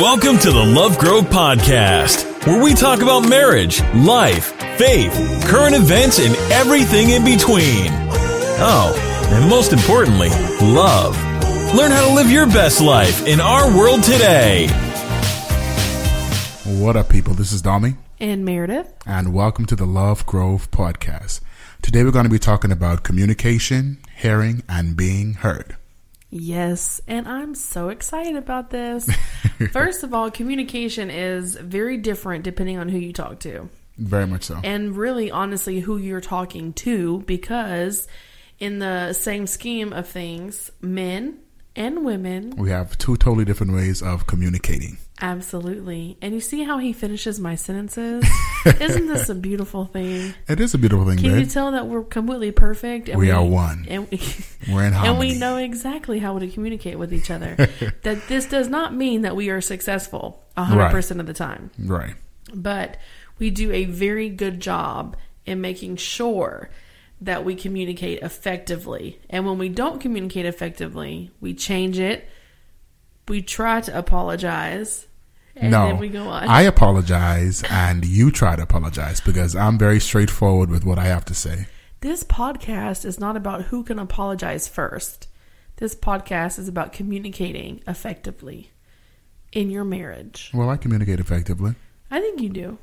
Welcome 0.00 0.38
to 0.38 0.50
the 0.50 0.64
Love 0.64 0.96
Grove 0.98 1.24
Podcast, 1.24 2.46
where 2.46 2.62
we 2.62 2.72
talk 2.72 3.02
about 3.02 3.28
marriage, 3.28 3.82
life, 3.94 4.46
faith, 4.78 5.12
current 5.46 5.74
events, 5.74 6.18
and 6.18 6.34
everything 6.50 7.10
in 7.10 7.22
between. 7.24 7.88
Oh, 8.58 8.94
and 9.32 9.50
most 9.50 9.72
importantly, 9.72 10.30
love. 10.62 11.14
Learn 11.74 11.90
how 11.90 12.08
to 12.08 12.14
live 12.14 12.30
your 12.30 12.46
best 12.46 12.80
life 12.80 13.26
in 13.26 13.38
our 13.40 13.68
world 13.76 14.02
today. 14.02 14.68
What 16.64 16.96
up, 16.96 17.08
people? 17.10 17.34
This 17.34 17.52
is 17.52 17.60
Domi, 17.60 17.96
And 18.18 18.44
Meredith. 18.46 18.92
and 19.04 19.34
welcome 19.34 19.66
to 19.66 19.76
the 19.76 19.86
Love 19.86 20.24
Grove 20.24 20.70
Podcast. 20.70 21.40
Today, 21.82 22.02
we're 22.02 22.12
going 22.12 22.24
to 22.24 22.30
be 22.30 22.38
talking 22.38 22.72
about 22.72 23.02
communication, 23.02 23.98
hearing, 24.16 24.62
and 24.68 24.96
being 24.96 25.34
heard. 25.34 25.76
Yes, 26.34 26.98
and 27.06 27.28
I'm 27.28 27.54
so 27.54 27.90
excited 27.90 28.36
about 28.36 28.70
this. 28.70 29.08
First 29.72 30.02
of 30.02 30.14
all, 30.14 30.30
communication 30.30 31.10
is 31.10 31.56
very 31.56 31.98
different 31.98 32.42
depending 32.42 32.78
on 32.78 32.88
who 32.88 32.96
you 32.96 33.12
talk 33.12 33.40
to. 33.40 33.68
Very 33.98 34.26
much 34.26 34.44
so. 34.44 34.58
And 34.64 34.96
really, 34.96 35.30
honestly, 35.30 35.80
who 35.80 35.98
you're 35.98 36.22
talking 36.22 36.72
to, 36.72 37.20
because 37.26 38.08
in 38.58 38.78
the 38.78 39.12
same 39.12 39.46
scheme 39.46 39.92
of 39.92 40.08
things, 40.08 40.72
men 40.80 41.38
and 41.76 42.02
women, 42.02 42.54
We 42.56 42.70
have 42.70 42.96
two 42.96 43.18
totally 43.18 43.44
different 43.44 43.74
ways 43.74 44.02
of 44.02 44.26
communicating. 44.26 44.96
Absolutely. 45.22 46.18
And 46.20 46.34
you 46.34 46.40
see 46.40 46.64
how 46.64 46.78
he 46.78 46.92
finishes 46.92 47.40
my 47.40 47.54
sentences? 47.54 48.24
Isn't 48.66 49.06
this 49.06 49.28
a 49.28 49.34
beautiful 49.34 49.86
thing? 49.86 50.34
It 50.48 50.60
is 50.60 50.74
a 50.74 50.78
beautiful 50.78 51.06
thing, 51.06 51.18
Can 51.18 51.38
you 51.38 51.46
tell 51.46 51.72
that 51.72 51.86
we're 51.86 52.04
completely 52.04 52.50
perfect? 52.52 53.08
And 53.08 53.18
We 53.18 53.30
are 53.30 53.44
one. 53.44 53.86
And 53.88 54.10
we, 54.10 54.20
We're 54.70 54.86
in 54.86 54.92
harmony. 54.92 55.08
and 55.08 55.18
we 55.18 55.38
know 55.38 55.56
exactly 55.56 56.18
how 56.18 56.38
to 56.38 56.48
communicate 56.48 56.98
with 56.98 57.14
each 57.14 57.30
other. 57.30 57.54
that 58.02 58.28
this 58.28 58.46
does 58.46 58.68
not 58.68 58.94
mean 58.94 59.22
that 59.22 59.34
we 59.36 59.48
are 59.50 59.60
successful 59.60 60.42
100% 60.58 61.20
of 61.20 61.26
the 61.26 61.32
time, 61.32 61.70
Right. 61.78 62.14
but 62.52 62.98
we 63.38 63.50
do 63.50 63.72
a 63.72 63.84
very 63.86 64.28
good 64.28 64.60
job 64.60 65.16
in 65.46 65.60
making 65.60 65.96
sure 65.96 66.68
that 67.20 67.44
we 67.44 67.54
communicate 67.54 68.20
effectively. 68.22 69.20
And 69.30 69.46
when 69.46 69.56
we 69.58 69.68
don't 69.68 70.00
communicate 70.00 70.44
effectively, 70.44 71.30
we 71.40 71.54
change 71.54 71.98
it, 71.98 72.28
we 73.28 73.40
try 73.42 73.80
to 73.80 73.96
apologize, 73.96 75.06
and 75.56 75.70
no, 75.70 75.86
then 75.86 75.98
we 75.98 76.08
go 76.08 76.24
on. 76.24 76.44
I 76.48 76.62
apologize, 76.62 77.62
and 77.70 78.04
you 78.04 78.30
try 78.30 78.56
to 78.56 78.62
apologize 78.62 79.20
because 79.20 79.54
I'm 79.54 79.78
very 79.78 80.00
straightforward 80.00 80.70
with 80.70 80.84
what 80.84 80.98
I 80.98 81.04
have 81.04 81.24
to 81.26 81.34
say. 81.34 81.66
This 82.00 82.24
podcast 82.24 83.04
is 83.04 83.20
not 83.20 83.36
about 83.36 83.62
who 83.64 83.84
can 83.84 83.98
apologize 83.98 84.66
first. 84.68 85.28
This 85.76 85.94
podcast 85.94 86.58
is 86.58 86.68
about 86.68 86.92
communicating 86.92 87.82
effectively 87.86 88.70
in 89.52 89.70
your 89.70 89.84
marriage. 89.84 90.50
Well, 90.54 90.70
I 90.70 90.76
communicate 90.76 91.20
effectively. 91.20 91.74
I 92.10 92.20
think 92.20 92.40
you 92.40 92.48
do. 92.48 92.78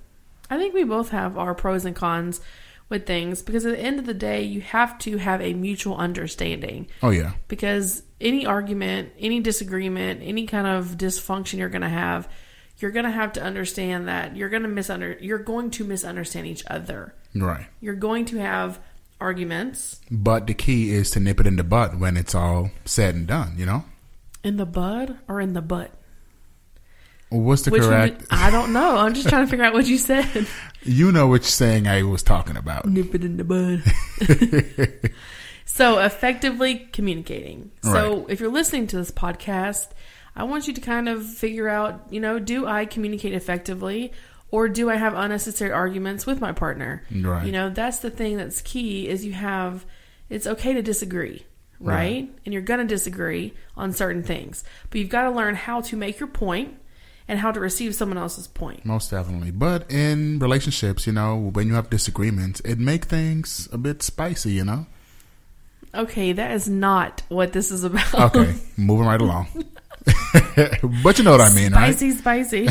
I 0.50 0.58
think 0.58 0.74
we 0.74 0.84
both 0.84 1.10
have 1.10 1.38
our 1.38 1.54
pros 1.54 1.86
and 1.86 1.96
cons 1.96 2.42
with 2.90 3.06
things 3.06 3.42
because 3.42 3.66
at 3.66 3.74
the 3.76 3.82
end 3.82 4.00
of 4.00 4.06
the 4.06 4.14
day, 4.14 4.42
you 4.42 4.62
have 4.62 4.98
to 5.00 5.18
have 5.18 5.42
a 5.42 5.54
mutual 5.54 5.96
understanding. 5.98 6.88
Oh, 7.04 7.12
yeah. 7.12 7.34
Because 7.48 8.04
any 8.20 8.46
argument, 8.46 9.12
any 9.20 9.40
disagreement, 9.40 10.22
any 10.24 10.48
kind 10.48 10.66
of 10.66 10.98
dysfunction 10.98 11.60
you're 11.60 11.70
going 11.70 11.84
to 11.84 11.90
have, 11.90 12.28
you're 12.80 12.92
going 12.92 13.06
to 13.06 13.12
have 13.12 13.34
to 13.34 13.42
understand 13.44 14.08
that 14.08 14.36
you're 14.36 14.50
going 14.50 14.64
to 14.64 14.70
misunder 14.70 15.18
you're 15.22 15.38
going 15.40 15.70
to 15.72 15.84
misunderstand 15.84 16.48
each 16.48 16.64
other. 16.68 17.14
Right. 17.36 17.68
You're 17.82 17.96
going 17.96 18.26
to 18.26 18.38
have 18.40 18.80
arguments 19.22 20.00
But 20.10 20.48
the 20.48 20.54
key 20.54 20.92
is 20.92 21.12
to 21.12 21.20
nip 21.20 21.40
it 21.42 21.48
in 21.48 21.58
the 21.58 21.64
butt 21.64 22.00
when 22.00 22.16
it's 22.18 22.34
all 22.34 22.72
said 22.86 23.16
and 23.16 23.28
done, 23.28 23.56
you 23.58 23.66
know? 23.66 23.84
in 24.44 24.56
the 24.58 24.66
bud 24.66 25.18
or 25.28 25.42
in 25.42 25.52
the 25.54 25.62
butt. 25.62 25.92
What's 27.30 27.62
the 27.64 27.72
Which 27.72 27.84
correct? 27.84 28.24
I 28.32 28.50
don't 28.50 28.74
know. 28.74 28.98
I'm 28.98 29.14
just 29.14 29.30
trying 29.30 29.46
to 29.46 29.50
figure 29.50 29.66
out 29.66 29.74
what 29.74 29.86
you 29.86 29.98
said. 29.98 30.48
You 30.82 31.12
know 31.12 31.28
which 31.28 31.44
saying 31.44 31.90
I 31.90 32.04
was 32.04 32.24
talking 32.24 32.56
about. 32.56 32.86
Nip 32.86 33.14
it 33.14 33.26
in 33.26 33.36
the 33.36 33.44
bud. 33.44 33.84
so 35.66 36.00
effectively 36.00 36.88
communicating. 36.94 37.72
So 37.84 38.28
if 38.30 38.40
you're 38.40 38.50
listening 38.50 38.88
to 38.88 38.96
this 38.96 39.12
podcast, 39.12 39.88
I 40.40 40.44
want 40.44 40.68
you 40.68 40.74
to 40.74 40.80
kind 40.80 41.10
of 41.10 41.26
figure 41.26 41.68
out, 41.68 42.06
you 42.10 42.22
know, 42.22 42.40
do 42.40 42.66
I 42.66 42.86
communicate 42.86 43.34
effectively 43.34 44.14
or 44.52 44.70
do 44.70 44.90
I 44.90 44.96
have 44.96 45.14
unnecessary 45.14 45.72
arguments 45.72 46.26
with 46.26 46.40
my 46.40 46.54
partner? 46.54 47.04
Right. 47.12 47.46
You 47.46 47.52
know, 47.52 47.70
that's 47.70 48.00
the 48.00 48.10
thing 48.10 48.38
that's 48.38 48.62
key 48.62 49.10
is 49.10 49.26
you 49.26 49.34
have 49.34 49.86
it's 50.30 50.48
okay 50.48 50.74
to 50.74 50.82
disagree, 50.82 51.46
right? 51.82 51.96
Right. 51.96 52.30
And 52.46 52.54
you're 52.54 52.64
going 52.64 52.80
to 52.80 52.86
disagree 52.86 53.54
on 53.76 53.92
certain 53.92 54.24
things. 54.24 54.64
But 54.90 55.02
you've 55.02 55.10
got 55.10 55.24
to 55.24 55.32
learn 55.32 55.56
how 55.56 55.82
to 55.82 55.98
make 55.98 56.22
your 56.22 56.30
point 56.30 56.78
and 57.28 57.38
how 57.38 57.52
to 57.52 57.60
receive 57.60 57.94
someone 57.94 58.18
else's 58.18 58.48
point. 58.48 58.86
Most 58.86 59.12
definitely. 59.12 59.52
But 59.52 59.92
in 59.92 60.40
relationships, 60.40 61.06
you 61.06 61.12
know, 61.12 61.36
when 61.36 61.68
you 61.68 61.74
have 61.74 61.90
disagreements, 61.90 62.62
it 62.62 62.80
make 62.80 63.06
things 63.06 63.68
a 63.74 63.78
bit 63.78 64.02
spicy, 64.02 64.54
you 64.54 64.64
know? 64.64 64.88
Okay, 65.94 66.32
that 66.32 66.52
is 66.52 66.70
not 66.70 67.24
what 67.28 67.52
this 67.52 67.72
is 67.72 67.84
about. 67.84 68.36
Okay, 68.36 68.56
moving 68.78 69.06
right 69.06 69.20
along. 69.20 69.48
but 71.04 71.18
you 71.18 71.24
know 71.24 71.32
what 71.32 71.42
I 71.42 71.54
mean, 71.54 71.74
right? 71.74 71.96
spicy, 71.96 72.12
spicy. 72.12 72.68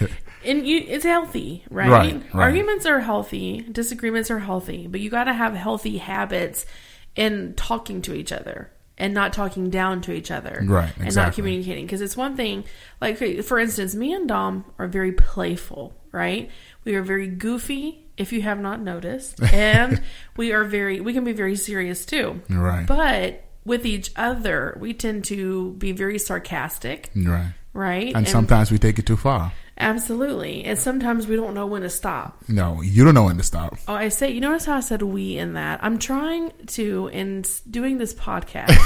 and 0.44 0.66
you, 0.66 0.84
it's 0.86 1.04
healthy, 1.04 1.64
right? 1.70 1.90
Right, 1.90 2.22
right. 2.32 2.42
Arguments 2.42 2.86
are 2.86 3.00
healthy, 3.00 3.66
disagreements 3.70 4.30
are 4.30 4.38
healthy, 4.38 4.86
but 4.86 5.00
you 5.00 5.10
got 5.10 5.24
to 5.24 5.32
have 5.32 5.54
healthy 5.54 5.98
habits 5.98 6.66
in 7.14 7.54
talking 7.54 8.02
to 8.02 8.14
each 8.14 8.32
other 8.32 8.70
and 8.98 9.14
not 9.14 9.32
talking 9.32 9.70
down 9.70 10.00
to 10.02 10.12
each 10.12 10.30
other, 10.30 10.62
Right, 10.64 10.92
And 10.98 11.14
not 11.14 11.34
communicating 11.34 11.86
because 11.86 12.00
it's 12.00 12.16
one 12.16 12.36
thing. 12.36 12.64
Like 13.00 13.18
for 13.42 13.58
instance, 13.58 13.94
me 13.94 14.12
and 14.12 14.28
Dom 14.28 14.64
are 14.78 14.86
very 14.86 15.12
playful, 15.12 15.94
right? 16.12 16.50
We 16.84 16.94
are 16.94 17.02
very 17.02 17.28
goofy. 17.28 18.06
If 18.16 18.32
you 18.32 18.42
have 18.42 18.60
not 18.60 18.80
noticed, 18.80 19.42
and 19.52 20.02
we 20.36 20.52
are 20.52 20.64
very, 20.64 21.00
we 21.00 21.14
can 21.14 21.24
be 21.24 21.32
very 21.32 21.56
serious 21.56 22.04
too. 22.04 22.42
Right. 22.50 22.86
But 22.86 23.42
with 23.64 23.86
each 23.86 24.10
other, 24.16 24.76
we 24.80 24.94
tend 24.94 25.24
to 25.26 25.72
be 25.72 25.92
very 25.92 26.18
sarcastic, 26.18 27.10
right. 27.14 27.52
right? 27.72 28.12
And 28.14 28.26
sometimes 28.28 28.70
we 28.70 28.78
take 28.78 28.98
it 28.98 29.06
too 29.06 29.16
far. 29.16 29.52
absolutely, 29.78 30.64
and 30.64 30.78
sometimes 30.78 31.26
we 31.26 31.36
don't 31.36 31.54
know 31.54 31.66
when 31.66 31.82
to 31.82 31.90
stop. 31.90 32.42
No, 32.48 32.82
you 32.82 33.04
don't 33.04 33.14
know 33.14 33.24
when 33.24 33.36
to 33.38 33.42
stop. 33.42 33.76
Oh, 33.88 33.94
I 33.94 34.08
say, 34.08 34.30
you 34.30 34.40
notice 34.40 34.64
how 34.64 34.76
I 34.76 34.80
said 34.80 35.02
"we" 35.02 35.38
in 35.38 35.54
that? 35.54 35.82
I'm 35.82 35.98
trying 35.98 36.52
to, 36.68 37.08
in 37.12 37.44
doing 37.70 37.98
this 37.98 38.14
podcast, 38.14 38.76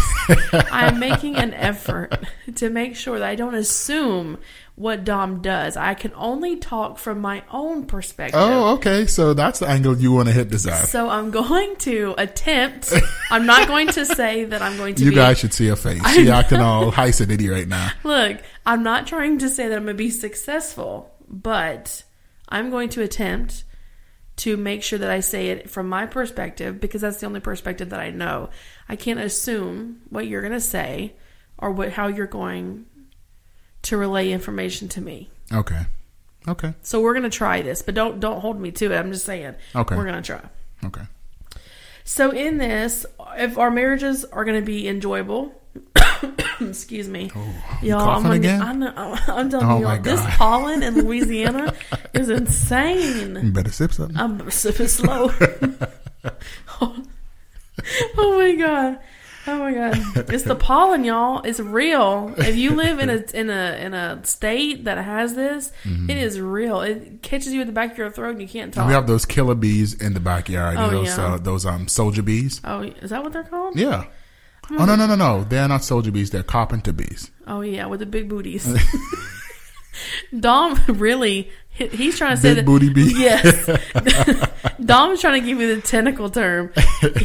I'm 0.71 0.99
making 0.99 1.37
an 1.37 1.55
effort 1.55 2.15
to 2.57 2.71
make 2.71 2.97
sure 2.97 3.19
that 3.19 3.29
I 3.29 3.35
don't 3.35 3.55
assume 3.55 4.39
what 4.77 5.05
Dom 5.05 5.41
does. 5.41 5.77
I 5.77 5.95
can 5.95 6.13
only 6.15 6.57
talk 6.57 6.99
from 6.99 7.21
my 7.21 7.43
own 7.51 7.87
perspective. 7.87 8.39
Oh, 8.39 8.75
okay. 8.75 9.07
So 9.07 9.33
that's 9.33 9.59
the 9.59 9.67
angle 9.67 9.97
you 9.97 10.13
want 10.13 10.29
to 10.29 10.35
hit 10.35 10.51
this 10.51 10.67
at. 10.67 10.87
So 10.87 11.09
I'm 11.09 11.31
going 11.31 11.77
to 11.77 12.15
attempt. 12.19 12.93
I'm 13.31 13.47
not 13.47 13.67
going 13.67 13.89
to 13.89 14.05
say 14.05 14.45
that 14.45 14.61
I'm 14.61 14.77
going 14.77 14.95
to. 14.97 15.05
You 15.05 15.11
be, 15.11 15.17
guys 15.17 15.39
should 15.39 15.55
see 15.55 15.67
her 15.69 15.77
face. 15.77 16.07
She 16.13 16.31
acting 16.31 16.61
all 16.61 16.93
Heisenity 16.93 17.51
right 17.51 17.67
now. 17.67 17.91
Look, 18.05 18.43
I'm 18.67 18.83
not 18.83 19.07
trying 19.07 19.39
to 19.39 19.49
say 19.49 19.69
that 19.69 19.77
I'm 19.77 19.85
going 19.85 19.97
to 19.97 19.99
be 19.99 20.11
successful, 20.11 21.11
but 21.27 22.05
I'm 22.49 22.71
going 22.71 22.91
to 22.91 23.03
attempt 23.03 23.65
to 24.37 24.59
make 24.59 24.83
sure 24.83 24.99
that 24.99 25.11
I 25.11 25.21
say 25.21 25.49
it 25.49 25.71
from 25.71 25.89
my 25.89 26.05
perspective 26.05 26.79
because 26.79 27.01
that's 27.01 27.21
the 27.21 27.27
only 27.27 27.41
perspective 27.41 27.89
that 27.91 28.01
I 28.01 28.11
know. 28.11 28.51
I 28.91 28.97
can't 28.97 29.21
assume 29.21 30.03
what 30.11 30.27
you're 30.27 30.43
going 30.43 30.53
to 30.53 30.61
say 30.61 31.15
or 31.57 31.71
what 31.71 31.93
how 31.93 32.09
you're 32.09 32.27
going 32.27 32.85
to 33.87 33.97
relay 33.97 34.31
information 34.31 34.89
to 34.89 35.01
me. 35.01 35.31
Okay. 35.53 35.83
Okay. 36.49 36.75
So 36.83 37.01
we're 37.01 37.15
to 37.25 37.37
try 37.37 37.63
this, 37.63 37.83
but 37.83 37.95
don't 37.95 38.21
don't 38.21 38.41
hold 38.41 38.61
me 38.61 38.71
to 38.73 38.93
it. 38.93 38.97
I'm 38.97 39.13
just 39.13 39.27
saying. 39.27 39.55
Okay. 39.75 39.97
We're 39.97 40.05
to 40.23 40.23
try. 40.23 40.43
Okay. 40.85 41.03
So 42.05 42.31
in 42.31 42.59
this, 42.59 43.05
if 43.37 43.59
our 43.59 43.71
marriages 43.71 44.25
are 44.25 44.45
to 44.61 44.65
be 44.65 44.87
enjoyable, 44.87 45.61
excuse 46.61 47.09
me, 47.09 47.33
oh, 47.35 47.55
y'all, 47.83 47.99
I'm, 47.99 48.23
coughing 48.23 48.23
gonna, 48.23 48.35
again? 48.37 48.63
I'm, 48.63 48.83
I'm 48.83 49.51
telling 49.51 49.67
Oh 49.67 49.79
you, 49.79 49.85
my 49.85 49.95
y'all, 49.95 50.03
this 50.03 50.21
God. 50.21 50.31
pollen 50.33 50.83
in 50.85 50.95
Louisiana 50.95 51.75
is 52.15 52.29
insane. 52.29 53.35
You 53.43 53.51
better 53.51 53.73
sip 53.73 53.93
something. 53.93 54.17
I'm 54.17 54.51
sipping 54.53 54.87
slow. 54.87 55.33
oh, 56.81 57.03
my 58.17 58.55
god. 58.57 59.01
Oh 59.49 59.59
my 59.59 59.73
god. 59.73 59.97
It's 60.33 60.43
the 60.43 60.57
pollen, 60.57 61.05
y'all. 61.05 61.43
It's 61.43 61.61
real. 61.61 62.35
If 62.37 62.57
you 62.57 62.73
live 62.73 62.99
in 62.99 63.11
a 63.11 63.25
in 63.33 63.51
a 63.51 63.77
in 63.79 63.95
a 63.95 64.25
state 64.25 64.85
that 64.85 64.99
has 64.99 65.35
this, 65.35 65.73
it 65.85 66.17
is 66.17 66.41
real. 66.41 66.81
It 66.81 67.23
catches 67.23 67.53
you 67.53 67.61
at 67.61 67.67
the 67.67 67.73
back 67.73 67.93
of 67.93 67.99
your 67.99 68.11
throat 68.11 68.31
and 68.31 68.43
you 68.43 68.49
can't 68.49 68.75
talk. 68.75 68.87
We 68.87 68.93
have 68.93 69.07
those 69.07 69.25
killer 69.25 69.55
bees 69.55 69.95
in 69.95 70.15
the 70.15 70.21
backyard. 70.21 70.77
Oh, 70.79 70.91
those 70.91 71.17
yeah. 71.17 71.35
uh, 71.35 71.39
those 71.39 71.65
um 71.65 71.89
soldier 71.89 72.23
bees. 72.23 72.61
oh, 72.65 72.83
is 72.83 73.11
that 73.11 73.23
what 73.23 73.33
they're 73.33 73.45
called? 73.45 73.79
Yeah. 73.79 74.07
Oh 74.71 74.85
no 74.85 74.97
no 74.97 75.07
no 75.07 75.15
no! 75.15 75.45
They're 75.45 75.69
not 75.69 75.85
soldier 75.85 76.11
bees. 76.11 76.31
They're 76.31 76.43
carpenter 76.43 76.93
bees. 76.93 77.31
Oh 77.47 77.61
yeah, 77.61 77.87
with 77.87 78.01
the 78.01 78.07
big 78.07 78.29
booties. 78.29 78.67
Dom 80.41 80.81
really 80.89 81.51
he's 81.77 82.17
trying 82.17 82.37
to 82.37 82.41
say 82.41 82.51
Big 82.51 82.57
that 82.57 82.67
booty 82.67 82.89
bee. 82.89 83.13
Yes. 83.17 83.69
Dom's 84.85 85.21
trying 85.21 85.41
to 85.41 85.47
give 85.47 85.61
you 85.61 85.75
the 85.75 85.83
technical 85.83 86.31
term. 86.31 86.73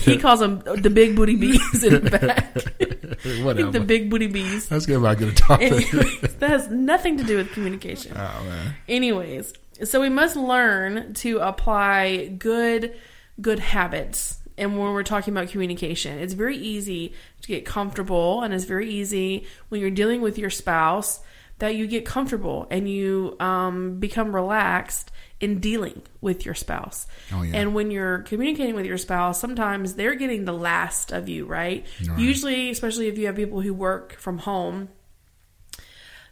He 0.02 0.18
calls 0.18 0.40
them 0.40 0.62
the 0.66 0.90
big 0.90 1.16
booty 1.16 1.36
bees 1.36 1.84
in 1.84 2.04
the 2.04 2.10
back. 2.10 3.44
Whatever. 3.44 3.72
the 3.72 3.80
big 3.80 4.10
booty 4.10 4.28
bees. 4.28 4.70
Let's 4.72 4.86
get 4.86 5.02
back 5.02 5.20
to 5.20 5.28
the 5.28 5.34
topic. 5.34 6.40
That 6.40 6.50
has 6.50 6.70
nothing 6.70 7.18
to 7.18 7.24
do 7.24 7.38
with 7.38 7.52
communication. 7.52 8.14
oh 8.16 8.44
man. 8.44 8.76
Anyways, 8.88 9.54
so 9.84 10.02
we 10.02 10.10
must 10.10 10.36
learn 10.36 11.14
to 11.16 11.40
apply 11.40 12.28
good 12.28 12.96
good 13.40 13.60
habits. 13.60 14.38
And 14.58 14.78
when 14.78 14.94
we're 14.94 15.04
talking 15.04 15.34
about 15.34 15.50
communication, 15.50 16.20
it's 16.20 16.34
very 16.34 16.58
easy 16.58 17.14
to 17.42 17.48
get 17.48 17.66
comfortable, 17.66 18.42
and 18.42 18.54
it's 18.54 18.66
very 18.66 18.90
easy 18.90 19.48
when 19.70 19.82
you're 19.82 19.90
dealing 19.90 20.22
with 20.22 20.38
your 20.38 20.50
spouse 20.50 21.22
that 21.62 21.76
you 21.76 21.86
get 21.86 22.06
comfortable 22.06 22.66
and 22.72 22.90
you 22.90 23.38
um, 23.40 24.00
become 24.00 24.34
relaxed 24.34 25.12
in 25.40 25.60
dealing 25.60 26.02
with 26.20 26.44
your 26.44 26.56
spouse. 26.56 27.06
Oh, 27.32 27.44
yeah. 27.44 27.56
And 27.56 27.76
when 27.76 27.92
you're 27.92 28.20
communicating 28.24 28.74
with 28.74 28.88
your 28.88 28.98
spouse, 28.98 29.40
sometimes 29.40 29.94
they're 29.94 30.16
getting 30.16 30.46
the 30.46 30.54
last 30.54 31.12
of 31.12 31.30
you, 31.30 31.46
right? 31.46 31.86
Right. 32.04 32.20
Usually, 32.20 32.72
especially 32.72 33.10
if 33.10 33.18
you 33.20 33.28
have 33.28 33.36
people 33.36 33.62
who 33.62 33.76
work 33.76 34.14
from 34.14 34.40
home, 34.40 34.90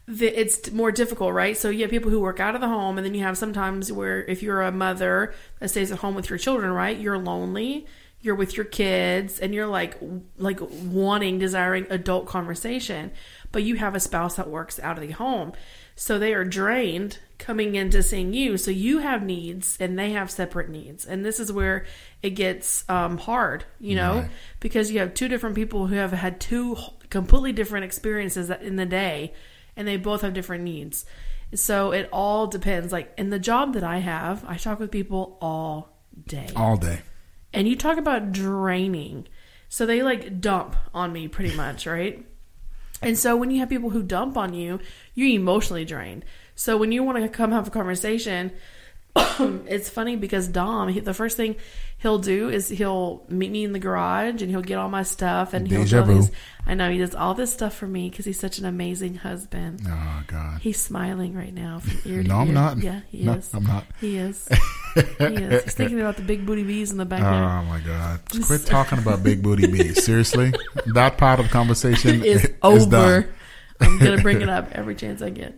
the, 0.08 0.28
it's 0.28 0.72
more 0.72 0.92
difficult, 0.92 1.34
right? 1.34 1.56
So 1.56 1.70
you 1.70 1.82
have 1.82 1.92
people 1.92 2.10
who 2.10 2.20
work 2.20 2.40
out 2.40 2.56
of 2.56 2.62
the 2.62 2.68
home, 2.68 2.98
and 2.98 3.06
then 3.06 3.14
you 3.14 3.22
have 3.22 3.38
sometimes 3.38 3.92
where 3.92 4.26
if 4.26 4.42
you're 4.42 4.64
a 4.64 4.72
mother 4.72 5.36
that 5.60 5.70
stays 5.70 5.92
at 5.92 6.00
home 6.00 6.16
with 6.16 6.28
your 6.28 6.40
children, 6.40 6.72
right? 6.72 6.98
You're 6.98 7.20
lonely, 7.20 7.86
you're 8.20 8.34
with 8.34 8.58
your 8.58 8.66
kids, 8.66 9.40
and 9.40 9.54
you're 9.54 9.68
like 9.68 9.96
like 10.38 10.60
wanting, 10.62 11.38
desiring 11.38 11.86
adult 11.92 12.26
conversation, 12.26 13.12
but 13.52 13.64
you 13.64 13.76
have 13.76 13.96
a 13.96 14.00
spouse 14.00 14.36
that 14.36 14.50
works 14.50 14.80
out 14.80 14.98
of 14.98 15.08
the 15.08 15.12
home, 15.14 15.54
so 15.96 16.18
they 16.20 16.34
are 16.34 16.46
drained 16.46 17.20
coming 17.38 17.76
into 17.76 18.02
seeing 18.04 18.34
you. 18.34 18.58
So 18.58 18.72
you 18.72 19.00
have 19.00 19.24
needs, 19.24 19.78
and 19.80 19.98
they 19.98 20.12
have 20.12 20.30
separate 20.32 20.70
needs, 20.70 21.06
and 21.06 21.26
this 21.26 21.40
is 21.40 21.52
where 21.52 21.86
it 22.22 22.32
gets 22.32 22.84
um, 22.90 23.18
hard, 23.18 23.66
you 23.80 23.96
know, 23.96 24.20
Right. 24.20 24.30
because 24.60 24.92
you 24.92 25.00
have 25.00 25.14
two 25.14 25.28
different 25.28 25.56
people 25.56 25.88
who 25.88 25.96
have 25.96 26.12
had 26.12 26.40
two 26.40 26.78
completely 27.10 27.52
different 27.54 27.86
experiences 27.86 28.50
in 28.50 28.76
the 28.76 28.86
day 28.86 29.34
and 29.76 29.88
they 29.88 29.98
both 29.98 30.22
have 30.22 30.34
different 30.34 30.64
needs. 30.64 31.06
So 31.56 31.92
it 31.92 32.08
all 32.12 32.46
depends. 32.48 32.92
Like 32.92 33.14
in 33.18 33.30
the 33.30 33.40
job 33.40 33.74
that 33.74 33.84
I 33.84 33.98
have, 34.00 34.44
I 34.46 34.58
talk 34.58 34.80
with 34.80 34.92
people 34.92 35.38
all 35.42 35.98
day. 36.28 36.50
All 36.56 36.76
day. 36.78 37.00
And 37.54 37.68
you 37.68 37.76
talk 37.78 37.98
about 37.98 38.32
draining. 38.32 39.28
So 39.70 39.86
they 39.86 40.04
like 40.04 40.42
dump 40.42 40.76
on 40.94 41.12
me 41.14 41.28
pretty 41.30 41.56
much, 41.56 41.88
right? 41.88 42.26
And 43.02 43.18
so 43.18 43.36
when 43.36 43.52
you 43.52 43.60
have 43.60 43.70
people 43.70 43.92
who 43.92 44.04
dump 44.04 44.38
on 44.38 44.54
you, 44.54 44.80
you're 45.14 45.30
emotionally 45.30 45.86
drained. 45.86 46.26
So 46.56 46.78
when 46.78 46.92
you 46.92 47.04
want 47.04 47.18
to 47.20 47.30
come 47.30 47.52
have 47.52 47.68
a 47.68 47.72
conversation, 47.72 48.52
it's 49.40 49.90
funny 49.90 50.16
because 50.16 50.48
Dom, 50.48 50.90
he, 50.90 51.00
the 51.00 51.14
first 51.14 51.38
thing 51.38 51.56
he'll 51.98 52.20
do 52.20 52.50
is 52.50 52.70
he'll 52.70 53.24
meet 53.30 53.52
me 53.52 53.64
in 53.64 53.74
the 53.74 53.80
garage 53.80 54.42
and 54.42 54.50
he'll 54.50 54.62
get 54.62 54.78
all 54.78 54.90
my 54.90 55.04
stuff 55.04 55.54
and 55.54 55.68
he'll 55.68 55.84
do. 55.86 56.28
I 56.66 56.76
know 56.76 56.92
he 56.92 57.00
does 57.00 57.16
all 57.16 57.34
this 57.34 57.52
stuff 57.52 57.76
for 57.76 57.88
me 57.88 58.10
because 58.10 58.26
he's 58.26 58.40
such 58.40 58.60
an 58.60 58.66
amazing 58.66 59.16
husband. 59.16 59.82
Oh 59.88 60.24
God. 60.28 60.62
He's 60.62 60.80
smiling 60.80 61.34
right 61.34 61.54
now 61.54 61.80
from 61.80 62.00
ear 62.06 62.22
to 62.22 62.28
No, 62.28 62.36
I'm 62.38 62.54
not. 62.54 62.78
Yeah, 62.78 63.02
he 63.10 63.24
No, 63.24 63.34
is. 63.34 63.52
I'm 63.54 63.64
not. 63.64 63.86
He 64.00 64.18
is. 64.18 64.48
he 65.18 65.24
is. 65.24 65.64
He's 65.64 65.74
thinking 65.74 66.00
about 66.00 66.18
the 66.18 66.22
big 66.22 66.46
booty 66.46 66.64
bees 66.64 66.92
in 66.92 66.98
the 66.98 67.06
backyard. 67.06 67.66
Oh 67.66 67.70
my 67.70 67.80
God! 67.80 68.20
Just 68.32 68.48
Quit 68.48 68.66
talking 68.66 69.00
about 69.00 69.24
big 69.24 69.42
booty 69.42 69.68
bees. 69.72 70.04
Seriously, 70.04 70.54
that 70.94 71.18
part 71.18 71.40
of 71.40 71.48
the 71.48 71.52
conversation 71.52 72.24
is 72.24 72.44
done. 72.44 72.60
over. 72.62 73.30
I'm 73.82 73.98
gonna 73.98 74.22
bring 74.22 74.42
it 74.42 74.50
up 74.50 74.72
every 74.74 74.94
chance 74.96 75.22
I 75.22 75.32
get. 75.32 75.56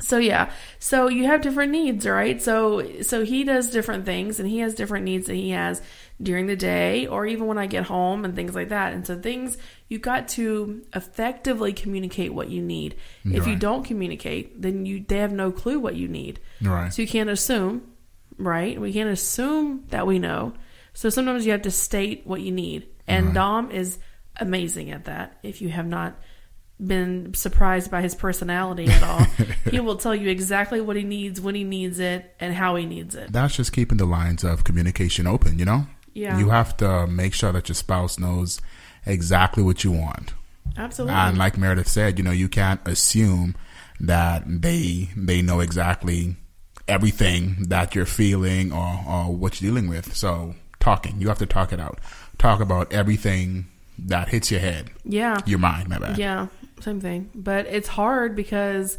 So 0.00 0.18
yeah, 0.18 0.50
so 0.78 1.08
you 1.08 1.26
have 1.26 1.40
different 1.40 1.72
needs, 1.72 2.06
right? 2.06 2.40
So 2.40 3.02
so 3.02 3.24
he 3.24 3.44
does 3.44 3.70
different 3.70 4.04
things, 4.04 4.38
and 4.40 4.48
he 4.48 4.58
has 4.58 4.74
different 4.74 5.04
needs 5.04 5.26
that 5.26 5.34
he 5.34 5.50
has 5.50 5.82
during 6.20 6.46
the 6.46 6.56
day, 6.56 7.06
or 7.06 7.26
even 7.26 7.46
when 7.46 7.58
I 7.58 7.66
get 7.66 7.84
home 7.84 8.24
and 8.24 8.34
things 8.34 8.54
like 8.54 8.70
that. 8.70 8.92
And 8.92 9.06
so 9.06 9.18
things 9.18 9.56
you 9.88 9.98
got 9.98 10.28
to 10.28 10.82
effectively 10.94 11.72
communicate 11.72 12.34
what 12.34 12.48
you 12.48 12.62
need. 12.62 12.96
If 13.24 13.46
you 13.46 13.56
don't 13.56 13.84
communicate, 13.84 14.60
then 14.60 14.86
you 14.86 15.04
they 15.06 15.18
have 15.18 15.32
no 15.32 15.50
clue 15.52 15.78
what 15.78 15.96
you 15.96 16.08
need. 16.08 16.40
Right. 16.60 16.92
So 16.92 17.02
you 17.02 17.08
can't 17.08 17.30
assume, 17.30 17.82
right? 18.36 18.80
We 18.80 18.92
can't 18.92 19.10
assume 19.10 19.84
that 19.88 20.06
we 20.06 20.18
know. 20.18 20.54
So 20.92 21.10
sometimes 21.10 21.46
you 21.46 21.52
have 21.52 21.62
to 21.62 21.70
state 21.70 22.22
what 22.24 22.40
you 22.40 22.52
need. 22.52 22.88
And 23.06 23.26
Right. 23.26 23.34
Dom 23.34 23.70
is 23.70 23.98
amazing 24.36 24.90
at 24.90 25.04
that. 25.06 25.38
If 25.42 25.62
you 25.62 25.68
have 25.68 25.86
not 25.86 26.20
been 26.84 27.34
surprised 27.34 27.90
by 27.90 28.02
his 28.02 28.14
personality 28.14 28.86
at 28.86 29.02
all, 29.02 29.24
he 29.70 29.80
will 29.80 29.96
tell 29.96 30.14
you 30.14 30.28
exactly 30.28 30.80
what 30.80 30.96
he 30.96 31.04
needs, 31.04 31.40
when 31.40 31.54
he 31.54 31.64
needs 31.64 31.98
it, 31.98 32.34
and 32.40 32.54
how 32.54 32.76
he 32.76 32.86
needs 32.86 33.14
it. 33.14 33.32
That's 33.32 33.56
just 33.56 33.72
keeping 33.72 33.98
the 33.98 34.06
lines 34.06 34.44
of 34.44 34.64
communication 34.64 35.26
open. 35.26 35.58
You 35.58 35.64
know. 35.64 35.86
Yeah. 36.14 36.38
You 36.38 36.48
have 36.48 36.76
to 36.78 37.06
make 37.06 37.32
sure 37.32 37.52
that 37.52 37.68
your 37.68 37.76
spouse 37.76 38.18
knows 38.18 38.60
exactly 39.06 39.62
what 39.62 39.84
you 39.84 39.92
want. 39.92 40.34
Absolutely. 40.76 41.14
And 41.14 41.38
like 41.38 41.56
Meredith 41.56 41.88
said, 41.88 42.18
you 42.18 42.24
know, 42.24 42.32
you 42.32 42.48
can't 42.48 42.80
assume 42.86 43.54
that 44.00 44.42
they 44.46 45.10
they 45.16 45.42
know 45.42 45.60
exactly 45.60 46.36
everything 46.86 47.56
that 47.68 47.94
you're 47.94 48.06
feeling 48.06 48.72
or, 48.72 49.00
or 49.06 49.34
what 49.34 49.60
you're 49.60 49.70
dealing 49.70 49.88
with. 49.88 50.14
So 50.16 50.54
talking, 50.80 51.20
you 51.20 51.28
have 51.28 51.38
to 51.38 51.46
talk 51.46 51.72
it 51.72 51.80
out. 51.80 51.98
Talk 52.38 52.60
about 52.60 52.92
everything 52.92 53.66
that 53.98 54.28
hits 54.28 54.50
your 54.50 54.60
head, 54.60 54.90
yeah. 55.04 55.38
your 55.44 55.58
mind, 55.58 55.88
my 55.88 55.98
bad. 55.98 56.18
Yeah, 56.18 56.46
same 56.82 57.00
thing. 57.00 57.30
But 57.34 57.66
it's 57.66 57.88
hard 57.88 58.36
because 58.36 58.98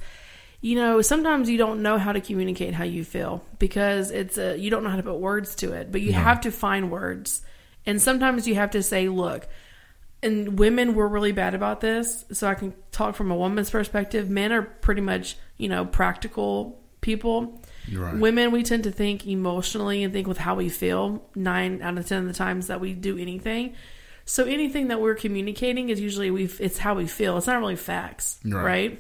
you 0.61 0.75
know 0.75 1.01
sometimes 1.01 1.49
you 1.49 1.57
don't 1.57 1.81
know 1.81 1.97
how 1.97 2.11
to 2.11 2.21
communicate 2.21 2.73
how 2.73 2.83
you 2.83 3.03
feel 3.03 3.43
because 3.59 4.11
it's 4.11 4.37
a, 4.37 4.57
you 4.57 4.69
don't 4.69 4.83
know 4.83 4.89
how 4.89 4.97
to 4.97 5.03
put 5.03 5.19
words 5.19 5.55
to 5.55 5.73
it. 5.73 5.91
But 5.91 6.01
you 6.01 6.13
have 6.13 6.41
to 6.41 6.51
find 6.51 6.91
words, 6.91 7.41
and 7.85 8.01
sometimes 8.01 8.47
you 8.47 8.55
have 8.55 8.71
to 8.71 8.83
say, 8.83 9.09
"Look." 9.09 9.47
And 10.21 10.59
women 10.59 10.95
were 10.95 11.07
really 11.07 11.31
bad 11.31 11.55
about 11.55 11.79
this, 11.79 12.25
so 12.33 12.45
I 12.45 12.53
can 12.53 12.73
talk 12.91 13.15
from 13.15 13.31
a 13.31 13.35
woman's 13.37 13.69
perspective. 13.69 14.29
Men 14.29 14.51
are 14.51 14.63
pretty 14.63 14.99
much, 14.99 15.37
you 15.55 15.69
know, 15.69 15.85
practical 15.85 16.77
people. 16.99 17.61
You're 17.87 18.03
right. 18.03 18.17
Women, 18.17 18.51
we 18.51 18.63
tend 18.63 18.83
to 18.83 18.91
think 18.91 19.25
emotionally 19.25 20.03
and 20.03 20.13
think 20.13 20.27
with 20.27 20.37
how 20.37 20.55
we 20.55 20.67
feel 20.67 21.23
nine 21.35 21.81
out 21.81 21.97
of 21.97 22.05
ten 22.05 22.23
of 22.23 22.27
the 22.27 22.33
times 22.33 22.67
that 22.67 22.81
we 22.81 22.93
do 22.93 23.17
anything. 23.17 23.75
So 24.29 24.43
anything 24.43 24.89
that 24.89 25.01
we're 25.01 25.15
communicating 25.15 25.89
is 25.89 25.99
usually 25.99 26.29
we 26.29 26.43
it's 26.45 26.77
how 26.77 26.93
we 26.93 27.07
feel. 27.07 27.35
It's 27.39 27.47
not 27.47 27.59
really 27.59 27.75
facts, 27.75 28.39
Right. 28.45 28.63
right? 28.63 28.99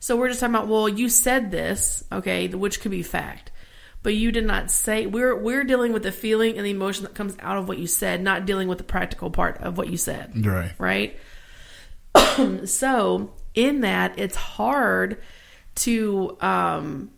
So 0.00 0.16
we're 0.16 0.28
just 0.28 0.40
talking 0.40 0.54
about 0.54 0.68
well, 0.68 0.88
you 0.88 1.10
said 1.10 1.50
this, 1.50 2.02
okay, 2.10 2.48
which 2.48 2.80
could 2.80 2.92
be 2.92 3.02
fact, 3.02 3.50
but 4.02 4.14
you 4.14 4.32
did 4.32 4.46
not 4.46 4.70
say. 4.70 5.04
We're 5.04 5.36
we're 5.36 5.64
dealing 5.64 5.92
with 5.92 6.02
the 6.02 6.12
feeling 6.12 6.56
and 6.56 6.64
the 6.64 6.70
emotion 6.70 7.04
that 7.04 7.14
comes 7.14 7.36
out 7.40 7.58
of 7.58 7.68
what 7.68 7.76
you 7.76 7.86
said, 7.86 8.22
not 8.22 8.46
dealing 8.46 8.68
with 8.68 8.78
the 8.78 8.84
practical 8.84 9.30
part 9.30 9.58
of 9.58 9.76
what 9.76 9.88
you 9.90 9.98
said 9.98 10.46
Right. 10.46 10.72
right? 10.78 11.18
so 12.64 13.34
in 13.54 13.82
that, 13.82 14.18
it's 14.18 14.36
hard 14.36 15.18
to 15.74 16.38
um, 16.40 17.10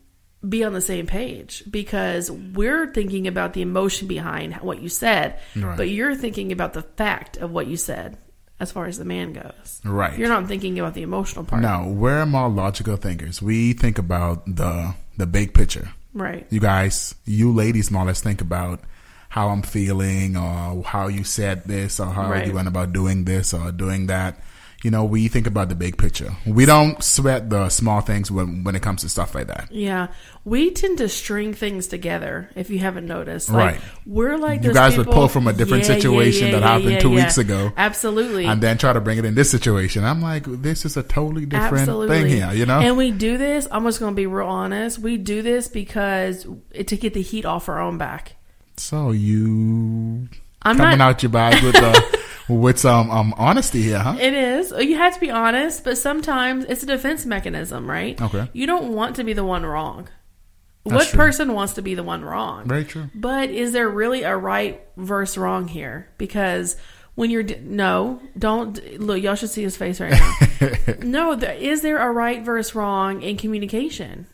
be 0.46 0.62
on 0.64 0.72
the 0.72 0.80
same 0.80 1.06
page 1.06 1.64
because 1.70 2.30
we're 2.30 2.92
thinking 2.92 3.26
about 3.26 3.54
the 3.54 3.62
emotion 3.62 4.06
behind 4.06 4.54
what 4.56 4.80
you 4.80 4.88
said, 4.88 5.38
Right. 5.56 5.76
but 5.76 5.88
you're 5.88 6.14
thinking 6.14 6.52
about 6.52 6.72
the 6.74 6.82
fact 6.82 7.36
of 7.38 7.50
what 7.50 7.66
you 7.66 7.76
said 7.76 8.18
as 8.60 8.70
far 8.70 8.86
as 8.86 8.98
the 8.98 9.04
man 9.04 9.32
goes. 9.32 9.80
Right. 9.84 10.16
You're 10.18 10.28
not 10.28 10.46
thinking 10.46 10.78
about 10.78 10.94
the 10.94 11.02
emotional 11.02 11.44
part. 11.44 11.62
No, 11.62 11.88
we're 11.88 12.24
more 12.26 12.48
logical 12.48 12.96
thinkers. 12.96 13.42
We 13.42 13.72
think 13.72 13.98
about 13.98 14.44
the 14.46 14.94
the 15.16 15.26
big 15.26 15.54
picture. 15.54 15.90
Right. 16.14 16.46
You 16.50 16.60
guys, 16.60 17.14
you 17.24 17.52
ladies, 17.52 17.90
more 17.90 18.02
or 18.02 18.06
less 18.06 18.20
think 18.20 18.40
about 18.40 18.80
how 19.28 19.48
I'm 19.48 19.62
feeling 19.62 20.36
or 20.36 20.82
how 20.84 21.08
you 21.08 21.22
said 21.24 21.64
this 21.64 21.98
or 22.00 22.06
how 22.06 22.30
Right. 22.30 22.46
you 22.46 22.52
went 22.54 22.68
about 22.68 22.92
doing 22.92 23.24
this 23.24 23.52
or 23.52 23.72
doing 23.72 24.06
that. 24.06 24.38
You 24.84 24.92
know, 24.92 25.04
we 25.04 25.26
think 25.26 25.48
about 25.48 25.68
the 25.70 25.74
big 25.74 25.98
picture. 25.98 26.30
We 26.46 26.64
don't 26.64 27.02
sweat 27.02 27.50
the 27.50 27.68
small 27.68 28.00
things 28.00 28.30
when 28.30 28.62
when 28.62 28.76
it 28.76 28.82
comes 28.82 29.00
to 29.02 29.08
stuff 29.08 29.34
like 29.34 29.48
that. 29.48 29.72
Yeah, 29.72 30.06
we 30.44 30.70
tend 30.70 30.98
to 30.98 31.08
string 31.08 31.52
things 31.52 31.88
together. 31.88 32.48
If 32.54 32.70
you 32.70 32.78
haven't 32.78 33.06
noticed, 33.06 33.50
like, 33.50 33.72
Right. 33.74 33.80
We're 34.06 34.38
like 34.38 34.62
You 34.62 34.72
guys 34.72 34.96
would 34.96 35.08
pull 35.08 35.26
from 35.26 35.48
a 35.48 35.52
different 35.52 35.84
situation 35.84 36.52
that 36.52 36.62
happened 36.62 37.00
two 37.00 37.10
weeks 37.10 37.38
ago. 37.38 37.72
Absolutely, 37.76 38.46
And 38.46 38.62
then 38.62 38.78
try 38.78 38.92
to 38.92 39.00
bring 39.00 39.18
it 39.18 39.24
in 39.24 39.34
this 39.34 39.50
situation. 39.50 40.04
I'm 40.04 40.22
like, 40.22 40.44
this 40.46 40.84
is 40.84 40.96
a 40.96 41.02
totally 41.02 41.44
different 41.44 41.88
thing 42.08 42.28
here, 42.28 42.52
you 42.52 42.64
know? 42.64 42.78
And 42.78 42.96
we 42.96 43.10
do 43.10 43.36
this. 43.36 43.66
I'm 43.72 43.84
just 43.84 43.98
going 43.98 44.12
to 44.12 44.16
be 44.16 44.26
real 44.26 44.46
honest. 44.46 45.00
We 45.00 45.16
do 45.16 45.42
this 45.42 45.66
because 45.66 46.46
it, 46.70 46.86
to 46.88 46.96
get 46.96 47.14
the 47.14 47.22
heat 47.22 47.44
off 47.44 47.68
our 47.68 47.80
own 47.80 47.98
back. 47.98 48.36
so 48.76 49.10
you 49.10 50.28
I'm 50.62 50.76
coming 50.76 50.98
not. 50.98 51.16
out 51.16 51.22
your 51.22 51.30
bag 51.30 51.62
with 51.64 51.74
uh, 51.76 52.00
with 52.48 52.78
some 52.78 53.10
um 53.10 53.34
honesty 53.36 53.82
here, 53.82 53.98
huh? 53.98 54.16
It 54.18 54.34
is. 54.34 54.72
You 54.72 54.96
have 54.96 55.14
to 55.14 55.20
be 55.20 55.30
honest, 55.30 55.84
but 55.84 55.98
sometimes 55.98 56.64
it's 56.64 56.82
a 56.82 56.86
defense 56.86 57.26
mechanism, 57.26 57.88
right? 57.88 58.20
Okay. 58.20 58.48
You 58.52 58.66
don't 58.66 58.92
want 58.92 59.16
to 59.16 59.24
be 59.24 59.32
the 59.32 59.44
one 59.44 59.64
wrong. 59.64 60.08
That's 60.84 60.94
what 60.94 61.08
true. 61.08 61.16
person 61.18 61.52
wants 61.52 61.74
to 61.74 61.82
be 61.82 61.94
the 61.94 62.02
one 62.02 62.24
wrong? 62.24 62.66
Very 62.66 62.84
true. 62.84 63.10
But 63.14 63.50
is 63.50 63.72
there 63.72 63.88
really 63.88 64.22
a 64.22 64.36
right 64.36 64.80
versus 64.96 65.36
wrong 65.36 65.68
here? 65.68 66.08
Because 66.16 66.76
when 67.14 67.30
you're 67.30 67.42
no, 67.42 68.22
don't 68.38 69.00
look. 69.00 69.20
Y'all 69.20 69.34
should 69.34 69.50
see 69.50 69.62
his 69.62 69.76
face 69.76 70.00
right 70.00 70.12
now. 70.12 70.94
no, 71.02 71.34
there, 71.34 71.54
is 71.54 71.82
there 71.82 71.98
a 71.98 72.10
right 72.10 72.42
versus 72.42 72.74
wrong 72.74 73.22
in 73.22 73.36
communication? 73.36 74.26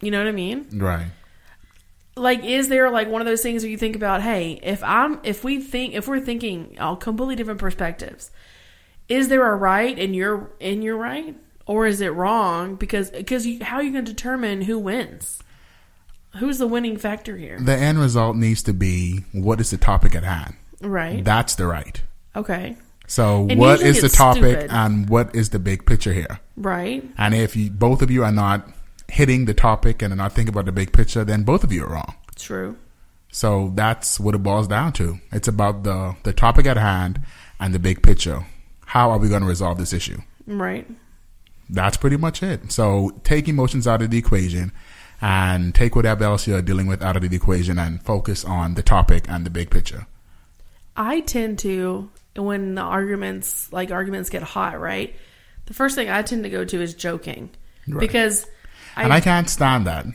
You 0.00 0.10
know 0.10 0.18
what 0.18 0.28
I 0.28 0.32
mean? 0.32 0.68
Right. 0.72 1.08
Like 2.20 2.44
is 2.44 2.68
there 2.68 2.90
like 2.90 3.08
one 3.08 3.20
of 3.20 3.26
those 3.26 3.42
things 3.42 3.62
where 3.62 3.70
you 3.70 3.76
think 3.78 3.96
about 3.96 4.22
hey 4.22 4.60
if 4.62 4.82
i'm 4.84 5.18
if 5.22 5.42
we 5.44 5.60
think 5.60 5.94
if 5.94 6.06
we're 6.06 6.20
thinking 6.20 6.76
all 6.78 6.96
completely 6.96 7.34
different 7.36 7.58
perspectives 7.60 8.30
is 9.08 9.28
there 9.28 9.50
a 9.52 9.56
right 9.56 9.98
and 9.98 10.14
you're 10.14 10.50
in 10.60 10.82
your 10.82 10.96
right 10.96 11.34
or 11.66 11.86
is 11.86 12.00
it 12.00 12.08
wrong 12.08 12.74
because 12.76 13.10
because 13.10 13.46
you, 13.46 13.62
how 13.64 13.76
are 13.76 13.82
you 13.82 13.92
going 13.92 14.04
to 14.04 14.12
determine 14.12 14.62
who 14.62 14.78
wins 14.78 15.42
who's 16.38 16.58
the 16.58 16.66
winning 16.66 16.96
factor 16.96 17.36
here 17.36 17.58
The 17.60 17.74
end 17.76 17.98
result 17.98 18.36
needs 18.36 18.62
to 18.64 18.72
be 18.72 19.24
what 19.32 19.60
is 19.60 19.70
the 19.70 19.76
topic 19.78 20.14
at 20.14 20.22
hand. 20.24 20.54
right 20.80 21.24
That's 21.24 21.54
the 21.56 21.66
right. 21.66 22.00
okay 22.36 22.76
So 23.08 23.48
And 23.50 23.58
what 23.58 23.80
is 23.80 24.00
the 24.00 24.08
topic 24.08 24.58
stupid. 24.60 24.70
and 24.70 25.08
what 25.08 25.34
is 25.34 25.50
the 25.50 25.58
big 25.58 25.86
picture 25.86 26.12
here? 26.12 26.38
right 26.56 27.02
And 27.18 27.34
if 27.34 27.56
you, 27.56 27.70
both 27.70 28.00
of 28.02 28.10
you 28.12 28.22
are 28.22 28.30
not 28.32 28.68
hitting 29.10 29.44
the 29.44 29.54
topic 29.54 30.02
and 30.02 30.16
not 30.16 30.32
thinking 30.32 30.52
about 30.54 30.64
the 30.66 30.72
big 30.72 30.92
picture, 30.92 31.24
then 31.24 31.42
both 31.42 31.64
of 31.64 31.72
you 31.72 31.84
are 31.84 31.90
wrong. 31.90 32.14
true 32.36 32.76
So 33.32 33.70
that's 33.74 34.18
what 34.18 34.34
it 34.34 34.42
boils 34.42 34.66
down 34.68 34.92
to. 34.94 35.18
It's 35.30 35.48
about 35.48 35.84
the, 35.84 36.16
the 36.24 36.32
topic 36.32 36.66
at 36.66 36.76
hand 36.76 37.20
and 37.60 37.74
the 37.74 37.78
big 37.78 38.02
picture. 38.02 38.44
How 38.86 39.10
are 39.10 39.18
we 39.18 39.28
going 39.28 39.42
to 39.42 39.48
resolve 39.48 39.78
this 39.78 39.92
issue? 39.92 40.20
right 40.46 40.86
That's 41.68 41.96
pretty 41.96 42.16
much 42.16 42.42
it. 42.42 42.72
So 42.72 43.10
take 43.22 43.46
emotions 43.48 43.86
out 43.86 44.02
of 44.02 44.10
the 44.10 44.18
equation 44.18 44.72
and 45.20 45.74
take 45.74 45.94
whatever 45.94 46.24
else 46.24 46.46
you're 46.48 46.62
dealing 46.62 46.86
with 46.88 47.02
out 47.02 47.14
of 47.16 47.22
the 47.22 47.36
equation 47.36 47.78
and 47.78 48.02
focus 48.02 48.44
on 48.44 48.74
the 48.74 48.82
topic 48.82 49.26
and 49.28 49.46
the 49.46 49.50
big 49.50 49.70
picture. 49.70 50.06
I 50.96 51.20
tend 51.20 51.58
to 51.60 52.10
when 52.34 52.74
the 52.74 52.80
arguments 52.82 53.72
like 53.72 53.90
arguments 53.92 54.30
get 54.30 54.42
hot, 54.42 54.80
right? 54.80 55.14
The 55.66 55.74
first 55.74 55.94
thing 55.94 56.10
I 56.10 56.22
tend 56.22 56.42
to 56.44 56.50
go 56.50 56.64
to 56.64 56.80
is 56.82 56.94
joking 56.94 57.50
Right. 57.86 58.00
because 58.00 58.46
and 58.96 59.12
I 59.12 59.20
can't 59.20 59.48
stand 59.48 59.86
that. 59.86 60.06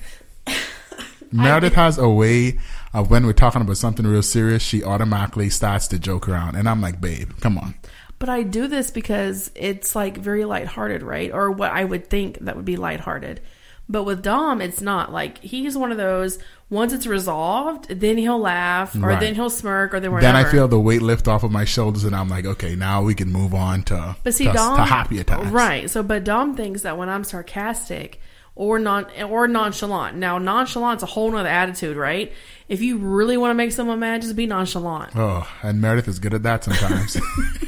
Meredith 1.32 1.74
has 1.74 1.98
a 1.98 2.08
way 2.10 2.60
of 2.94 3.10
when 3.12 3.25
we're 3.25 3.34
talking 3.34 3.62
about 3.62 3.77
something 3.77 4.05
real 4.08 4.22
serious, 4.24 4.62
she 4.63 4.84
automatically 4.84 5.50
starts 5.50 5.88
to 5.89 6.00
joke 6.00 6.29
around. 6.29 6.55
And 6.55 6.70
I'm 6.70 6.79
like, 6.82 7.01
babe, 7.01 7.32
come 7.41 7.58
on. 7.58 7.75
but 8.20 8.29
I 8.29 8.44
do 8.44 8.67
this 8.67 8.89
because 8.91 9.51
it's 9.55 9.96
like 9.96 10.17
very 10.17 10.46
lighthearted, 10.46 11.03
right? 11.03 11.32
Or 11.34 11.51
what 11.51 11.72
I 11.72 11.84
would 11.84 12.10
think 12.10 12.39
that 12.39 12.55
would 12.55 12.63
be 12.65 12.77
lighthearted. 12.77 13.41
But 13.89 14.03
with 14.03 14.24
Dom, 14.24 14.62
it's 14.62 14.82
not 14.82 15.12
like 15.12 15.39
he's 15.39 15.77
one 15.77 15.91
of 15.91 15.98
those. 15.98 16.39
Once 16.72 16.91
it's 16.94 17.05
resolved, 17.05 17.88
then 17.89 18.17
he'll 18.17 18.39
laugh, 18.39 18.96
or 18.96 19.00
Right. 19.10 19.20
then 19.20 19.36
he'll 19.36 19.51
smirk, 19.51 19.94
or 19.94 20.00
then 20.00 20.12
whatever. 20.12 20.34
Then 20.34 20.44
I 20.44 20.50
feel 20.50 20.67
the 20.67 20.79
weight 20.79 21.03
lift 21.03 21.27
off 21.27 21.44
of 21.44 21.51
my 21.51 21.65
shoulders, 21.65 22.03
and 22.03 22.15
I'm 22.15 22.27
like, 22.27 22.46
okay, 22.46 22.75
now 22.75 23.03
we 23.03 23.13
can 23.13 23.32
move 23.32 23.53
on 23.53 23.84
to, 23.84 24.15
But 24.24 24.34
see, 24.34 24.46
to, 24.46 24.53
Dom, 24.53 24.77
to 24.77 24.84
happier 24.86 25.24
times. 25.24 25.51
right? 25.51 25.88
So, 25.88 26.01
but 26.01 26.24
Dom 26.24 26.55
thinks 26.55 26.82
that 26.82 26.98
when 26.98 27.10
I'm 27.10 27.24
sarcastic 27.24 28.20
or 28.55 28.79
non 28.79 29.05
or 29.21 29.47
nonchalant, 29.47 30.17
now 30.17 30.38
nonchalant's 30.38 31.03
a 31.03 31.05
whole 31.05 31.29
nother 31.31 31.50
attitude, 31.50 31.97
right? 31.97 32.31
If 32.67 32.81
you 32.81 32.97
really 32.97 33.38
want 33.38 33.51
to 33.51 33.55
make 33.55 33.71
someone 33.74 34.00
mad, 34.00 34.21
just 34.21 34.35
be 34.35 34.47
nonchalant. 34.47 35.15
Oh, 35.15 35.47
and 35.62 35.79
Meredith 35.81 36.07
is 36.07 36.19
good 36.19 36.33
at 36.33 36.43
that 36.43 36.63
sometimes. 36.63 37.17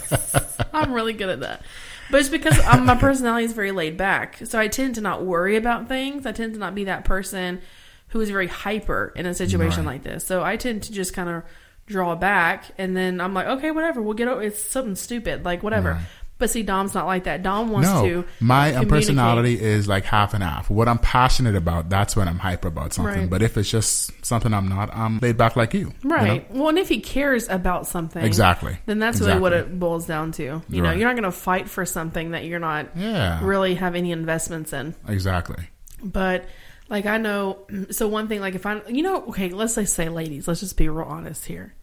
I'm 0.73 0.93
really 0.93 1.13
good 1.13 1.29
at 1.29 1.39
that. 1.41 1.61
But 2.09 2.19
it's 2.19 2.29
because 2.29 2.59
um, 2.65 2.85
my 2.85 2.95
personality 2.95 3.45
is 3.45 3.53
very 3.53 3.71
laid 3.71 3.95
back. 3.97 4.39
So 4.43 4.59
I 4.59 4.67
tend 4.67 4.95
to 4.95 5.01
not 5.01 5.23
worry 5.23 5.55
about 5.55 5.87
things. 5.87 6.25
I 6.25 6.31
tend 6.33 6.53
to 6.53 6.59
not 6.59 6.75
be 6.75 6.83
that 6.85 7.05
person 7.05 7.61
who 8.09 8.19
is 8.19 8.29
very 8.29 8.47
hyper 8.47 9.13
in 9.15 9.25
a 9.25 9.33
situation 9.33 9.85
Right. 9.85 9.93
like 9.93 10.03
this. 10.03 10.25
So 10.25 10.43
I 10.43 10.57
tend 10.57 10.83
to 10.83 10.91
just 10.91 11.13
kind 11.13 11.29
of 11.29 11.43
draw 11.87 12.15
back 12.15 12.65
and 12.77 12.95
then 12.95 13.21
I'm 13.21 13.33
like, 13.33 13.47
okay, 13.47 13.71
whatever. 13.71 14.01
We'll 14.01 14.13
get 14.13 14.27
over 14.27 14.41
It's 14.41 14.61
something 14.61 14.95
stupid. 14.95 15.45
Like, 15.45 15.63
whatever. 15.63 15.93
Right. 15.93 16.01
But 16.41 16.49
see, 16.49 16.63
Dom's 16.63 16.95
not 16.95 17.05
like 17.05 17.25
that. 17.25 17.43
Dom 17.43 17.69
wants 17.69 17.87
no, 17.87 18.03
to. 18.03 18.25
my 18.39 18.83
personality 18.85 19.61
is 19.61 19.87
like 19.87 20.05
half 20.05 20.33
and 20.33 20.41
half. 20.43 20.71
What 20.71 20.87
I'm 20.87 20.97
passionate 20.97 21.55
about, 21.55 21.87
that's 21.87 22.15
when 22.15 22.27
I'm 22.27 22.39
hyper 22.39 22.67
about 22.69 22.93
something. 22.93 23.13
Right. 23.21 23.29
But 23.29 23.43
if 23.43 23.57
it's 23.57 23.69
just 23.69 24.25
something 24.25 24.51
I'm 24.51 24.67
not, 24.67 24.89
I'm 24.91 25.19
laid 25.19 25.37
back 25.37 25.55
like 25.55 25.75
you. 25.75 25.93
you 26.01 26.09
know? 26.09 26.15
Right. 26.15 26.51
Well, 26.51 26.69
and 26.69 26.79
if 26.79 26.89
he 26.89 26.99
cares 26.99 27.47
about 27.47 27.85
something, 27.85 28.25
Exactly. 28.25 28.75
then 28.87 28.97
that's 28.97 29.21
really 29.21 29.39
what 29.39 29.53
it 29.53 29.79
boils 29.79 30.07
down 30.07 30.31
to. 30.31 30.63
You 30.67 30.81
know, 30.81 30.89
you're 30.89 31.07
not 31.07 31.13
going 31.13 31.23
to 31.25 31.31
fight 31.31 31.69
for 31.69 31.85
something 31.85 32.31
that 32.31 32.45
you're 32.45 32.57
not 32.59 32.87
Yeah. 32.97 33.39
really 33.45 33.75
have 33.75 33.93
any 33.93 34.11
investments 34.11 34.73
in. 34.73 34.95
Exactly. 35.07 35.63
But 36.03 36.45
like 36.89 37.05
I 37.05 37.17
know, 37.17 37.67
so 37.91 38.07
one 38.07 38.27
thing, 38.27 38.41
like 38.41 38.55
if 38.55 38.65
I, 38.65 38.81
you 38.87 39.03
know, 39.03 39.25
okay, 39.27 39.49
let's 39.51 39.75
say, 39.75 39.85
say 39.85 40.09
ladies, 40.09 40.47
let's 40.47 40.61
just 40.61 40.75
be 40.75 40.89
real 40.89 41.05
honest 41.05 41.45
here. 41.45 41.75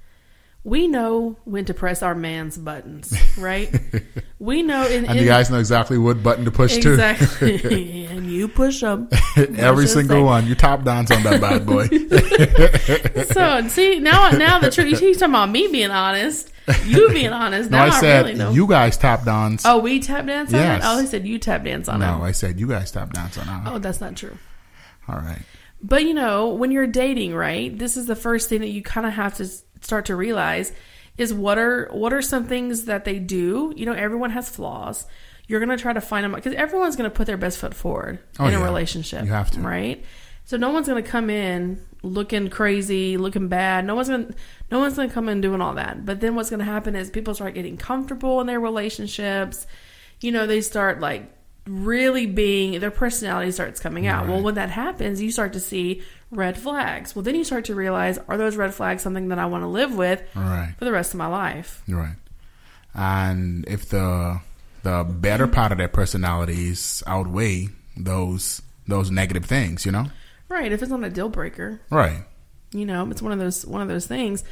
We 0.68 0.86
know 0.86 1.36
when 1.44 1.64
to 1.64 1.72
press 1.74 2.02
our 2.02 2.14
man's 2.14 2.58
buttons, 2.58 3.14
right? 3.38 3.74
we 4.38 4.62
know, 4.62 4.86
in, 4.86 5.06
And 5.06 5.16
in- 5.16 5.22
you 5.24 5.28
guys 5.28 5.50
know 5.50 5.58
exactly 5.58 5.96
what 5.96 6.22
button 6.22 6.44
to 6.44 6.50
push 6.50 6.76
exactly, 6.76 8.04
and 8.10 8.30
you 8.30 8.48
push 8.48 8.80
them. 8.82 9.08
Every 9.56 9.86
single 9.86 10.24
one. 10.24 10.46
You 10.46 10.54
top 10.54 10.84
dance 10.84 11.10
on 11.10 11.22
that 11.22 11.40
bad 11.40 11.64
boy. 11.64 11.86
So 13.32 13.68
see 13.68 13.98
now, 14.00 14.30
now 14.30 14.58
the 14.58 14.70
truth. 14.70 14.98
He's 15.00 15.18
talking 15.18 15.34
about 15.34 15.50
me 15.50 15.68
being 15.68 15.90
honest, 15.90 16.52
you 16.84 17.08
being 17.10 17.32
honest. 17.32 17.70
no, 17.70 17.78
Now 17.78 17.84
I 17.84 17.88
I, 17.88 18.00
said 18.00 18.24
really 18.26 18.38
know. 18.38 18.50
you 18.50 18.66
guys 18.66 18.96
tap 18.96 19.24
dance. 19.24 19.64
oh, 19.64 19.78
we 19.78 20.00
tap 20.00 20.26
dance 20.26 20.52
on 20.52 20.60
Yes. 20.60 20.82
it. 20.82 20.86
Oh, 20.86 21.00
he 21.00 21.06
said 21.06 21.26
you 21.26 21.38
tap 21.38 21.64
dance 21.64 21.88
on 21.88 22.00
no, 22.00 22.22
it. 22.24 22.28
I 22.28 22.32
said 22.32 22.60
you 22.60 22.66
guys 22.66 22.90
tap 22.90 23.12
dance 23.12 23.38
on 23.38 23.46
that. 23.46 23.62
Oh, 23.72 23.78
that's 23.78 24.00
not 24.00 24.16
true. 24.16 24.36
All 25.08 25.16
right. 25.16 25.42
But 25.80 26.04
you 26.04 26.12
know, 26.14 26.48
when 26.54 26.72
you're 26.72 26.88
dating, 26.88 27.34
right? 27.34 27.76
This 27.76 27.96
is 27.96 28.06
the 28.06 28.16
first 28.16 28.48
thing 28.48 28.60
that 28.62 28.68
you 28.70 28.82
kind 28.82 29.06
of 29.06 29.12
have 29.12 29.36
to 29.36 29.48
start 29.80 30.06
to 30.06 30.16
realize 30.16 30.72
is 31.16 31.34
what 31.34 31.58
are 31.58 31.88
what 31.92 32.12
are 32.12 32.22
some 32.22 32.44
things 32.46 32.84
that 32.84 33.04
they 33.04 33.18
do? 33.18 33.72
You 33.76 33.86
know, 33.86 33.92
everyone 33.92 34.30
has 34.30 34.48
flaws. 34.48 35.06
You're 35.46 35.60
gonna 35.60 35.76
try 35.78 35.92
to 35.92 36.00
find 36.00 36.24
them 36.24 36.32
because 36.32 36.54
everyone's 36.54 36.94
gonna 36.96 37.10
put 37.10 37.26
their 37.26 37.36
best 37.36 37.58
foot 37.58 37.74
forward 37.74 38.18
Oh, 38.38 38.46
in 38.46 38.54
a 38.54 38.60
relationship. 38.62 39.24
You 39.24 39.32
have 39.32 39.50
to. 39.52 39.60
right? 39.60 40.04
So 40.44 40.56
no 40.56 40.70
one's 40.70 40.88
gonna 40.88 41.02
come 41.02 41.28
in 41.30 41.84
looking 42.02 42.48
crazy, 42.48 43.16
looking 43.16 43.48
bad. 43.48 43.84
No 43.84 43.94
one's 43.94 44.08
gonna 44.08 44.30
no 44.70 44.78
one's 44.78 44.94
gonna 44.96 45.10
come 45.10 45.28
in 45.28 45.40
doing 45.40 45.60
all 45.60 45.74
that. 45.74 46.04
But 46.06 46.20
then 46.20 46.34
what's 46.34 46.50
gonna 46.50 46.64
happen 46.64 46.94
is 46.94 47.10
people 47.10 47.34
start 47.34 47.54
getting 47.54 47.76
comfortable 47.76 48.40
in 48.40 48.46
their 48.46 48.60
relationships. 48.60 49.66
You 50.20 50.32
know, 50.32 50.46
they 50.46 50.60
start 50.60 51.00
like 51.00 51.32
really 51.68 52.26
being 52.26 52.80
their 52.80 52.90
personality 52.90 53.50
starts 53.52 53.80
coming 53.80 54.06
out. 54.06 54.26
Well, 54.26 54.42
when 54.42 54.54
that 54.54 54.70
happens, 54.70 55.20
you 55.20 55.30
start 55.30 55.52
to 55.52 55.60
see 55.60 56.02
red 56.30 56.58
flags. 56.58 57.14
Well, 57.14 57.22
then 57.22 57.34
you 57.34 57.44
start 57.44 57.66
to 57.66 57.74
realize 57.74 58.18
are 58.28 58.36
those 58.36 58.56
red 58.56 58.74
flags 58.74 59.02
something 59.02 59.28
that 59.28 59.38
I 59.38 59.46
want 59.46 59.62
to 59.62 59.68
live 59.68 59.94
with 59.94 60.22
right. 60.34 60.74
for 60.78 60.84
the 60.84 60.92
rest 60.92 61.14
of 61.14 61.18
my 61.18 61.26
life? 61.26 61.82
Right. 61.88 62.16
And 62.94 63.66
if 63.68 63.88
the 63.88 64.40
the 64.82 65.04
better 65.08 65.46
part 65.46 65.72
of 65.72 65.78
their 65.78 65.88
personalities 65.88 67.02
outweigh 67.06 67.68
those 67.96 68.62
those 68.86 69.10
negative 69.10 69.44
things, 69.44 69.84
you 69.84 69.92
know? 69.92 70.06
Right, 70.48 70.72
if 70.72 70.82
it's 70.82 70.90
not 70.90 71.04
a 71.04 71.10
deal 71.10 71.28
breaker, 71.28 71.80
Right. 71.90 72.22
you 72.72 72.86
know, 72.86 73.10
it's 73.10 73.20
one 73.20 73.32
of 73.32 73.38
those 73.38 73.66
one 73.66 73.82
of 73.82 73.88
those 73.88 74.06
things. 74.06 74.44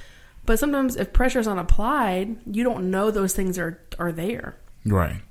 But 0.45 0.59
sometimes 0.59 0.95
if 0.97 1.13
pressure's 1.13 1.47
not 1.47 1.59
applied, 1.59 2.37
you 2.47 2.63
don't 2.63 2.91
know 2.91 3.11
those 3.11 3.35
things 3.35 3.59
are 3.59 3.81
are 3.99 4.13
there. 4.13 4.57
Right. 4.85 5.23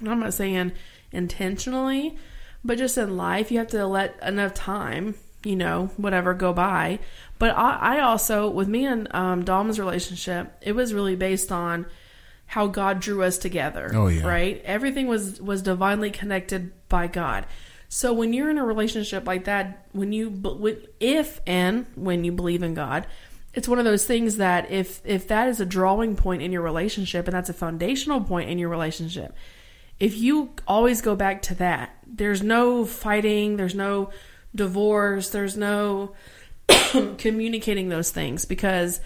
And 0.00 0.08
I'm 0.08 0.20
not 0.20 0.34
saying 0.34 0.72
intentionally, 1.14 2.16
but 2.64 2.78
just 2.78 2.98
in 2.98 3.16
life, 3.16 3.50
you 3.50 3.58
have 3.58 3.68
to 3.68 3.86
let 3.86 4.16
enough 4.22 4.54
time, 4.54 5.14
you 5.44 5.56
know, 5.56 5.90
whatever 5.96 6.34
go 6.34 6.52
by. 6.52 6.98
But 7.38 7.56
I, 7.56 7.96
I 7.96 8.00
also, 8.00 8.48
with 8.48 8.68
me 8.68 8.86
and 8.86 9.12
um, 9.14 9.44
Dom's 9.44 9.78
relationship, 9.78 10.52
it 10.62 10.72
was 10.72 10.94
really 10.94 11.16
based 11.16 11.52
on 11.52 11.86
how 12.46 12.66
God 12.66 13.00
drew 13.00 13.22
us 13.22 13.38
together. 13.38 13.90
Oh, 13.94 14.08
yeah. 14.08 14.26
right. 14.26 14.62
Everything 14.64 15.06
was 15.06 15.40
was 15.40 15.62
divinely 15.62 16.10
connected 16.10 16.72
by 16.88 17.06
God. 17.06 17.46
So 17.88 18.12
when 18.12 18.32
you're 18.32 18.50
in 18.50 18.58
a 18.58 18.64
relationship 18.64 19.26
like 19.26 19.44
that, 19.44 19.86
when 19.92 20.12
you 20.12 20.86
if 21.00 21.40
and 21.46 21.86
when 21.94 22.24
you 22.24 22.32
believe 22.32 22.62
in 22.62 22.74
God, 22.74 23.06
it's 23.54 23.68
one 23.68 23.78
of 23.78 23.84
those 23.84 24.04
things 24.06 24.36
that 24.36 24.70
if 24.70 25.00
if 25.04 25.28
that 25.28 25.48
is 25.48 25.60
a 25.60 25.66
drawing 25.66 26.16
point 26.16 26.42
in 26.42 26.52
your 26.52 26.62
relationship 26.62 27.26
and 27.26 27.34
that's 27.34 27.48
a 27.48 27.54
foundational 27.54 28.20
point 28.20 28.50
in 28.50 28.58
your 28.58 28.68
relationship, 28.68 29.34
if 30.00 30.16
you 30.16 30.50
always 30.66 31.00
go 31.00 31.14
back 31.16 31.42
to 31.42 31.54
that, 31.56 31.96
there's 32.06 32.42
no 32.42 32.84
fighting, 32.84 33.56
there's 33.56 33.74
no 33.74 34.10
divorce, 34.54 35.30
there's 35.30 35.56
no 35.56 36.14
communicating 37.18 37.88
those 37.88 38.10
things 38.10 38.44
because 38.44 39.00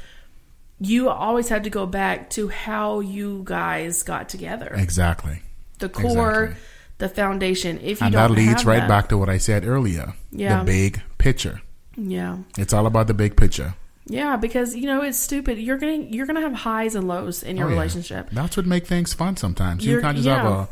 you 0.80 1.08
always 1.08 1.48
have 1.48 1.62
to 1.62 1.70
go 1.70 1.86
back 1.86 2.30
to 2.30 2.48
how 2.48 3.00
you 3.00 3.42
guys 3.44 4.02
got 4.02 4.28
together. 4.28 4.72
Exactly. 4.74 5.42
The 5.78 5.88
core, 5.88 6.44
Exactly. 6.44 6.64
the 6.98 7.08
foundation. 7.08 7.78
If 7.78 8.00
you 8.00 8.06
And 8.06 8.12
don't 8.14 8.30
that 8.34 8.36
leads 8.36 8.64
right 8.64 8.80
that- 8.80 8.88
back 8.88 9.08
to 9.08 9.18
what 9.18 9.28
I 9.28 9.38
said 9.38 9.64
earlier. 9.66 10.14
Yeah. 10.30 10.60
The 10.60 10.64
big 10.64 11.02
picture. 11.18 11.60
Yeah. 11.96 12.38
It's 12.56 12.72
all 12.72 12.86
about 12.86 13.06
the 13.08 13.14
big 13.14 13.36
picture. 13.36 13.74
Yeah, 14.08 14.36
because 14.36 14.74
you 14.74 14.86
know 14.86 15.02
it's 15.02 15.18
stupid. 15.18 15.58
You're 15.58 15.78
gonna 15.78 15.98
you're 16.08 16.26
gonna 16.26 16.40
have 16.40 16.54
highs 16.54 16.94
and 16.94 17.06
lows 17.06 17.42
in 17.42 17.56
your 17.56 17.66
Oh, 17.66 17.70
yeah. 17.70 17.74
relationship. 17.76 18.30
That's 18.32 18.56
what 18.56 18.66
make 18.66 18.86
things 18.86 19.12
fun 19.14 19.36
sometimes. 19.36 19.84
You 19.84 19.92
You're- 19.92 20.02
can't 20.02 20.16
just 20.16 20.28
have 20.28 20.46
a 20.46 20.68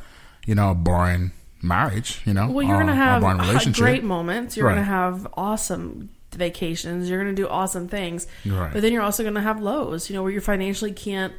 you 0.46 0.54
know, 0.54 0.70
a 0.70 0.74
boring 0.74 1.32
marriage, 1.62 2.20
you 2.24 2.32
know. 2.32 2.48
Well, 2.48 2.64
you're 2.66 2.78
gonna 2.78 2.92
uh, 2.92 2.94
a 2.94 2.98
have 2.98 3.22
relationship. 3.22 3.82
great 3.82 4.04
moments. 4.04 4.56
You're 4.56 4.66
Right. 4.66 4.74
gonna 4.74 4.84
have 4.86 5.26
awesome 5.34 6.10
vacations. 6.32 7.08
You're 7.10 7.18
gonna 7.18 7.34
do 7.34 7.48
awesome 7.48 7.88
things. 7.88 8.26
Right. 8.44 8.72
But 8.72 8.82
then 8.82 8.92
you're 8.92 9.02
also 9.02 9.24
gonna 9.24 9.40
have 9.42 9.60
lows. 9.60 10.08
You 10.08 10.16
know, 10.16 10.22
where 10.22 10.32
you 10.32 10.40
financially 10.40 10.92
can't 10.92 11.32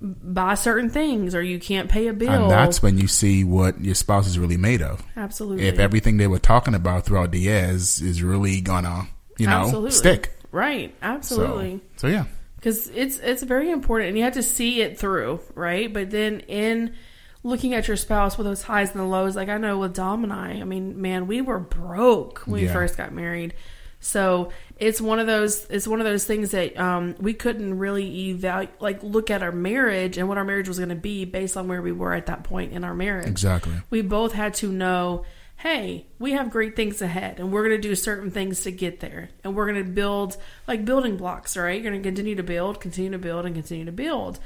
buy 0.00 0.54
certain 0.54 0.90
things 0.90 1.34
or 1.34 1.42
you 1.42 1.58
can't 1.58 1.88
pay 1.88 2.06
a 2.08 2.12
bill. 2.12 2.30
And 2.30 2.50
that's 2.50 2.82
when 2.82 2.98
you 2.98 3.06
see 3.08 3.44
what 3.44 3.80
your 3.80 3.94
spouse 3.94 4.26
is 4.26 4.38
really 4.38 4.56
made 4.58 4.82
of. 4.82 5.02
absolutely 5.16 5.66
If 5.68 5.78
everything 5.78 6.16
they 6.18 6.26
were 6.26 6.38
talking 6.38 6.74
about 6.74 7.04
throughout 7.06 7.30
the 7.32 7.40
years 7.40 8.00
is 8.02 8.22
really 8.22 8.60
gonna 8.60 9.08
you 9.38 9.46
know, 9.46 9.64
Absolutely. 9.64 9.90
stick. 9.90 10.32
Right. 10.56 10.94
Absolutely. 11.02 11.80
so 11.96 12.06
yeah. 12.06 12.24
because 12.56 12.88
it's 12.88 13.18
it's 13.18 13.42
very 13.42 13.70
important 13.70 14.08
and 14.08 14.16
you 14.18 14.24
have 14.24 14.34
to 14.34 14.42
see 14.42 14.80
it 14.80 14.98
through 14.98 15.40
right 15.54 15.92
but 15.92 16.10
then 16.10 16.40
in 16.40 16.94
looking 17.42 17.74
at 17.74 17.86
your 17.86 17.96
spouse 17.96 18.38
with 18.38 18.46
those 18.46 18.62
highs 18.62 18.90
and 18.90 19.00
the 19.00 19.04
lows 19.04 19.36
like 19.36 19.48
i 19.48 19.58
know 19.58 19.78
with 19.78 19.94
dom 19.94 20.24
and 20.24 20.32
i 20.32 20.52
i 20.52 20.64
mean 20.64 21.00
man 21.00 21.26
we 21.26 21.40
were 21.40 21.58
broke 21.60 22.38
when 22.46 22.60
we 22.62 22.66
first 22.68 22.96
got 22.96 23.12
married 23.12 23.54
so 24.00 24.50
it's 24.78 25.00
one 25.00 25.18
of 25.18 25.26
those 25.26 25.64
it's 25.70 25.86
one 25.86 26.00
of 26.00 26.06
those 26.06 26.24
things 26.24 26.50
that 26.52 26.76
um, 26.78 27.14
we 27.20 27.32
couldn't 27.34 27.78
really 27.78 28.30
evaluate 28.30 28.80
like 28.80 29.02
look 29.02 29.30
at 29.30 29.42
our 29.42 29.52
marriage 29.52 30.18
and 30.18 30.28
what 30.28 30.38
our 30.38 30.44
marriage 30.44 30.68
was 30.68 30.78
going 30.78 30.88
to 30.90 30.94
be 30.94 31.24
based 31.24 31.56
on 31.56 31.68
where 31.68 31.80
we 31.82 31.92
were 31.92 32.12
at 32.14 32.26
that 32.26 32.44
point 32.44 32.72
in 32.72 32.82
our 32.84 32.94
marriage 32.94 33.26
Exactly. 33.28 33.74
we 33.90 34.02
both 34.02 34.32
had 34.32 34.54
to 34.54 34.72
know 34.72 35.24
hey 35.58 36.06
we 36.18 36.32
have 36.32 36.50
great 36.50 36.76
things 36.76 37.00
ahead 37.00 37.38
and 37.40 37.50
we're 37.50 37.66
going 37.66 37.80
to 37.80 37.88
do 37.88 37.94
certain 37.94 38.30
things 38.30 38.60
to 38.62 38.70
get 38.70 39.00
there. 39.00 39.30
And 39.42 39.54
we're 39.56 39.70
going 39.72 39.84
to 39.84 39.90
build 39.90 40.36
like 40.68 40.84
building 40.84 41.16
blocks 41.16 41.56
right? 41.56 41.80
You're 41.80 41.90
going 41.90 42.02
to 42.02 42.06
continue 42.08 42.34
to 42.36 42.42
build 42.42 42.80
continue 42.80 43.10
to 43.12 43.18
build 43.18 43.46
and 43.46 43.54
continue 43.54 43.84
to 43.86 43.92
build. 43.92 44.38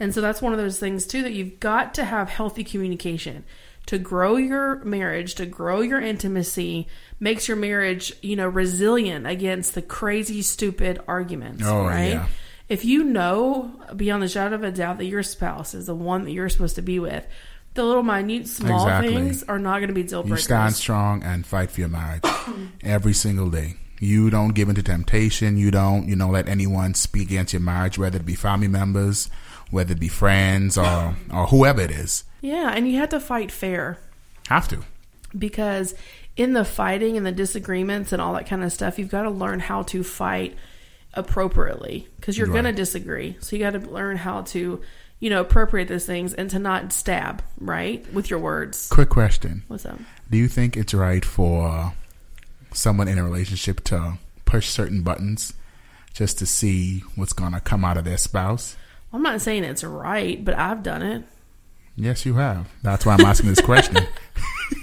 And 0.00 0.14
so 0.14 0.20
that's 0.20 0.42
one 0.42 0.52
of 0.52 0.58
those 0.58 0.78
things 0.78 1.06
too 1.06 1.22
that 1.22 1.32
you've 1.32 1.58
got 1.58 1.94
to 1.94 2.04
have 2.04 2.28
healthy 2.28 2.64
communication 2.64 3.44
to 3.86 3.98
grow 3.98 4.36
your 4.36 4.84
marriage 4.84 5.34
to 5.36 5.46
grow 5.46 5.80
your 5.80 6.00
intimacy 6.00 6.86
makes 7.18 7.48
your 7.48 7.56
marriage 7.56 8.12
you 8.20 8.36
know 8.36 8.46
resilient 8.48 9.26
against 9.26 9.74
the 9.74 9.80
crazy 9.82 10.42
stupid 10.42 11.00
arguments 11.08 11.62
Oh, 11.64 11.84
right? 11.86 12.08
yeah. 12.10 12.28
if 12.68 12.84
you 12.84 13.02
know 13.04 13.72
beyond 13.96 14.22
the 14.22 14.28
shadow 14.28 14.56
of 14.56 14.62
a 14.62 14.70
doubt 14.70 14.98
that 14.98 15.06
your 15.06 15.22
spouse 15.22 15.72
is 15.72 15.86
the 15.86 15.94
one 15.94 16.24
that 16.24 16.32
you're 16.32 16.50
supposed 16.50 16.76
to 16.76 16.82
be 16.82 16.98
with, 16.98 17.26
the 17.74 17.84
little 17.84 18.02
minute 18.02 18.46
small 18.48 18.82
Exactly. 18.84 19.14
things 19.14 19.42
are 19.44 19.58
not 19.58 19.78
going 19.78 19.88
to 19.88 19.94
be 19.94 20.02
deal 20.02 20.26
You 20.26 20.36
stand 20.36 20.74
strong 20.74 21.22
and 21.22 21.46
fight 21.46 21.70
for 21.70 21.80
your 21.80 21.88
marriage 21.88 22.22
every 22.82 23.12
single 23.12 23.50
day. 23.50 23.76
You 24.00 24.30
don't 24.30 24.54
give 24.54 24.68
into 24.68 24.82
temptation. 24.82 25.56
You 25.56 25.70
don't, 25.70 26.08
you 26.08 26.14
know, 26.16 26.28
let 26.30 26.48
anyone 26.48 26.94
speak 26.94 27.28
against 27.30 27.52
your 27.52 27.60
marriage, 27.60 27.98
whether 27.98 28.16
it 28.18 28.26
be 28.26 28.34
family 28.36 28.68
members, 28.68 29.28
whether 29.70 29.92
it 29.92 30.00
be 30.00 30.08
friends 30.08 30.78
or 30.78 31.16
or 31.32 31.46
whoever 31.48 31.80
it 31.80 31.90
is. 31.90 32.24
yeah, 32.40 32.72
and 32.74 32.88
you 32.88 32.98
have 32.98 33.08
to 33.10 33.20
fight 33.20 33.50
fair 33.52 33.98
Have 34.48 34.68
to. 34.68 34.82
because 35.36 35.94
in 36.36 36.52
the 36.52 36.64
fighting 36.64 37.16
and 37.16 37.26
the 37.26 37.32
disagreements 37.32 38.12
and 38.12 38.22
all 38.22 38.34
that 38.34 38.46
kind 38.46 38.62
of 38.62 38.72
stuff, 38.72 38.98
you've 38.98 39.10
got 39.10 39.22
to 39.22 39.30
learn 39.30 39.58
how 39.60 39.82
to 39.82 40.04
fight 40.04 40.56
appropriately 41.14 42.08
because 42.16 42.38
you're 42.38 42.46
Right. 42.46 42.62
going 42.62 42.64
to 42.64 42.72
disagree. 42.72 43.36
So 43.40 43.56
you 43.56 43.62
got 43.62 43.72
to 43.72 43.80
learn 43.80 44.16
how 44.18 44.42
to, 44.42 44.80
you 45.20 45.30
know, 45.30 45.40
appropriate 45.40 45.88
those 45.88 46.06
things 46.06 46.34
and 46.34 46.48
to 46.50 46.58
not 46.58 46.92
stab, 46.92 47.42
right? 47.58 48.10
With 48.12 48.30
your 48.30 48.38
words. 48.38 48.88
Quick 48.88 49.08
question: 49.08 49.64
What's 49.68 49.86
up? 49.86 49.98
Do 50.30 50.38
you 50.38 50.48
think 50.48 50.76
it's 50.76 50.94
right 50.94 51.24
for 51.24 51.94
someone 52.72 53.08
in 53.08 53.18
a 53.18 53.24
relationship 53.24 53.82
to 53.84 54.18
push 54.44 54.68
certain 54.68 55.02
buttons 55.02 55.54
just 56.12 56.38
to 56.38 56.46
see 56.46 57.00
what's 57.16 57.32
gonna 57.32 57.60
come 57.60 57.84
out 57.84 57.96
of 57.96 58.04
their 58.04 58.18
spouse? 58.18 58.76
I'm 59.12 59.22
not 59.22 59.40
saying 59.40 59.64
it's 59.64 59.84
right, 59.84 60.44
but 60.44 60.54
I've 60.54 60.82
done 60.82 61.02
it. 61.02 61.24
Yes, 61.96 62.24
you 62.24 62.34
have. 62.34 62.68
That's 62.82 63.04
why 63.04 63.14
I'm 63.14 63.24
asking 63.24 63.48
this 63.48 63.60
question. 63.60 63.96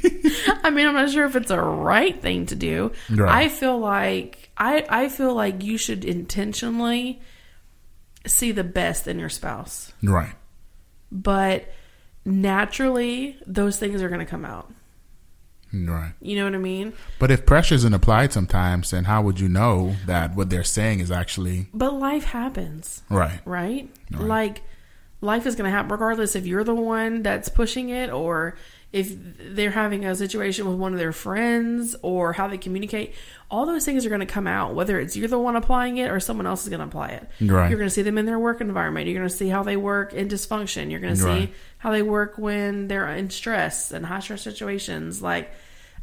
I 0.63 0.69
mean, 0.69 0.87
I'm 0.87 0.93
not 0.93 1.11
sure 1.11 1.25
if 1.25 1.35
it's 1.35 1.51
a 1.51 1.61
right 1.61 2.19
thing 2.21 2.47
to 2.47 2.55
do. 2.55 2.91
Right. 3.09 3.45
I 3.45 3.49
feel 3.49 3.77
like 3.77 4.49
I 4.57 4.85
I 4.89 5.09
feel 5.09 5.33
like 5.33 5.63
you 5.63 5.77
should 5.77 6.03
intentionally 6.03 7.21
see 8.25 8.51
the 8.51 8.63
best 8.63 9.07
in 9.07 9.19
your 9.19 9.29
spouse, 9.29 9.91
right. 10.03 10.33
but 11.11 11.65
naturally 12.23 13.37
those 13.45 13.77
things 13.77 14.01
are 14.01 14.09
going 14.09 14.19
to 14.19 14.25
come 14.25 14.45
out. 14.45 14.71
Right. 15.73 16.13
You 16.21 16.37
know 16.37 16.45
what 16.45 16.55
I 16.55 16.59
mean? 16.59 16.93
But 17.19 17.31
if 17.31 17.45
pressure 17.45 17.75
isn't 17.75 17.93
applied 17.93 18.31
sometimes, 18.31 18.91
then 18.91 19.03
how 19.03 19.21
would 19.23 19.39
you 19.39 19.49
know 19.49 19.95
that 20.05 20.35
what 20.35 20.49
they're 20.49 20.63
saying 20.63 21.01
is 21.01 21.11
actually 21.11 21.67
But 21.73 21.93
life 21.93 22.23
happens, 22.23 23.03
right? 23.09 23.41
right? 23.45 23.89
Right. 24.11 24.21
Like 24.21 24.61
life 25.19 25.45
is 25.45 25.55
going 25.55 25.69
to 25.69 25.75
happen 25.75 25.91
regardless 25.91 26.35
if 26.35 26.45
you're 26.45 26.63
the 26.63 26.75
one 26.75 27.23
that's 27.23 27.49
pushing 27.49 27.89
it 27.89 28.09
or 28.09 28.55
if 28.93 29.13
they're 29.55 29.71
having 29.71 30.05
a 30.05 30.15
situation 30.15 30.67
with 30.69 30.77
one 30.77 30.93
of 30.93 30.99
their 30.99 31.11
friends 31.11 31.95
or 32.01 32.31
how 32.33 32.47
they 32.47 32.57
communicate. 32.57 33.13
All 33.51 33.65
those 33.65 33.83
things 33.85 34.05
are 34.05 34.09
going 34.09 34.21
to 34.21 34.25
come 34.25 34.47
out 34.47 34.73
whether 34.73 34.99
it's 34.99 35.17
you're 35.17 35.27
the 35.27 35.37
one 35.37 35.55
applying 35.55 35.97
it 35.97 36.09
or 36.09 36.19
someone 36.19 36.47
else 36.47 36.63
is 36.63 36.69
going 36.69 36.79
to 36.79 36.85
apply 36.85 37.09
it. 37.09 37.27
Right. 37.41 37.69
You're 37.69 37.77
going 37.77 37.89
to 37.89 37.93
see 37.93 38.01
them 38.03 38.17
in 38.17 38.25
their 38.25 38.39
work 38.39 38.61
environment. 38.61 39.07
You're 39.07 39.17
going 39.19 39.29
to 39.29 39.35
see 39.35 39.49
how 39.49 39.63
they 39.63 39.75
work 39.75 40.13
in 40.13 40.29
dysfunction. 40.29 40.91
You're 40.91 41.01
going 41.01 41.15
to 41.15 41.23
Right. 41.23 41.47
see 41.49 41.53
how 41.77 41.91
they 41.91 42.01
work 42.01 42.37
when 42.37 42.87
they're 42.87 43.07
in 43.09 43.29
stress 43.29 43.91
and 43.91 44.05
high 44.05 44.19
stress 44.21 44.41
situations. 44.43 45.21
Like, 45.21 45.51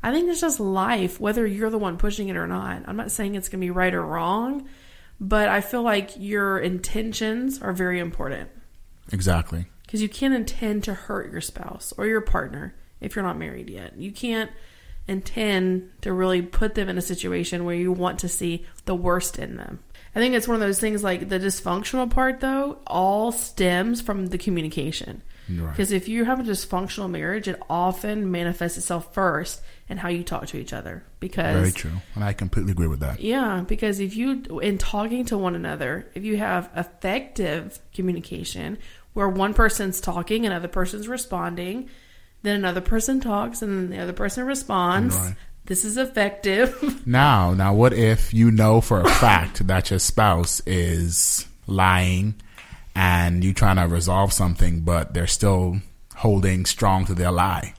I 0.03 0.13
think 0.13 0.29
it's 0.29 0.41
just 0.41 0.61
life, 0.61 1.19
whether 1.21 1.47
you're 1.47 1.71
the 1.71 1.79
one 1.79 1.97
pushing 1.97 2.29
it 2.29 2.37
or 2.37 2.47
not. 2.47 2.83
I'm 2.87 2.97
not 2.97 3.11
saying 3.11 3.35
it's 3.37 3.49
going 3.49 3.61
to 3.61 3.65
be 3.67 3.71
right 3.71 3.95
or 3.95 4.05
wrong, 4.05 4.69
but 5.21 5.49
I 5.49 5.61
feel 5.61 5.83
like 5.83 6.11
your 6.19 6.59
intentions 6.59 7.63
are 7.63 7.73
very 7.73 8.01
important 8.01 8.51
Exactly. 9.13 9.67
Because 9.93 10.01
you 10.01 10.09
can't 10.09 10.33
intend 10.33 10.85
to 10.85 10.95
hurt 10.95 11.31
your 11.31 11.43
spouse 11.43 11.93
or 11.99 12.07
your 12.07 12.23
partner 12.23 12.75
if 13.03 13.15
you're 13.15 13.23
not 13.23 13.37
married 13.37 13.69
yet. 13.69 13.95
You 13.99 14.11
can't 14.11 14.51
intend 15.07 15.91
to 16.01 16.15
really 16.15 16.41
put 16.41 16.75
them 16.75 16.89
in 16.89 16.97
a 16.97 17.03
situation 17.03 17.67
where 17.67 17.75
you 17.75 17.93
want 17.93 18.21
to 18.21 18.29
see 18.29 18.65
the 18.87 18.95
worst 18.95 19.39
in 19.39 19.57
them. 19.57 19.81
I 20.17 20.19
think 20.19 20.35
it's 20.35 20.49
one 20.49 20.55
of 20.55 20.63
those 20.63 20.81
things 20.81 21.05
like 21.05 21.29
the 21.29 21.39
dysfunctional 21.39 22.09
part, 22.09 22.41
though, 22.41 22.79
all 22.87 23.33
stems 23.33 24.01
from 24.01 24.29
the 24.29 24.39
communication. 24.39 25.21
Right. 25.51 25.71
Because 25.71 25.93
if 25.93 26.09
you 26.09 26.25
have 26.25 26.41
a 26.41 26.43
dysfunctional 26.43 27.11
marriage, 27.11 27.49
it 27.49 27.61
often 27.69 28.31
manifests 28.31 28.79
itself 28.79 29.13
first 29.13 29.61
in 29.89 29.99
how 29.99 30.09
you 30.09 30.23
talk 30.23 30.47
to 30.47 30.57
each 30.57 30.73
other. 30.73 31.05
Because 31.21 31.57
Very 31.57 31.73
true. 31.73 32.01
And 32.15 32.25
I 32.25 32.33
completely 32.33 32.73
agree 32.73 32.87
with 32.87 33.01
that. 33.01 33.21
yeah, 33.21 33.63
because 33.67 34.01
if 34.01 34.17
you, 34.17 34.61
in 34.61 34.79
talking 34.79 35.27
to 35.27 35.37
one 35.37 35.55
another, 35.55 36.09
if 36.15 36.25
you 36.25 36.39
have 36.39 36.71
effective 36.77 37.79
communication 37.93 38.79
where 39.15 39.29
one 39.29 39.55
person's 39.55 40.01
talking, 40.01 40.47
another 40.47 40.69
person's 40.69 41.09
responding, 41.09 41.89
then 42.43 42.57
another 42.57 42.81
person 42.81 43.21
talks, 43.21 43.63
and 43.63 43.73
then 43.73 43.91
the 43.91 44.03
other 44.03 44.13
person 44.13 44.47
responds, 44.47 45.15
Right. 45.17 45.35
this 45.67 45.85
is 45.85 45.97
effective. 45.97 47.03
Now, 47.07 47.53
now, 47.55 47.75
what 47.75 47.93
if 47.93 48.33
you 48.33 48.51
know 48.51 48.81
for 48.81 49.01
a 49.01 49.09
fact 49.11 49.67
that 49.67 49.91
your 49.91 49.99
spouse 49.99 50.61
is 50.67 51.47
lying, 51.67 52.35
and 52.95 53.43
you're 53.45 53.55
trying 53.55 53.77
to 53.77 53.87
resolve 53.87 54.33
something, 54.33 54.81
but 54.81 55.15
they're 55.15 55.27
still 55.27 55.79
holding 56.17 56.65
strong 56.67 57.05
to 57.07 57.15
their 57.15 57.31
lie? 57.33 57.75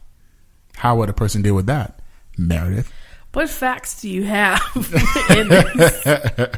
How 0.77 0.95
would 0.97 1.09
a 1.09 1.13
person 1.13 1.41
deal 1.41 1.55
with 1.55 1.67
that, 1.67 1.99
Meredith? 2.37 2.91
what 3.33 3.49
facts 3.49 3.99
do 4.01 4.07
you 4.09 4.23
have 4.25 4.61
in 5.31 5.49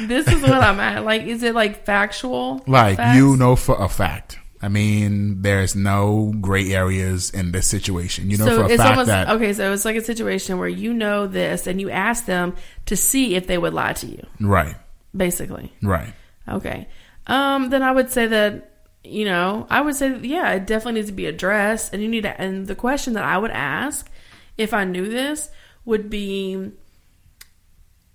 this? 0.00 0.28
is 0.28 0.42
what 0.42 0.62
I'm 0.62 0.80
at. 0.80 1.04
Like, 1.04 1.22
is 1.22 1.42
it 1.42 1.54
like 1.54 1.84
factual? 1.84 2.62
Like 2.66 2.96
facts? 2.96 3.16
you 3.16 3.36
know 3.36 3.56
for 3.56 3.80
a 3.80 3.88
fact. 3.88 4.38
I 4.60 4.68
mean, 4.68 5.42
there's 5.42 5.76
no 5.76 6.34
gray 6.40 6.72
areas 6.72 7.30
in 7.30 7.52
this 7.52 7.66
situation. 7.66 8.30
You 8.30 8.38
know 8.38 8.46
for 8.46 8.62
a 8.62 8.68
it's 8.68 8.76
fact 8.76 8.90
almost 8.90 9.06
that 9.08 9.28
okay. 9.30 9.52
So 9.52 9.72
it's 9.72 9.84
like 9.84 9.96
a 9.96 10.02
situation 10.02 10.58
where 10.58 10.68
you 10.68 10.92
know 10.92 11.26
this, 11.26 11.66
and 11.66 11.80
you 11.80 11.90
ask 11.90 12.26
them 12.26 12.56
to 12.86 12.96
see 12.96 13.36
if 13.36 13.46
they 13.46 13.58
would 13.58 13.72
lie 13.72 13.92
to 13.94 14.06
you. 14.06 14.26
right, 14.40 14.74
Basically, 15.16 15.72
right, 15.82 16.12
okay. 16.48 16.88
Um, 17.26 17.70
then 17.70 17.82
I 17.82 17.92
would 17.92 18.10
say 18.10 18.26
that 18.26 18.72
you 19.04 19.24
know 19.24 19.66
I 19.70 19.80
would 19.80 19.94
say 19.94 20.08
that, 20.08 20.24
yeah, 20.24 20.52
it 20.52 20.66
definitely 20.66 21.00
needs 21.00 21.10
to 21.10 21.14
be 21.14 21.26
addressed, 21.26 21.92
and 21.92 22.02
you 22.02 22.08
need 22.08 22.22
to. 22.22 22.40
And 22.40 22.66
the 22.66 22.74
question 22.74 23.12
that 23.12 23.24
I 23.24 23.38
would 23.38 23.52
ask 23.52 24.10
if 24.56 24.74
I 24.74 24.84
knew 24.84 25.08
this 25.08 25.50
would 25.84 26.10
be, 26.10 26.72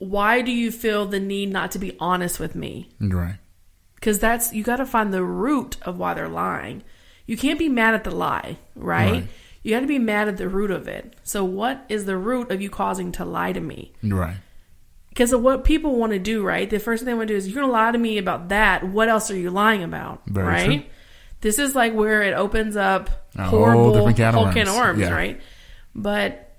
why 0.03 0.41
do 0.41 0.51
you 0.51 0.71
feel 0.71 1.05
the 1.05 1.19
need 1.19 1.51
not 1.51 1.71
to 1.71 1.79
be 1.79 1.95
honest 1.99 2.39
with 2.39 2.55
me? 2.55 2.89
right, 2.99 3.35
because 3.95 4.19
that's 4.19 4.53
you 4.53 4.63
got 4.63 4.77
to 4.77 4.85
find 4.85 5.13
the 5.13 5.23
root 5.23 5.77
of 5.83 5.97
why 5.97 6.13
they're 6.13 6.29
lying. 6.29 6.83
You 7.25 7.37
can't 7.37 7.57
be 7.59 7.69
mad 7.69 7.93
at 7.93 8.03
the 8.03 8.11
lie, 8.11 8.57
right? 8.75 9.11
Right. 9.11 9.27
You 9.63 9.71
got 9.71 9.79
to 9.79 9.87
be 9.87 9.97
mad 9.99 10.27
at 10.27 10.35
the 10.35 10.49
root 10.49 10.71
of 10.71 10.89
it. 10.89 11.15
So, 11.23 11.45
what 11.45 11.85
is 11.87 12.03
the 12.05 12.17
root 12.17 12.51
of 12.51 12.61
you 12.61 12.69
causing 12.69 13.13
to 13.13 13.23
lie 13.23 13.53
to 13.53 13.61
me? 13.61 13.93
right, 14.03 14.35
Because 15.07 15.31
of 15.31 15.41
what 15.41 15.63
people 15.63 15.95
want 15.95 16.11
to 16.11 16.19
do, 16.19 16.43
right? 16.43 16.69
The 16.69 16.79
first 16.79 17.01
thing 17.01 17.07
they 17.07 17.13
want 17.13 17.29
to 17.29 17.33
do 17.33 17.37
is 17.37 17.47
you're 17.47 17.55
going 17.55 17.67
to 17.67 17.71
lie 17.71 17.91
to 17.93 17.97
me 17.97 18.17
about 18.17 18.49
that. 18.49 18.83
What 18.85 19.07
else 19.07 19.31
are 19.31 19.37
you 19.37 19.51
lying 19.51 19.81
about, 19.83 20.21
Very 20.27 20.45
right? 20.47 20.65
true. 20.81 20.89
This 21.39 21.59
is 21.59 21.75
like 21.75 21.93
where 21.93 22.23
it 22.23 22.33
opens 22.33 22.75
up 22.75 23.09
horrible 23.37 24.11
can 24.13 24.27
of 24.29 24.35
whole 24.35 24.51
can 24.51 24.67
of 24.67 24.75
worms. 24.75 24.77
worms, 24.97 24.99
Yeah. 24.99 25.13
right? 25.13 25.41
But 25.95 26.57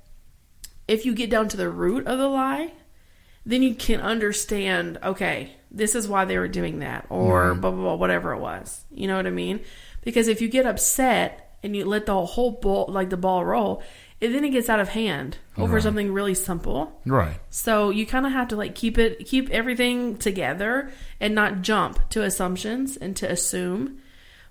if 0.88 1.04
you 1.04 1.14
get 1.14 1.28
down 1.28 1.48
to 1.48 1.56
the 1.58 1.68
root 1.68 2.06
of 2.06 2.18
the 2.18 2.28
lie, 2.28 2.72
then 3.46 3.62
you 3.62 3.74
can 3.74 4.00
understand, 4.00 4.98
okay, 5.02 5.50
this 5.70 5.94
is 5.94 6.08
why 6.08 6.24
they 6.24 6.38
were 6.38 6.48
doing 6.48 6.78
that, 6.80 7.06
or 7.10 7.50
Right. 7.52 7.60
blah, 7.60 7.70
blah, 7.70 7.82
blah, 7.82 7.94
whatever 7.96 8.32
it 8.32 8.40
was. 8.40 8.84
You 8.90 9.06
know 9.08 9.16
what 9.16 9.26
I 9.26 9.30
mean? 9.30 9.60
Because 10.02 10.28
if 10.28 10.40
you 10.40 10.48
get 10.48 10.66
upset 10.66 11.56
and 11.62 11.74
you 11.76 11.84
let 11.84 12.06
the 12.06 12.24
whole 12.24 12.52
ball, 12.52 12.86
like 12.88 13.10
the 13.10 13.16
ball 13.16 13.44
roll, 13.44 13.82
it, 14.20 14.28
then 14.28 14.44
it 14.44 14.50
gets 14.50 14.68
out 14.70 14.80
of 14.80 14.90
hand 14.90 15.38
over 15.58 15.74
Right. 15.74 15.82
something 15.82 16.12
really 16.12 16.34
simple. 16.34 17.00
right, 17.04 17.36
So 17.50 17.90
you 17.90 18.06
kind 18.06 18.24
of 18.26 18.32
have 18.32 18.48
to 18.48 18.56
like 18.56 18.74
keep 18.74 18.96
it, 18.98 19.26
keep 19.26 19.50
everything 19.50 20.16
together 20.16 20.90
and 21.20 21.34
not 21.34 21.62
jump 21.62 22.08
to 22.10 22.22
assumptions 22.22 22.96
and 22.96 23.16
to 23.16 23.30
assume. 23.30 23.98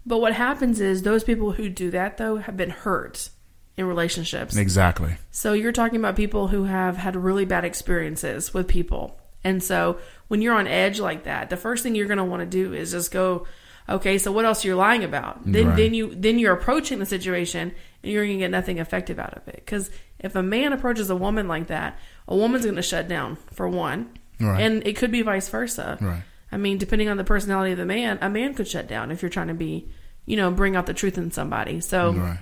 But 0.06 0.20
what 0.20 0.34
happens 0.34 0.82
is 0.82 1.02
those 1.04 1.24
people 1.24 1.54
who 1.54 1.70
do 1.70 1.90
that 1.92 2.18
though 2.18 2.36
have 2.38 2.58
been 2.58 2.70
hurt 2.72 3.30
in 3.78 3.86
relationships. 3.88 4.56
exactly. 4.56 5.16
So 5.32 5.54
you're 5.54 5.72
talking 5.72 5.98
about 6.00 6.16
people 6.16 6.48
who 6.50 6.66
have 6.66 6.98
had 6.98 7.16
really 7.16 7.46
bad 7.46 7.66
experiences 7.66 8.54
with 8.54 8.68
people 8.68 9.20
And 9.44 9.62
so 9.62 9.98
when 10.30 10.42
you're 10.42 10.56
on 10.56 10.68
edge 10.68 11.00
like 11.00 11.24
that, 11.26 11.50
the 11.50 11.58
first 11.58 11.84
thing 11.84 11.96
you're 11.96 12.08
going 12.08 12.18
to 12.18 12.24
want 12.24 12.40
to 12.42 12.46
do 12.46 12.74
is 12.74 12.92
just 12.92 13.12
go, 13.12 13.46
okay, 13.90 14.18
so 14.18 14.32
what 14.32 14.46
else 14.46 14.64
are 14.64 14.68
you're 14.70 14.78
lying 14.78 15.04
about? 15.04 15.40
Then 15.46 15.68
Right. 15.68 15.76
then 15.78 15.94
you 15.94 16.16
then 16.16 16.40
you're 16.40 16.54
approaching 16.54 17.00
the 17.00 17.06
situation 17.06 17.74
and 18.04 18.12
you're 18.12 18.24
going 18.26 18.38
to 18.38 18.44
get 18.46 18.52
nothing 18.52 18.78
effective 18.78 19.20
out 19.20 19.34
of 19.36 19.46
it. 19.50 19.66
Cuz 19.66 19.90
if 20.20 20.36
a 20.36 20.44
man 20.44 20.72
approaches 20.72 21.10
a 21.10 21.16
woman 21.16 21.48
like 21.50 21.68
that, 21.68 22.00
a 22.28 22.36
woman's 22.36 22.64
going 22.64 22.78
to 22.78 22.82
shut 22.82 23.08
down 23.10 23.36
for 23.52 23.68
one. 23.68 24.08
Right. 24.40 24.62
And 24.62 24.86
it 24.88 24.96
could 24.96 25.12
be 25.12 25.22
vice 25.24 25.50
versa. 25.50 25.98
Right. 26.00 26.24
I 26.52 26.58
mean, 26.58 26.78
depending 26.78 27.10
on 27.10 27.18
the 27.18 27.24
personality 27.26 27.72
of 27.74 27.78
the 27.80 27.86
man, 27.86 28.18
a 28.22 28.30
man 28.30 28.54
could 28.54 28.68
shut 28.68 28.88
down 28.88 29.12
if 29.12 29.22
you're 29.22 29.30
trying 29.38 29.48
to 29.50 29.54
be, 29.54 29.90
you 30.26 30.38
know, 30.38 30.52
bring 30.52 30.76
out 30.78 30.86
the 30.86 30.94
truth 30.94 31.18
in 31.18 31.32
somebody. 31.32 31.82
So 31.82 32.14
Right. 32.14 32.40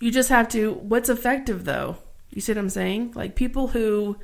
You 0.00 0.10
just 0.10 0.28
have 0.28 0.48
to 0.48 0.72
what's 0.74 1.08
effective 1.08 1.64
though 1.64 1.96
you 2.30 2.40
see 2.40 2.52
what 2.52 2.58
i'm 2.58 2.68
saying 2.70 3.12
like 3.14 3.34
people 3.34 3.68
who 3.68 4.16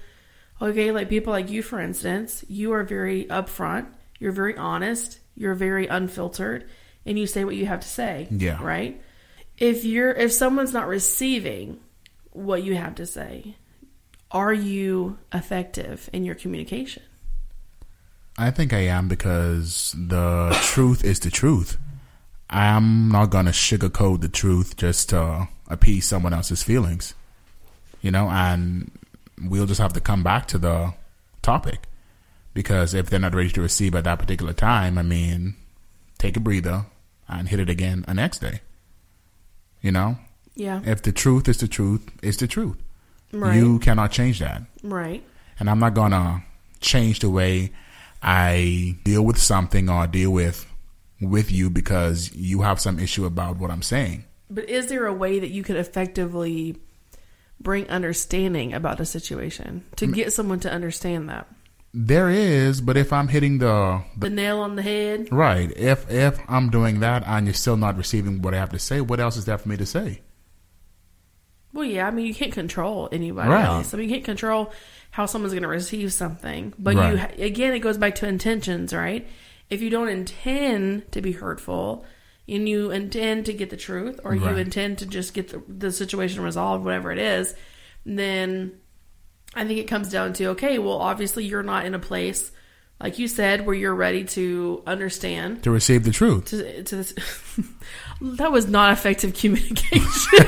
okay 0.61 0.91
like 0.93 1.09
people 1.09 1.33
like 1.33 1.51
you 1.51 1.63
for 1.63 1.81
instance 1.81 2.45
you 2.49 2.73
are 2.73 2.85
very 2.85 3.25
upfront 3.27 3.87
you're 4.19 4.33
very 4.33 4.57
honest 4.57 5.19
you're 5.35 5.55
very 5.55 5.87
unfiltered 5.87 6.69
and 7.07 7.19
you 7.19 7.27
say 7.27 7.45
what 7.45 7.57
you 7.57 7.67
have 7.67 7.81
to 7.81 7.89
say 7.89 8.29
Yeah. 8.31 8.63
right 8.63 9.01
if 9.59 9.85
you're 9.85 10.13
if 10.13 10.33
someone's 10.33 10.73
not 10.73 10.87
receiving 10.89 11.81
what 12.33 12.63
you 12.63 12.75
have 12.77 12.95
to 12.97 13.07
say 13.07 13.57
are 14.31 14.53
you 14.53 15.19
effective 15.33 16.09
in 16.13 16.25
your 16.25 16.35
communication 16.35 17.03
I 18.39 18.51
think 18.51 18.73
I 18.73 18.79
am 18.87 19.09
because 19.09 19.95
the 19.95 20.59
truth 20.63 21.05
is 21.05 21.21
the 21.21 21.31
truth. 21.31 21.77
I'm 22.49 23.11
not 23.11 23.27
gonna 23.27 23.51
sugarcoat 23.51 24.23
the 24.23 24.29
truth 24.31 24.75
just 24.79 25.11
to 25.11 25.49
appease 25.73 26.07
someone 26.07 26.33
else's 26.33 26.63
feelings, 26.63 27.15
you 28.01 28.11
know. 28.11 28.29
And 28.29 28.91
we'll 29.41 29.67
just 29.67 29.81
have 29.81 29.93
to 29.95 30.01
come 30.01 30.23
back 30.23 30.47
to 30.49 30.59
the 30.59 30.95
topic 31.41 31.89
because 32.55 32.95
if 32.95 33.09
they're 33.11 33.19
not 33.19 33.35
ready 33.35 33.51
to 33.51 33.63
receive 33.63 33.95
at 33.95 34.05
that 34.05 34.19
particular 34.19 34.53
time, 34.53 34.99
I 34.99 35.03
mean, 35.03 35.55
take 36.19 36.37
a 36.37 36.41
breather 36.41 36.87
and 37.29 37.49
hit 37.49 37.61
it 37.61 37.71
again 37.71 38.05
the 38.07 38.15
next 38.15 38.39
day. 38.39 38.61
You 39.81 39.91
know, 39.91 40.19
yeah 40.55 40.81
if 40.85 41.03
the 41.03 41.13
truth 41.13 41.49
is 41.49 41.59
the 41.59 41.69
truth, 41.69 42.09
it's 42.23 42.37
the 42.37 42.47
truth. 42.47 42.77
right 43.33 43.57
You 43.57 43.79
cannot 43.79 44.13
change 44.13 44.39
that 44.39 44.63
right 44.85 45.25
and 45.59 45.69
I'm 45.69 45.79
not 45.79 45.95
gonna 45.95 46.45
change 46.81 47.21
the 47.21 47.31
way 47.31 47.73
I 48.23 48.97
deal 49.05 49.23
with 49.25 49.39
something 49.39 49.89
or 49.89 50.07
deal 50.07 50.31
with 50.31 50.67
with 51.21 51.51
you 51.51 51.71
because 51.71 52.33
you 52.35 52.63
have 52.63 52.81
some 52.81 52.99
issue 52.99 53.25
about 53.25 53.57
what 53.57 53.71
I'm 53.71 53.83
saying. 53.83 54.25
But 54.55 54.69
is 54.69 54.89
there 54.89 55.07
a 55.07 55.15
way 55.15 55.39
that 55.39 55.51
you 55.51 55.63
could 55.63 55.77
effectively 55.77 56.77
bring 57.59 57.89
understanding 57.89 58.75
about 58.75 59.01
a 59.01 59.05
situation 59.07 59.85
to 59.97 60.07
mm. 60.07 60.15
get 60.15 60.33
someone 60.33 60.61
to 60.61 60.71
understand 60.73 61.29
that? 61.29 61.47
There 61.95 62.31
is, 62.31 62.81
but 62.81 62.97
if 62.97 63.13
I'm 63.13 63.29
hitting 63.29 63.59
the, 63.59 64.03
The 64.17 64.31
nail 64.31 64.61
on 64.61 64.77
the 64.77 64.83
head? 64.83 65.29
right, 65.31 65.71
if 65.77 66.11
if 66.11 66.39
I'm 66.49 66.71
doing 66.71 67.01
that 67.01 67.23
and 67.27 67.47
you're 67.47 67.55
still 67.55 67.77
not 67.77 67.97
receiving 67.99 68.41
what 68.43 68.55
I 68.55 68.59
have 68.59 68.71
to 68.71 68.79
say, 68.79 69.01
what 69.01 69.21
else 69.21 69.37
is 69.37 69.45
there 69.45 69.59
for 69.59 69.69
me 69.69 69.77
to 69.77 69.87
say? 69.87 70.23
Well, 71.75 71.85
yeah, 71.85 72.07
I 72.07 72.11
mean, 72.11 72.27
you 72.27 72.35
can't 72.35 72.53
control 72.53 73.09
anybody 73.13 73.49
Right. 73.49 73.65
else. 73.65 73.95
I 73.95 73.97
mean, 73.97 74.09
you 74.09 74.15
can't 74.15 74.25
control 74.25 74.73
how 75.11 75.27
someone's 75.27 75.53
going 75.55 75.63
to 75.63 75.69
receive 75.69 76.13
something. 76.13 76.75
But 76.79 76.97
Right. 76.97 77.39
you, 77.39 77.45
again, 77.45 77.73
it 77.73 77.81
goes 77.81 77.97
back 77.99 78.15
to 78.17 78.29
intentions, 78.29 78.93
right? 78.93 79.27
If 79.71 79.81
you 79.81 79.89
don't 79.89 80.09
intend 80.09 81.11
to 81.13 81.23
be 81.23 81.33
hurtful 81.33 82.05
and 82.53 82.69
you 82.69 82.91
intend 82.91 83.47
to 83.47 83.53
get 83.53 83.71
the 83.71 83.77
truth 83.77 84.21
or 84.25 84.35
you 84.35 84.47
intend 84.47 84.99
to 84.99 85.07
just 85.07 85.35
get 85.35 85.49
the, 85.49 85.63
the 85.67 85.91
situation 85.91 86.43
resolved, 86.43 86.85
whatever 86.85 87.11
it 87.11 87.19
is, 87.19 87.55
then 88.07 88.73
I 89.55 89.67
think 89.67 89.79
it 89.81 89.85
comes 89.89 90.11
down 90.11 90.33
to 90.35 90.47
okay, 90.51 90.79
well, 90.79 90.99
obviously 90.99 91.45
you're 91.45 91.63
not 91.63 91.85
in 91.87 91.95
a 91.95 91.99
place, 91.99 92.51
like 93.01 93.19
you 93.19 93.27
said, 93.29 93.67
where 93.67 93.75
you're 93.75 93.95
ready 93.95 94.25
to 94.25 94.83
understand. 94.87 95.63
To 95.65 95.71
receive 95.71 96.05
the 96.05 96.11
truth. 96.13 96.47
To, 96.47 96.83
to 96.85 96.97
this, 96.97 97.13
that 98.21 98.53
was 98.53 98.69
not 98.69 98.93
effective 98.93 99.35
communication. 99.39 100.47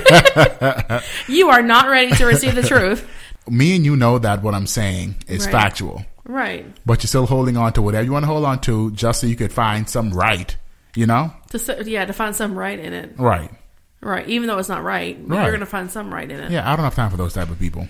you 1.29 1.49
are 1.49 1.63
not 1.63 1.89
ready 1.89 2.13
to 2.17 2.27
receive 2.27 2.55
the 2.55 2.63
truth. 2.63 3.09
Me 3.49 3.77
and 3.77 3.85
you 3.85 3.97
know 3.97 4.19
that 4.19 4.43
what 4.43 4.55
I'm 4.55 4.67
saying 4.67 5.17
is 5.29 5.45
Right. 5.47 5.53
factual, 5.53 6.05
Right. 6.25 6.65
but 6.87 7.03
you're 7.03 7.09
still 7.09 7.27
holding 7.27 7.57
on 7.59 7.73
to 7.75 7.83
whatever 7.83 8.05
you 8.05 8.13
want 8.13 8.23
to 8.23 8.27
hold 8.29 8.45
on 8.45 8.61
to 8.63 8.91
just 8.93 9.21
so 9.21 9.27
you 9.27 9.37
could 9.37 9.53
find 9.53 9.89
some 9.89 10.13
right. 10.15 10.57
You 10.95 11.07
know, 11.07 11.33
To 11.51 11.83
yeah, 11.87 12.05
to 12.05 12.13
find 12.13 12.35
some 12.37 12.57
right 12.57 12.79
in 12.79 12.93
it. 12.93 13.15
right? 13.19 13.51
Right. 14.01 14.29
Even 14.29 14.49
though 14.49 14.59
it's 14.59 14.69
not 14.69 14.83
right, 14.85 15.17
Right. 15.21 15.43
you're 15.43 15.51
going 15.51 15.61
to 15.61 15.67
find 15.67 15.91
some 15.91 16.13
right 16.13 16.31
in 16.31 16.39
it. 16.39 16.51
Yeah, 16.53 16.71
I 16.71 16.77
don't 16.77 16.85
have 16.85 16.95
time 16.95 17.11
for 17.11 17.17
those 17.17 17.33
type 17.35 17.49
of 17.51 17.59
people. 17.59 17.89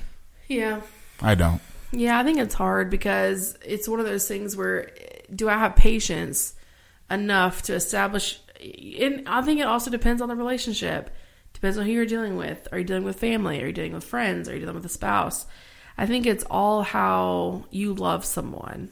Yeah. 0.49 0.81
I 1.21 1.35
don't. 1.35 1.61
Yeah, 1.93 2.19
I 2.19 2.23
think 2.25 2.39
it's 2.39 2.55
hard 2.55 2.89
because 2.91 3.59
it's 3.65 3.89
one 3.89 4.01
of 4.01 4.07
those 4.07 4.27
things 4.29 4.57
where 4.57 4.91
do 5.35 5.49
I 5.49 5.59
have 5.59 5.77
patience 5.77 6.55
enough 7.11 7.63
to 7.63 7.75
establish 7.75 8.41
and 9.01 9.29
I 9.29 9.43
think 9.43 9.61
it 9.61 9.67
also 9.67 9.91
depends 9.91 10.23
on 10.23 10.29
the 10.29 10.37
relationship. 10.37 11.11
Depends 11.53 11.77
on 11.77 11.85
who 11.85 11.93
you're 11.93 12.07
dealing 12.07 12.37
with. 12.37 12.67
Are 12.73 12.79
you 12.79 12.85
dealing 12.85 13.05
with 13.05 13.19
family? 13.19 13.63
Are 13.63 13.67
you 13.67 13.73
dealing 13.73 13.93
with 13.93 14.05
friends? 14.05 14.49
Are 14.49 14.55
you 14.55 14.61
dealing 14.61 14.75
with 14.77 14.87
a 14.87 14.89
spouse? 14.89 15.47
I 15.99 16.07
think 16.07 16.27
it's 16.27 16.45
all 16.51 16.83
how 16.83 17.65
you 17.71 17.93
love 17.95 18.25
someone 18.25 18.91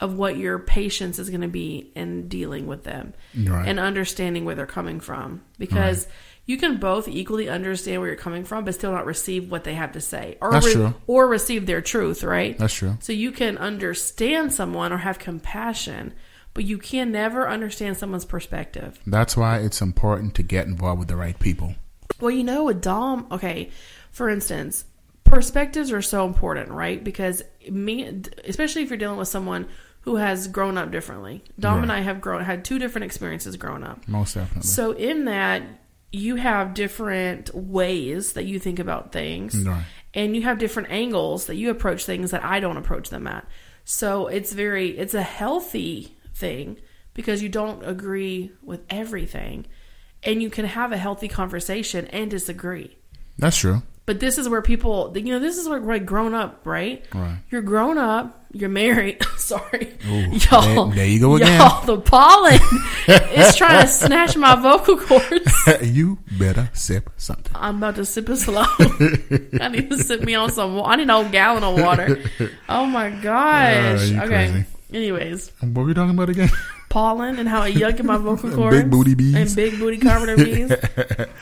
of 0.00 0.16
what 0.16 0.36
your 0.36 0.58
patience 0.58 1.18
is 1.18 1.28
going 1.28 1.42
to 1.42 1.48
be 1.48 1.92
in 1.94 2.26
dealing 2.28 2.66
with 2.66 2.84
them 2.84 3.12
Right. 3.36 3.68
and 3.68 3.78
understanding 3.78 4.44
where 4.44 4.54
they're 4.54 4.66
coming 4.66 4.98
from 5.00 5.42
because 5.58 6.06
you 6.46 6.56
can 6.56 6.78
both 6.78 7.06
equally 7.06 7.48
understand 7.48 8.00
where 8.00 8.08
you're 8.08 8.16
coming 8.16 8.44
from 8.44 8.64
but 8.64 8.74
still 8.74 8.92
not 8.92 9.06
receive 9.06 9.50
what 9.50 9.64
they 9.64 9.74
have 9.74 9.92
to 9.92 10.00
say 10.00 10.36
or 10.40 10.58
true. 10.60 10.94
or 11.06 11.28
receive 11.28 11.66
their 11.66 11.80
truth, 11.82 12.24
right? 12.24 12.56
That's 12.58 12.74
true. 12.74 12.96
So 13.00 13.12
you 13.12 13.30
can 13.30 13.58
understand 13.58 14.52
someone 14.52 14.92
or 14.92 14.96
have 14.98 15.18
compassion, 15.18 16.14
but 16.54 16.64
you 16.64 16.78
can 16.78 17.12
never 17.12 17.48
understand 17.48 17.98
someone's 17.98 18.24
perspective. 18.24 18.98
That's 19.06 19.36
why 19.36 19.58
it's 19.58 19.80
important 19.82 20.34
to 20.36 20.42
get 20.42 20.66
involved 20.66 20.98
with 20.98 21.08
the 21.08 21.16
right 21.16 21.38
people. 21.38 21.74
Well, 22.20 22.30
you 22.30 22.42
know, 22.42 22.64
with 22.64 22.80
Dom, 22.82 23.26
okay, 23.30 23.70
for 24.10 24.28
instance, 24.28 24.84
perspectives 25.24 25.92
are 25.92 26.02
so 26.02 26.26
important, 26.26 26.70
right? 26.70 27.02
Because 27.04 27.42
me, 27.70 28.22
especially 28.44 28.82
if 28.82 28.88
you're 28.90 28.98
dealing 28.98 29.18
with 29.18 29.28
someone 29.28 29.68
who 30.02 30.16
has 30.16 30.48
grown 30.48 30.78
up 30.78 30.90
differently. 30.90 31.44
Dom 31.58 31.82
and 31.82 31.92
I 31.92 32.00
have 32.00 32.20
grown 32.20 32.42
had 32.42 32.64
two 32.64 32.78
different 32.78 33.04
experiences 33.04 33.56
growing 33.56 33.84
up. 33.84 34.06
Most 34.08 34.34
definitely. 34.34 34.66
So 34.68 34.92
in 34.92 35.26
that, 35.26 35.62
you 36.12 36.36
have 36.36 36.74
different 36.74 37.54
ways 37.54 38.32
that 38.32 38.44
you 38.44 38.58
think 38.58 38.78
about 38.78 39.12
things, 39.12 39.56
Right. 39.64 39.84
and 40.14 40.34
you 40.34 40.42
have 40.42 40.58
different 40.58 40.90
angles 40.90 41.46
that 41.46 41.56
you 41.56 41.70
approach 41.70 42.04
things 42.04 42.30
that 42.32 42.42
I 42.44 42.60
don't 42.60 42.76
approach 42.78 43.10
them 43.10 43.26
at. 43.26 43.46
So 43.84 44.26
it's 44.26 44.52
very, 44.52 44.96
it's 44.98 45.14
a 45.14 45.22
healthy 45.22 46.16
thing 46.34 46.78
because 47.14 47.42
you 47.42 47.48
don't 47.48 47.84
agree 47.86 48.52
with 48.62 48.80
everything, 48.90 49.66
and 50.22 50.42
you 50.42 50.50
can 50.50 50.64
have 50.64 50.92
a 50.92 50.96
healthy 50.96 51.28
conversation 51.28 52.06
and 52.06 52.30
disagree. 52.30 52.96
That's 53.38 53.56
true. 53.58 53.82
But 54.10 54.18
this 54.18 54.38
is 54.38 54.48
where 54.48 54.60
people, 54.60 55.12
you 55.16 55.32
know, 55.32 55.38
this 55.38 55.56
is 55.56 55.68
where 55.68 55.80
we're 55.80 56.00
grown 56.00 56.34
up, 56.34 56.62
right? 56.66 57.04
Right. 57.14 57.36
You're 57.48 57.62
grown 57.62 57.96
up. 57.96 58.44
You're 58.50 58.68
married. 58.68 59.22
Sorry, 59.36 59.96
Ooh, 60.08 60.26
y'all. 60.50 60.86
there- 60.86 60.96
there 60.96 61.06
you 61.06 61.20
go 61.20 61.36
again. 61.36 61.60
Y'all, 61.60 61.86
the 61.86 62.00
pollen 62.00 62.54
is 63.06 63.54
trying 63.54 63.82
to 63.82 63.86
snatch 63.86 64.36
my 64.36 64.56
vocal 64.56 64.96
cords. 64.96 65.68
you 65.82 66.18
better 66.40 66.68
sip 66.72 67.08
something. 67.18 67.52
I'm 67.54 67.76
about 67.76 67.94
to 67.94 68.04
sip 68.04 68.28
it 68.28 68.38
slow. 68.38 68.64
I 69.60 69.68
need 69.68 69.88
to 69.90 69.98
sip 69.98 70.22
me 70.22 70.34
on 70.34 70.50
some. 70.50 70.82
I 70.82 70.96
need 70.96 71.08
a 71.08 71.12
whole 71.12 71.28
gallon 71.30 71.62
of 71.62 71.80
water. 71.80 72.20
Oh 72.68 72.86
my 72.86 73.16
ah, 73.16 73.20
gosh. 73.22 74.00
Oh, 74.00 74.04
you 74.06 74.20
okay. 74.22 74.26
crazy. 74.26 74.66
Anyways, 74.92 75.52
What 75.60 75.72
were 75.72 75.84
we 75.84 75.94
talking 75.94 76.16
about 76.16 76.30
again? 76.30 76.50
Pollen 76.90 77.38
and 77.38 77.48
how 77.48 77.62
it 77.62 77.74
yuck 77.74 77.98
in 77.98 78.04
my 78.06 78.16
vocal 78.18 78.50
cords. 78.50 78.76
Big 78.76 78.90
booty 78.90 79.14
bees. 79.14 79.34
And 79.34 79.56
big 79.56 79.78
booty 79.78 79.96
carpenter 79.96 80.36
bees 80.44 80.70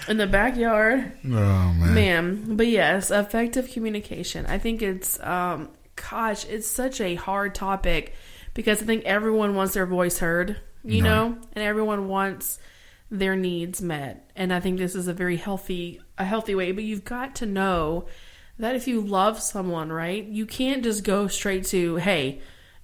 in 0.07 0.17
the 0.19 0.27
backyard. 0.29 1.13
Oh 1.25 1.29
man. 1.29 1.95
Man, 1.95 2.57
but 2.57 2.69
yes, 2.69 3.11
effective 3.11 3.69
communication. 3.73 4.47
I 4.47 4.59
think 4.59 4.81
it's, 4.83 5.19
um, 5.21 5.71
gosh, 6.11 6.45
it's 6.47 6.69
such 6.69 7.01
a 7.01 7.17
hard 7.17 7.55
topic 7.57 8.15
because 8.55 8.81
I 8.81 8.87
think 8.87 9.05
everyone 9.05 9.57
wants 9.57 9.75
their 9.75 9.87
voice 9.87 10.19
heard, 10.19 10.57
you 10.85 11.03
Right. 11.03 11.09
know, 11.09 11.39
and 11.55 11.65
everyone 11.65 12.07
wants 12.09 12.59
their 13.11 13.35
needs 13.35 13.81
met. 13.83 14.31
And 14.37 14.53
I 14.53 14.61
think 14.61 14.79
this 14.79 14.95
is 14.95 15.09
a 15.09 15.15
very 15.15 15.37
healthy, 15.37 16.01
a 16.19 16.25
healthy 16.25 16.55
way. 16.55 16.73
But 16.73 16.85
you've 16.85 17.05
got 17.05 17.35
to 17.37 17.47
know 17.47 18.07
that 18.59 18.77
if 18.77 18.87
you 18.87 19.01
love 19.01 19.41
someone, 19.41 19.91
right, 19.91 20.23
you 20.25 20.45
can't 20.45 20.85
just 20.85 21.05
go 21.05 21.27
straight 21.27 21.65
to, 21.67 21.97
hey, 21.97 22.41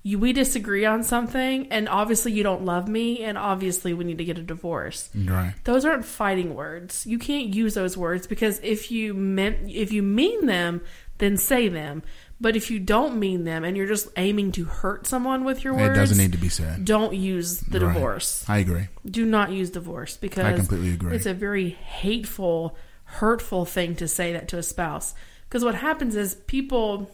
you, 0.06 0.18
we 0.18 0.32
disagree 0.34 0.84
on 0.84 1.02
something, 1.02 1.66
and 1.72 1.88
obviously 1.88 2.30
you 2.32 2.42
don't 2.42 2.64
love 2.64 2.86
me, 2.86 3.24
and 3.24 3.38
obviously 3.38 3.94
we 3.94 4.04
need 4.04 4.18
to 4.18 4.24
get 4.24 4.38
a 4.38 4.42
divorce 4.42 5.08
Right. 5.14 5.54
those 5.64 5.84
aren't 5.86 6.04
fighting 6.04 6.54
words. 6.54 7.06
You 7.06 7.18
can't 7.18 7.54
use 7.54 7.72
those 7.74 7.96
words 7.96 8.26
because 8.26 8.60
if 8.62 8.90
you 8.90 9.14
meant 9.14 9.70
if 9.70 9.92
you 9.92 10.02
mean 10.02 10.44
them, 10.46 10.82
then 11.18 11.36
say 11.38 11.68
them. 11.68 12.02
But 12.40 12.54
if 12.56 12.70
you 12.70 12.80
don't 12.80 13.18
mean 13.18 13.44
them 13.44 13.64
and 13.64 13.76
you're 13.76 13.86
just 13.86 14.08
aiming 14.18 14.52
to 14.52 14.64
hurt 14.64 15.06
someone 15.06 15.44
with 15.44 15.64
your 15.64 15.72
It 15.72 15.82
words, 15.82 15.98
doesn't 15.98 16.18
need 16.18 16.32
to 16.32 16.38
be 16.38 16.48
said. 16.50 16.84
don't 16.84 17.14
use 17.14 17.60
the 17.60 17.80
Right. 17.80 17.94
divorce. 17.94 18.44
I 18.48 18.58
agree. 18.58 18.88
Do 19.08 19.24
not 19.24 19.52
use 19.52 19.70
divorce 19.70 20.16
because 20.18 20.44
I 20.44 20.52
completely 20.52 20.92
agree. 20.92 21.14
it's 21.16 21.24
a 21.26 21.32
very 21.32 21.70
hateful, 21.70 22.76
hurtful 23.04 23.64
thing 23.64 23.94
to 23.96 24.06
say 24.08 24.32
that 24.34 24.48
to 24.48 24.58
a 24.58 24.62
spouse. 24.62 25.14
Because 25.48 25.64
what 25.64 25.76
happens 25.76 26.14
is 26.16 26.34
people 26.46 27.10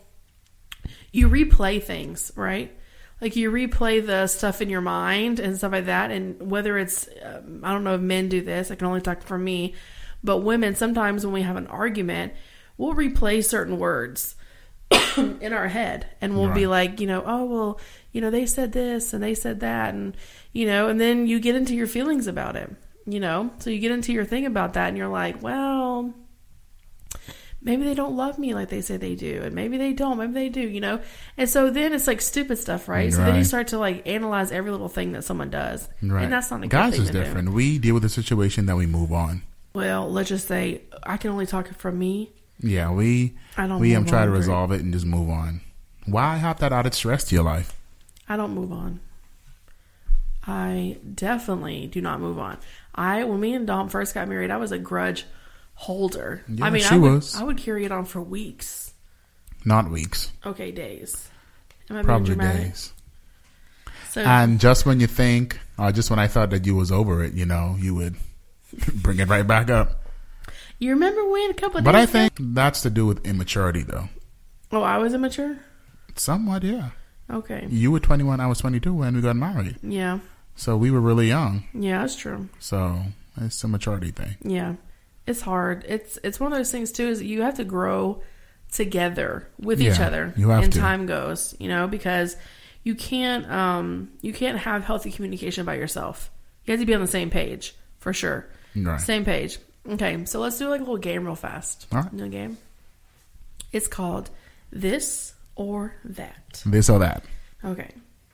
you 1.12 1.28
replay 1.28 1.80
things, 1.82 2.32
right? 2.34 2.74
Like 3.20 3.36
you 3.36 3.50
replay 3.50 4.04
the 4.04 4.26
stuff 4.26 4.62
in 4.62 4.70
your 4.70 4.80
mind 4.80 5.40
and 5.40 5.56
stuff 5.56 5.72
like 5.72 5.86
that. 5.86 6.10
And 6.10 6.50
whether 6.50 6.78
it's, 6.78 7.08
um, 7.22 7.60
I 7.62 7.72
don't 7.72 7.84
know 7.84 7.94
if 7.94 8.00
men 8.00 8.28
do 8.28 8.40
this, 8.40 8.70
I 8.70 8.74
can 8.74 8.86
only 8.86 9.00
talk 9.00 9.22
for 9.22 9.38
me, 9.38 9.74
but 10.24 10.38
women, 10.38 10.74
sometimes 10.74 11.24
when 11.24 11.34
we 11.34 11.42
have 11.42 11.56
an 11.56 11.66
argument, 11.66 12.32
we'll 12.78 12.94
replay 12.94 13.44
certain 13.44 13.78
words 13.78 14.36
in 15.16 15.52
our 15.52 15.68
head 15.68 16.06
and 16.20 16.36
we'll 16.36 16.52
be 16.52 16.66
like, 16.66 17.00
you 17.00 17.06
know, 17.06 17.22
oh, 17.24 17.44
well, 17.44 17.80
you 18.12 18.20
know, 18.20 18.30
they 18.30 18.46
said 18.46 18.72
this 18.72 19.12
and 19.12 19.22
they 19.22 19.34
said 19.34 19.60
that. 19.60 19.94
And, 19.94 20.16
you 20.52 20.66
know, 20.66 20.88
and 20.88 21.00
then 21.00 21.26
you 21.26 21.40
get 21.40 21.54
into 21.54 21.74
your 21.74 21.86
feelings 21.86 22.26
about 22.26 22.56
it, 22.56 22.70
you 23.06 23.20
know? 23.20 23.50
So 23.58 23.70
you 23.70 23.78
get 23.78 23.92
into 23.92 24.12
your 24.12 24.24
thing 24.24 24.46
about 24.46 24.74
that 24.74 24.88
and 24.88 24.96
you're 24.96 25.08
like, 25.08 25.42
well, 25.42 26.12
maybe 27.62 27.84
they 27.84 27.94
don't 27.94 28.16
love 28.16 28.38
me 28.38 28.54
like 28.54 28.68
they 28.70 28.80
say 28.80 28.96
they 28.96 29.14
do 29.14 29.42
and 29.42 29.54
maybe 29.54 29.76
they 29.76 29.92
don't 29.92 30.16
maybe 30.16 30.32
they 30.32 30.48
do 30.48 30.60
you 30.60 30.80
know 30.80 30.98
and 31.36 31.48
so 31.48 31.70
then 31.70 31.92
it's 31.92 32.06
like 32.06 32.20
stupid 32.20 32.56
stuff 32.56 32.88
right, 32.88 33.12
so 33.12 33.18
then 33.24 33.36
you 33.36 33.44
start 33.44 33.68
to 33.68 33.78
like 33.78 34.06
analyze 34.08 34.50
every 34.50 34.70
little 34.70 34.88
thing 34.88 35.12
that 35.12 35.22
someone 35.24 35.50
does 35.50 35.88
Right. 36.02 36.24
and 36.24 36.32
that's 36.32 36.50
not 36.50 36.62
a 36.64 36.68
Guys 36.68 36.98
is 36.98 37.08
to 37.08 37.12
do. 37.12 37.18
different. 37.18 37.50
We 37.52 37.78
deal 37.78 37.94
with 37.94 38.02
the 38.02 38.08
situation, 38.08 38.64
that 38.66 38.76
we 38.76 38.86
move 38.86 39.12
on. 39.12 39.42
well 39.74 40.10
let's 40.10 40.28
just 40.30 40.48
say 40.48 40.80
i 41.02 41.16
can 41.18 41.30
only 41.30 41.46
talk 41.46 41.68
from 41.74 41.98
me 41.98 42.30
Yeah, 42.60 42.90
we 42.92 43.34
I 43.56 43.66
don't 43.66 43.78
we 43.80 43.94
um, 43.94 44.02
move 44.04 44.10
try 44.10 44.24
to 44.24 44.30
resolve 44.30 44.72
it 44.72 44.80
and 44.80 44.92
just 44.92 45.06
move 45.06 45.28
on. 45.28 45.60
Why 46.06 46.36
have 46.36 46.58
that 46.60 46.72
added 46.72 46.94
stress 46.94 47.24
to 47.24 47.34
your 47.34 47.44
life? 47.44 47.76
i 48.28 48.36
don't 48.36 48.54
move 48.54 48.72
on 48.72 49.00
i 50.46 50.96
definitely 51.14 51.86
do 51.86 52.00
not 52.00 52.20
move 52.20 52.38
on 52.38 52.56
i 52.94 53.22
when 53.24 53.40
me 53.40 53.52
and 53.54 53.66
dom 53.66 53.88
first 53.88 54.14
got 54.14 54.28
married 54.28 54.50
i 54.50 54.56
was 54.56 54.72
a 54.72 54.78
grudge 54.78 55.24
holder 55.80 56.42
Yeah, 56.48 56.66
i 56.66 56.70
mean 56.70 56.82
she 56.82 56.94
I 56.94 56.98
would, 56.98 57.12
was. 57.24 57.34
I 57.36 57.42
would 57.42 57.56
carry 57.56 57.84
it 57.84 57.92
on 57.92 58.04
for 58.04 58.20
weeks 58.20 58.92
Not 59.64 59.90
weeks, 59.90 60.30
okay 60.44 60.70
days 60.72 61.28
am 61.88 61.96
i 61.96 62.02
probably 62.02 62.36
days. 62.36 62.92
so 64.10 64.20
And 64.20 64.60
just 64.60 64.84
when 64.86 65.00
you 65.00 65.06
think, 65.06 65.58
or 65.78 65.92
just 65.92 66.10
when 66.10 66.18
I 66.18 66.26
thought 66.28 66.50
that 66.50 66.66
you 66.66 66.74
was 66.76 66.90
over 66.92 67.22
it, 67.24 67.32
you 67.34 67.46
know, 67.46 67.76
you 67.78 67.94
would 67.94 68.16
bring 69.02 69.18
it 69.20 69.28
right 69.28 69.46
back 69.46 69.70
up. 69.70 69.88
you 70.78 70.90
remember 70.90 71.22
when 71.30 71.50
a 71.50 71.54
couple 71.54 71.78
of 71.78 71.84
But 71.84 71.94
I 71.96 72.02
ago- 72.02 72.12
think 72.12 72.32
that's 72.58 72.80
to 72.82 72.90
do 72.90 73.06
with 73.06 73.24
immaturity, 73.26 73.82
though. 73.82 74.08
oh 74.72 74.82
i 74.82 74.98
was 74.98 75.14
immature 75.14 75.56
Somewhat, 76.16 76.62
yeah. 76.62 76.90
okay 77.30 77.66
You 77.70 77.90
were 77.92 78.00
21, 78.00 78.40
I 78.40 78.46
was 78.46 78.58
22 78.58 78.92
when 78.92 79.14
we 79.16 79.22
got 79.22 79.36
married. 79.36 79.76
Yeah, 79.82 80.18
So 80.56 80.76
we 80.76 80.90
were 80.90 81.00
really 81.00 81.28
young. 81.28 81.64
yeah, 81.72 82.00
that's 82.02 82.16
true. 82.16 82.48
So 82.58 82.78
it's 83.40 83.62
a 83.64 83.68
maturity 83.68 84.10
thing. 84.10 84.36
Yeah, 84.42 84.74
it's 85.30 85.40
hard. 85.40 85.84
It's 85.88 86.18
it's 86.22 86.38
one 86.38 86.52
of 86.52 86.58
those 86.58 86.70
things 86.70 86.92
too. 86.92 87.08
Is 87.08 87.22
you 87.22 87.42
have 87.42 87.56
to 87.56 87.64
grow 87.64 88.22
together 88.72 89.48
with 89.58 89.80
each 89.80 89.98
other. 89.98 90.32
you 90.36 90.50
have 90.50 90.64
and 90.64 90.72
to. 90.72 90.78
time 90.78 91.06
goes, 91.06 91.54
you 91.58 91.68
know, 91.68 91.86
because 91.88 92.36
you 92.84 92.94
can't 92.94 93.50
um 93.50 94.10
you 94.20 94.32
can't 94.32 94.58
have 94.58 94.84
healthy 94.84 95.10
communication 95.10 95.64
by 95.64 95.74
yourself. 95.74 96.30
You 96.64 96.72
have 96.72 96.80
to 96.80 96.86
be 96.86 96.94
on 96.94 97.00
the 97.00 97.06
same 97.06 97.30
page 97.30 97.74
for 97.98 98.12
sure. 98.12 98.48
Right. 98.76 99.00
Same 99.00 99.24
page. 99.24 99.58
Okay, 99.88 100.24
so 100.26 100.40
let's 100.40 100.58
do 100.58 100.68
like 100.68 100.80
a 100.80 100.84
little 100.84 100.98
game 100.98 101.24
real 101.24 101.34
fast. 101.34 101.86
All 101.92 102.02
right. 102.02 102.16
The 102.16 102.28
game? 102.28 102.58
It's 103.72 103.88
called 103.88 104.30
this 104.70 105.34
or 105.56 105.94
that. 106.04 106.62
This 106.66 106.90
or 106.90 106.98
that. 106.98 107.24
Okay. 107.64 107.90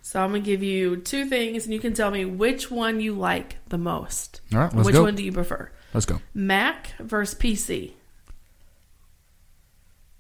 So 0.07 0.23
I'm 0.23 0.31
gonna 0.31 0.39
give 0.39 0.63
you 0.63 0.99
two 0.99 1.27
things, 1.27 1.65
and 1.65 1.75
you 1.75 1.81
can 1.81 1.93
tell 1.93 2.13
me 2.13 2.25
which 2.25 2.71
one 2.71 3.01
you 3.01 3.13
like 3.13 3.57
the 3.71 3.77
most. 3.77 4.41
All 4.55 4.61
right, 4.61 4.73
let's 4.73 4.87
which 4.87 4.95
go. 4.95 5.03
one 5.03 5.17
do 5.17 5.25
you 5.25 5.33
prefer? 5.33 5.69
Let's 5.93 6.07
go. 6.07 6.21
Mac 6.33 6.95
versus 7.01 7.37
PC. 7.37 7.95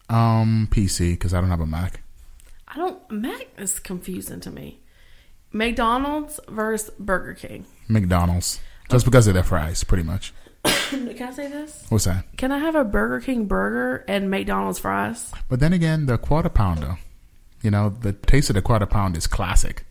Um, 0.09 0.67
PC, 0.73 1.13
because 1.13 1.33
I 1.33 1.41
don't 1.41 1.51
have 1.51 1.61
a 1.61 1.67
Mac. 1.67 2.03
I 2.67 2.75
don't. 2.79 3.09
Mac 3.13 3.47
is 3.59 3.79
confusing 3.79 4.41
to 4.41 4.51
me. 4.51 4.81
McDonald's 5.53 6.41
versus 6.49 6.91
Burger 6.99 7.35
King. 7.35 7.65
McDonald's. 7.87 8.59
Just 8.91 9.05
because 9.05 9.29
of 9.29 9.35
their 9.35 9.45
fries, 9.45 9.85
pretty 9.85 10.03
much. 10.03 10.35
Can 10.65 11.09
I 11.23 11.31
say 11.31 11.47
this? 11.47 11.87
What's 11.91 12.07
that? 12.07 12.25
Can 12.37 12.51
I 12.51 12.59
have 12.59 12.75
a 12.75 12.83
Burger 12.83 13.21
King 13.21 13.45
burger 13.47 14.05
and 14.09 14.33
McDonald's 14.33 14.81
fries? 14.81 15.31
But 15.49 15.61
then 15.61 15.73
again, 15.73 16.07
the 16.07 16.19
quarter 16.19 16.49
pounder, 16.49 16.99
you 17.67 17.71
know, 17.73 17.89
the 17.91 18.13
taste 18.13 18.49
of 18.49 18.55
the 18.55 18.63
quarter 18.63 18.87
pound 18.87 19.17
is 19.17 19.27
classic. 19.27 19.85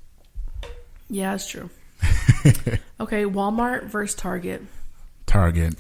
Yeah, 1.10 1.32
that's 1.32 1.46
true. 1.50 1.70
okay, 3.02 3.26
Walmart 3.26 3.84
versus 3.88 4.16
Target. 4.16 4.64
Target. 5.26 5.76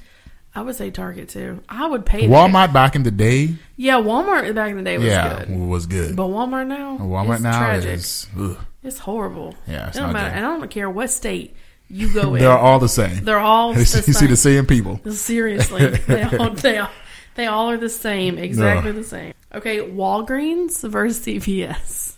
I 0.54 0.62
would 0.62 0.76
say 0.76 0.92
Target 0.92 1.30
too. 1.30 1.64
I 1.70 1.88
would 1.88 2.06
pay. 2.06 2.28
Walmart 2.28 2.74
back 2.74 2.96
in 2.98 3.04
the 3.04 3.12
day, 3.12 3.56
Yeah, 3.78 3.96
Walmart 3.96 4.54
back 4.56 4.72
in 4.72 4.78
the 4.78 4.84
day 4.84 4.98
was 4.98 5.08
yeah, 5.08 5.46
good. 5.46 5.58
was 5.58 5.86
good. 5.86 6.16
But 6.18 6.24
Walmart 6.28 6.68
now, 6.68 6.98
Walmart 6.98 7.36
it's 7.36 7.44
now 7.44 7.60
tragic. 7.60 7.92
is, 7.94 8.28
ugh. 8.38 8.58
It's 8.84 9.00
horrible. 9.00 9.56
Yeah, 9.68 9.88
it's 9.88 9.96
it 9.98 10.00
don't 10.02 10.10
not 10.10 10.14
matter. 10.14 10.30
good. 10.32 10.38
And 10.38 10.46
I 10.46 10.58
don't 10.60 10.70
care 10.70 10.90
what 10.90 11.10
state 11.10 11.56
you 11.90 12.14
go 12.14 12.36
in. 12.36 12.42
they're 12.42 12.52
all 12.58 12.80
the 12.80 12.90
same. 12.90 13.24
They're 13.24 13.40
all 13.40 13.70
you 13.78 13.80
the 13.80 13.86
see 13.86 14.28
the 14.28 14.36
same 14.36 14.66
people. 14.66 15.00
Seriously, 15.12 15.88
they 15.88 16.24
all 16.24 16.50
they 16.52 16.78
all, 16.78 16.90
they 17.36 17.48
all 17.48 17.70
are 17.70 17.78
the 17.78 17.90
same, 17.90 18.38
exactly 18.38 18.92
the 18.92 19.04
same. 19.04 19.34
Okay, 19.54 19.78
Walgreens 19.80 20.88
versus 20.90 21.26
CVS. 21.26 22.14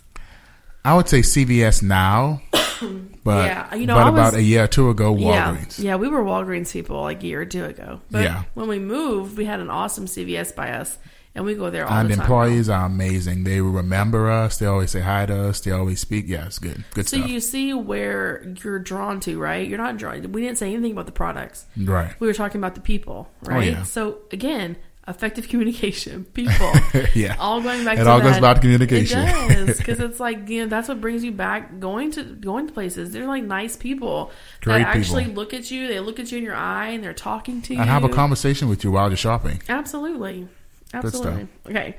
I 0.84 0.94
would 0.94 1.08
say 1.08 1.20
CVS 1.20 1.82
now, 1.82 2.40
but 3.24 3.46
Yeah, 3.46 3.74
you 3.74 3.86
know, 3.86 3.94
but 3.94 4.12
was- 4.12 4.28
about 4.28 4.34
a 4.34 4.42
year 4.42 4.64
or 4.64 4.68
two 4.68 4.90
ago, 4.90 5.14
Walgreens. 5.14 5.78
Yeah, 5.78 5.90
yeah, 5.90 5.96
we 5.96 6.08
were 6.08 6.22
Walgreens 6.22 6.72
people 6.72 7.00
like 7.02 7.22
a 7.22 7.26
year 7.26 7.42
or 7.42 7.46
two 7.46 7.64
ago. 7.64 8.00
But 8.10 8.24
Yeah. 8.24 8.44
when 8.54 8.68
we 8.68 8.78
moved, 8.78 9.36
we 9.36 9.44
had 9.44 9.60
an 9.60 9.70
awesome 9.70 10.06
CVS 10.06 10.52
by 10.54 10.70
us, 10.70 10.96
and 11.34 11.44
we 11.44 11.54
go 11.54 11.68
there 11.70 11.86
all 11.86 11.92
And 11.98 12.10
the 12.10 12.14
time. 12.14 12.22
employees 12.22 12.68
are 12.68 12.86
amazing. 12.86 13.44
They 13.44 13.60
remember 13.60 14.30
us. 14.30 14.58
They 14.58 14.66
always 14.66 14.90
say 14.92 15.00
hi 15.00 15.26
to 15.26 15.48
us. 15.48 15.60
They 15.60 15.72
always 15.72 16.00
speak. 16.00 16.24
Yeah, 16.26 16.46
it's 16.46 16.58
good. 16.58 16.84
Good 16.94 17.08
So 17.08 17.18
stuff. 17.18 17.28
you 17.30 17.40
see 17.40 17.74
where 17.74 18.54
you're 18.64 18.78
drawn 18.78 19.20
to, 19.20 19.38
right? 19.38 19.68
You're 19.68 19.78
not 19.78 19.98
drawn. 19.98 20.32
We 20.32 20.40
didn't 20.42 20.58
say 20.58 20.72
anything 20.72 20.92
about 20.92 21.06
the 21.06 21.12
products. 21.12 21.66
right. 21.76 22.14
We 22.18 22.26
were 22.28 22.34
talking 22.34 22.60
about 22.60 22.74
the 22.76 22.80
people, 22.80 23.28
oh, 23.44 23.50
right? 23.50 23.68
Oh, 23.68 23.78
yeah. 23.78 23.82
So 23.82 24.18
again, 24.32 24.76
effective 25.08 25.48
communication, 25.48 26.24
people. 26.26 26.72
Yeah. 27.14 27.36
all 27.38 27.60
going 27.60 27.84
back. 27.84 27.96
To 27.96 28.02
it 28.02 28.04
to 28.04 28.10
all 28.10 28.20
goes 28.20 28.38
back 28.38 28.56
to 28.56 28.60
communication. 28.60 29.20
It 29.20 29.66
does 29.66 29.78
because 29.78 29.98
it's 30.08 30.20
like 30.20 30.48
you 30.48 30.62
know 30.62 30.68
that's 30.68 30.88
what 30.88 31.00
brings 31.00 31.24
you 31.24 31.32
back 31.32 31.80
going 31.80 32.12
to 32.12 32.22
going 32.22 32.66
to 32.68 32.72
places. 32.72 33.12
They're 33.12 33.26
like 33.26 33.42
nice 33.44 33.76
people 33.76 34.30
Great 34.60 34.78
that 34.80 34.96
actually 34.96 35.24
people. 35.24 35.42
look 35.42 35.54
at 35.54 35.70
you. 35.70 35.88
They 35.88 36.00
look 36.00 36.20
at 36.20 36.30
you 36.30 36.38
in 36.38 36.44
your 36.44 36.54
eye 36.54 36.88
and 36.88 37.02
they're 37.02 37.14
talking 37.14 37.62
to 37.62 37.74
you 37.74 37.80
And 37.80 37.88
have 37.88 38.04
a 38.04 38.08
conversation 38.08 38.68
with 38.68 38.84
you 38.84 38.90
while 38.92 39.08
you're 39.08 39.16
shopping. 39.16 39.62
Absolutely, 39.68 40.46
stuff. 40.88 41.04
absolutely. 41.04 41.48
Okay, 41.66 41.96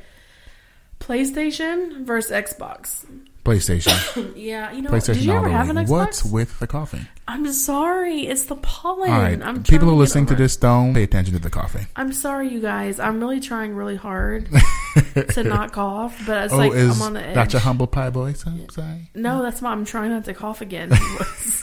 PlayStation 1.00 2.06
versus 2.06 2.32
Xbox. 2.32 3.06
PlayStation. 3.44 4.36
Yeah, 4.36 4.72
you 4.72 4.82
know, 4.82 4.90
PlayStation 4.90 5.16
did 5.16 5.26
you 5.26 5.34
ever 5.34 5.50
have 5.50 5.70
an. 5.70 5.76
Xbox? 5.76 5.90
What's 5.90 6.26
with 6.26 6.60
the 6.60 6.68
coffee? 6.68 7.02
I'm 7.28 7.52
sorry, 7.52 8.22
it's 8.22 8.46
the 8.46 8.56
pollen. 8.56 9.12
All 9.12 9.20
right. 9.20 9.42
I'm 9.42 9.64
People 9.64 9.88
who 9.88 9.94
are 9.94 9.98
listening 9.98 10.26
to 10.28 10.36
this 10.36 10.56
don't 10.58 10.94
pay 10.94 11.04
attention 11.04 11.34
to 11.34 11.40
the 11.40 11.50
coffee. 11.50 11.86
I'm 11.96 12.12
sorry, 12.14 12.50
you 12.50 12.60
guys. 12.60 13.00
I'm 13.00 13.20
really 13.20 13.40
trying 13.40 13.76
really 13.76 13.96
hard 13.96 14.50
to 15.30 15.44
not 15.44 15.74
cough, 15.74 16.22
but 16.26 16.46
it's 16.46 16.54
oh, 16.54 16.58
like 16.58 16.74
I'm 16.74 17.02
on 17.02 17.14
the 17.14 17.26
edge. 17.26 17.36
that 17.36 17.54
your 17.54 17.60
humble 17.62 17.88
pie 17.88 18.10
voice? 18.10 18.46
I'm 18.48 18.68
sorry. 18.70 19.10
No, 19.14 19.42
that's 19.42 19.62
why 19.62 19.72
I'm 19.72 19.86
trying 19.86 20.12
not 20.12 20.26
to 20.26 20.34
cough 20.34 20.62
again. 20.62 20.92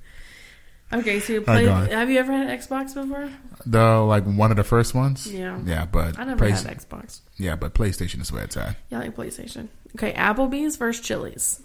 okay, 0.94 1.20
so 1.20 1.34
you 1.34 1.40
right, 1.40 1.46
played. 1.46 1.68
on. 1.68 1.88
have 1.88 2.10
you 2.10 2.20
ever 2.20 2.32
had 2.32 2.50
an 2.50 2.58
Xbox 2.58 2.94
before? 2.94 3.30
The 3.66 3.84
like 4.00 4.24
one 4.26 4.52
of 4.52 4.58
the 4.58 4.64
first 4.64 4.94
ones. 4.94 5.26
Yeah. 5.32 5.60
Yeah, 5.66 5.86
but 5.86 6.18
I 6.20 6.24
never 6.26 6.38
Play- 6.38 6.52
had 6.52 6.66
Xbox. 6.66 7.22
Yeah, 7.38 7.56
but 7.56 7.74
PlayStation 7.74 8.22
is 8.22 8.32
where 8.32 8.44
it's 8.44 8.58
at. 8.58 8.76
Yeah, 8.90 9.00
I 9.00 9.02
like 9.04 9.16
PlayStation. 9.16 9.68
Okay, 9.96 10.14
Applebee's 10.14 10.76
versus 10.78 11.06
Chili's. 11.06 11.62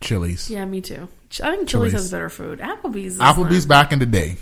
Chili's. 0.00 0.50
Yeah, 0.50 0.64
me 0.64 0.80
too. 0.80 1.08
Ch- 1.30 1.40
I 1.42 1.54
think 1.56 1.68
Chili's, 1.68 1.92
Chili's. 1.92 1.92
has 1.92 2.10
better 2.10 2.28
food. 2.28 2.58
Applebee's. 2.58 3.14
Is 3.14 3.18
Applebee's 3.20 3.66
not- 3.66 3.68
back 3.84 3.92
in 3.92 3.98
the 3.98 4.06
day. 4.06 4.36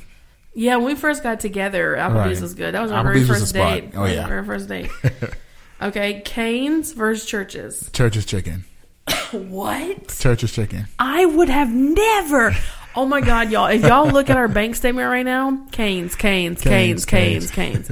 Yeah, 0.54 0.76
when 0.76 0.87
we 0.87 0.94
first 0.96 1.22
got 1.22 1.38
together, 1.40 1.94
Applebee's 1.96 2.14
Right. 2.14 2.40
was 2.40 2.54
good. 2.54 2.74
That 2.74 2.83
was 2.83 2.90
our 2.90 3.04
Applebee's 3.04 3.26
very 3.26 3.38
first 3.40 3.48
spot. 3.50 3.80
date. 3.80 3.90
Oh, 3.94 4.04
yeah. 4.06 4.26
very 4.26 4.44
first 4.44 4.68
date. 4.68 4.90
okay, 5.83 6.22
Cane's 6.24 6.92
versus 6.92 7.24
Churches. 7.26 7.90
Church's 7.92 8.24
Chicken. 8.26 8.64
What? 9.33 10.09
Church's 10.09 10.52
Chicken. 10.52 10.87
I 10.98 11.24
would 11.24 11.48
have 11.48 11.72
never. 11.72 12.56
Oh 12.96 13.07
my 13.07 13.20
God, 13.20 13.50
y'all! 13.50 13.66
If 13.66 13.83
y'all 13.83 14.09
look 14.11 14.31
at 14.31 14.37
our 14.37 14.48
bank 14.48 14.74
statement 14.74 15.09
right 15.09 15.24
now, 15.24 15.66
Cane's, 15.70 16.16
Cane's, 16.16 16.61
Cane's, 16.61 17.05
Cane's, 17.05 17.50
Cane's. 17.50 17.90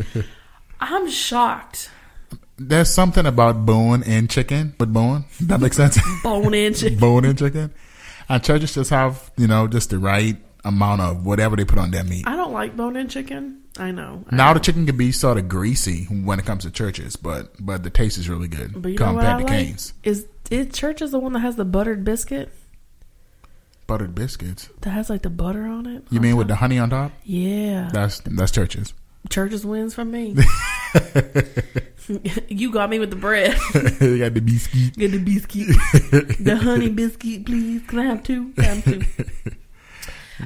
I'm 0.80 1.08
shocked. 1.08 1.90
There's 2.56 2.90
something 2.92 3.24
about 3.24 3.64
bone 3.64 4.02
in 4.02 4.26
chicken 4.26 4.74
with 4.80 4.92
bone. 4.92 5.26
That 5.42 5.60
makes 5.60 5.76
sense. 5.76 5.96
Bone 6.24 6.52
in 6.54 6.74
chicken. 6.74 6.98
bone 6.98 7.24
in 7.24 7.36
chicken. 7.36 7.72
And 8.28 8.42
Church's 8.42 8.74
just 8.74 8.90
have, 8.90 9.30
you 9.36 9.46
know, 9.46 9.68
just 9.68 9.90
the 9.90 9.98
right 10.00 10.36
amount 10.64 11.00
of 11.00 11.24
whatever 11.24 11.54
they 11.54 11.64
put 11.64 11.78
on 11.78 11.92
their 11.92 12.02
meat. 12.02 12.26
I 12.26 12.34
don't 12.34 12.52
like 12.52 12.76
bone 12.76 12.96
in 12.96 13.06
chicken. 13.08 13.62
I 13.78 13.92
know. 13.92 14.24
I 14.28 14.34
Now 14.34 14.48
know. 14.48 14.54
the 14.54 14.60
chicken 14.60 14.86
can 14.86 14.96
be 14.96 15.12
sort 15.12 15.38
of 15.38 15.48
greasy 15.48 16.04
when 16.06 16.40
it 16.40 16.44
comes 16.46 16.64
to 16.64 16.70
Church's, 16.72 17.14
but 17.14 17.52
but 17.60 17.84
the 17.84 17.90
taste 17.90 18.18
is 18.18 18.28
really 18.28 18.48
good 18.48 18.82
But 18.82 18.88
you 18.90 18.98
know 18.98 19.12
what 19.14 19.20
compared 19.24 19.34
I 19.34 19.38
to 19.38 19.44
like? 19.44 19.52
Cane's. 19.66 19.92
Is 20.02 20.26
is 20.50 20.74
church 20.76 21.00
is 21.00 21.12
the 21.12 21.20
one 21.20 21.34
that 21.34 21.40
has 21.40 21.54
the 21.54 21.64
buttered 21.64 22.02
biscuit 22.04 22.52
Buttered 23.88 24.14
biscuits. 24.14 24.68
that 24.82 24.90
has 24.90 25.08
like 25.08 25.22
the 25.22 25.30
butter 25.30 25.64
on 25.66 25.86
it? 25.86 26.04
You 26.10 26.18
on 26.18 26.22
mean 26.22 26.36
with 26.36 26.46
the 26.46 26.56
honey 26.56 26.78
on 26.78 26.90
top? 26.90 27.10
Yeah. 27.24 27.88
That's 27.90 28.20
that's 28.20 28.52
Church's. 28.52 28.92
Church's 29.30 29.64
wins 29.64 29.94
for 29.94 30.04
me. 30.04 30.36
you 32.48 32.70
got 32.70 32.90
me 32.90 32.98
with 32.98 33.08
the 33.08 33.16
bread. 33.16 33.58
you 34.02 34.18
got 34.18 34.34
the 34.34 34.42
biscuit. 34.44 34.94
Get 34.94 35.10
the 35.12 35.18
biscuit. 35.18 35.68
the 36.44 36.56
honey 36.56 36.90
biscuit, 36.90 37.46
please. 37.46 37.80
Can 37.86 38.00
I 38.00 38.04
have 38.04 38.22
two? 38.22 38.52
Can 38.52 38.64
I 38.64 38.68
have 38.68 38.84
two? 38.84 39.02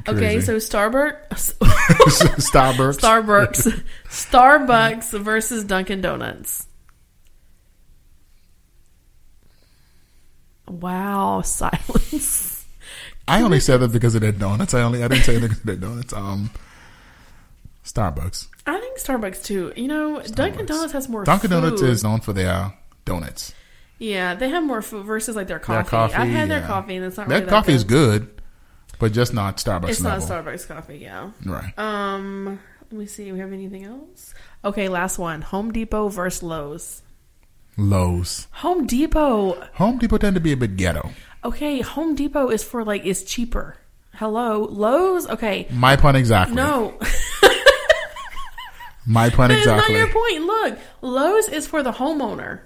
Okay, 0.09 0.41
so 0.41 0.57
Starbucks, 0.57 1.59
Starbucks. 1.59 2.97
Starbucks, 2.97 3.83
Starbucks 4.09 5.19
versus 5.21 5.65
Dunkin' 5.65 6.01
Donuts. 6.01 6.67
Wow, 10.69 11.43
silence. 11.43 12.52
I 13.29 13.43
only 13.43 13.61
said 13.61 13.79
that 13.79 13.93
because 13.93 14.15
of 14.15 14.21
their 14.21 14.33
donuts. 14.33 14.75
I 14.75 14.83
only 14.83 15.03
I 15.05 15.09
didn't 15.09 15.25
say 15.25 15.37
anything 15.37 15.49
because 15.51 15.61
of 15.61 15.67
their 15.67 15.77
donuts. 15.77 16.13
Um, 16.13 16.51
Starbucks. 17.85 18.49
I 18.67 18.79
think 18.81 18.99
Starbucks 18.99 19.45
too. 19.45 19.73
You 19.77 19.89
know, 19.89 20.21
Dunkin' 20.23 20.67
Donuts 20.67 20.93
has 20.93 21.09
more. 21.09 21.25
Dunkin' 21.25 21.51
food. 21.51 21.63
Donuts 21.63 21.83
is 21.83 22.05
known 22.05 22.21
for 22.21 22.33
their 22.33 22.73
donuts. 23.05 23.55
Yeah, 23.99 24.35
they 24.35 24.49
have 24.49 24.65
more 24.65 24.83
food 24.83 25.05
versus 25.07 25.37
like 25.37 25.47
their 25.47 25.59
coffee. 25.59 25.83
Their 25.83 25.91
coffee. 25.91 26.15
I've 26.15 26.29
had 26.29 26.49
their 26.51 26.67
coffee, 26.67 26.97
and 26.97 27.05
it's 27.05 27.17
not 27.17 27.29
Their 27.29 27.39
really 27.39 27.51
that 27.51 27.55
coffee 27.57 27.73
is 27.73 27.85
good. 27.85 28.23
good, 28.27 28.43
but 28.99 29.13
just 29.13 29.33
not 29.35 29.57
Starbucks 29.59 29.89
It's 29.91 30.01
level. 30.01 30.27
not 30.29 30.45
Starbucks 30.45 30.69
coffee. 30.69 30.99
Yeah. 30.99 31.31
Right. 31.45 31.77
Um. 31.79 32.61
Let 32.91 32.99
me 32.99 33.07
see. 33.07 33.33
We 33.33 33.39
have 33.39 33.53
anything 33.53 33.85
else? 33.85 34.35
Okay, 34.65 34.89
last 34.89 35.19
one. 35.19 35.41
Home 35.43 35.73
Depot 35.73 36.09
versus 36.09 36.43
Lowe's. 36.43 37.03
Lowe's. 37.79 38.49
Home 38.53 38.87
Depot. 38.87 39.59
Home 39.75 39.99
Depot 39.99 40.19
tend 40.19 40.35
to 40.35 40.41
be 40.41 40.53
a 40.53 40.57
bit 40.57 40.77
ghetto. 40.77 41.11
Okay, 41.45 41.81
Home 41.81 42.15
Depot 42.15 42.49
is 42.51 42.63
for 42.63 42.85
like 42.85 43.05
is 43.05 43.25
cheaper. 43.25 43.77
Hello, 44.15 44.65
Lowe's. 44.65 45.27
Okay, 45.29 45.67
My 45.71 45.97
pun 45.97 46.17
exactly. 46.17 46.55
no, 46.57 46.99
My 49.07 49.31
pun 49.31 49.49
that 49.49 49.59
is 49.59 49.67
exactly. 49.67 49.95
not 49.95 49.99
your 49.99 50.13
point. 50.13 50.43
Look, 50.45 50.79
Lowe's 51.01 51.49
is 51.49 51.67
for 51.67 51.83
the 51.83 51.93
homeowner, 51.93 52.61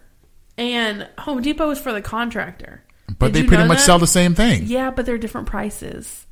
and 0.59 1.09
Home 1.19 1.41
Depot 1.41 1.71
is 1.71 1.81
for 1.81 1.93
the 1.93 2.03
contractor. 2.03 2.83
But 3.19 3.33
Did 3.33 3.45
they 3.45 3.49
pretty 3.49 3.67
much 3.67 3.79
that? 3.79 3.85
sell 3.85 3.99
the 3.99 4.07
same 4.07 4.35
thing. 4.35 4.65
Yeah, 4.67 4.91
but 4.91 5.07
they're 5.07 5.17
different 5.17 5.47
prices. 5.47 6.27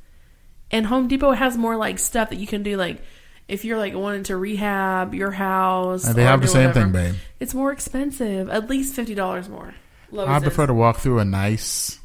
And 0.69 0.85
Home 0.85 1.07
Depot 1.07 1.31
has 1.31 1.57
more 1.57 1.77
like 1.77 1.97
stuff 1.97 2.29
that 2.29 2.37
you 2.37 2.45
can 2.45 2.61
do, 2.61 2.77
like 2.77 3.01
if 3.47 3.65
you're 3.65 3.77
like 3.79 3.95
wanting 3.95 4.23
to 4.23 4.37
rehab 4.37 5.15
your 5.15 5.31
house. 5.31 6.05
And 6.05 6.15
they 6.15 6.23
have 6.23 6.41
the 6.41 6.47
same 6.47 6.67
whatever. 6.67 6.81
thing, 6.83 6.91
babe. 6.91 7.15
It's 7.39 7.55
more 7.55 7.71
expensive, 7.71 8.49
at 8.49 8.69
least 8.69 8.93
fifty 8.95 9.15
dollars 9.15 9.49
more. 9.49 9.73
Lowe's 10.11 10.29
I 10.29 10.37
is. 10.37 10.43
prefer 10.43 10.67
to 10.67 10.73
walk 10.75 10.97
through 10.97 11.17
a 11.19 11.25
nice 11.25 11.99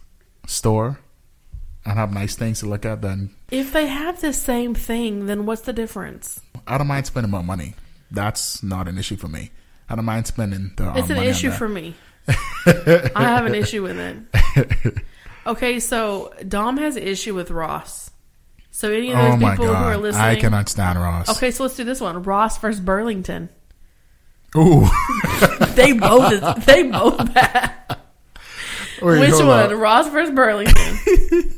store 0.50 0.98
and 1.84 1.98
have 1.98 2.12
nice 2.12 2.34
things 2.36 2.60
to 2.60 2.66
look 2.66 2.84
at 2.84 3.00
then 3.00 3.30
If 3.50 3.72
they 3.72 3.86
have 3.86 4.20
the 4.20 4.32
same 4.32 4.74
thing, 4.74 5.26
then 5.26 5.46
what's 5.46 5.62
the 5.62 5.72
difference? 5.72 6.40
I 6.66 6.76
don't 6.78 6.86
mind 6.86 7.06
spending 7.06 7.30
more 7.30 7.42
money. 7.42 7.74
That's 8.10 8.62
not 8.62 8.88
an 8.88 8.98
issue 8.98 9.16
for 9.16 9.28
me. 9.28 9.50
I 9.88 9.96
don't 9.96 10.04
mind 10.04 10.26
spending 10.26 10.72
the 10.76 10.92
It's 10.96 11.10
um, 11.10 11.16
an 11.16 11.24
issue 11.24 11.50
for 11.50 11.68
me. 11.68 11.94
I 12.28 13.10
have 13.16 13.46
an 13.46 13.54
issue 13.54 13.82
with 13.82 13.98
it. 13.98 15.04
Okay, 15.46 15.80
so 15.80 16.32
Dom 16.46 16.76
has 16.76 16.96
an 16.96 17.02
issue 17.02 17.34
with 17.34 17.50
Ross. 17.50 18.10
So 18.70 18.90
any 18.92 19.10
of 19.10 19.18
those 19.18 19.34
Oh 19.34 19.36
my 19.36 19.50
people 19.52 19.66
who 19.66 19.72
are 19.72 19.94
god, 19.94 20.02
listening, 20.02 20.24
I 20.24 20.36
cannot 20.36 20.68
stand 20.68 20.98
Ross. 20.98 21.28
Okay, 21.36 21.50
so 21.50 21.64
let's 21.64 21.76
do 21.76 21.84
this 21.84 22.00
one: 22.00 22.22
Ross 22.22 22.58
versus 22.58 22.80
Burlington. 22.80 23.48
Ooh, 24.56 24.86
They 25.74 25.92
both, 25.92 26.66
they 26.66 26.84
both 26.84 27.34
bad. 27.34 27.72
Wait, 29.02 29.20
Which 29.20 29.32
one, 29.32 29.72
on. 29.72 29.78
Ross 29.78 30.08
versus 30.08 30.34
Burlington? 30.34 31.54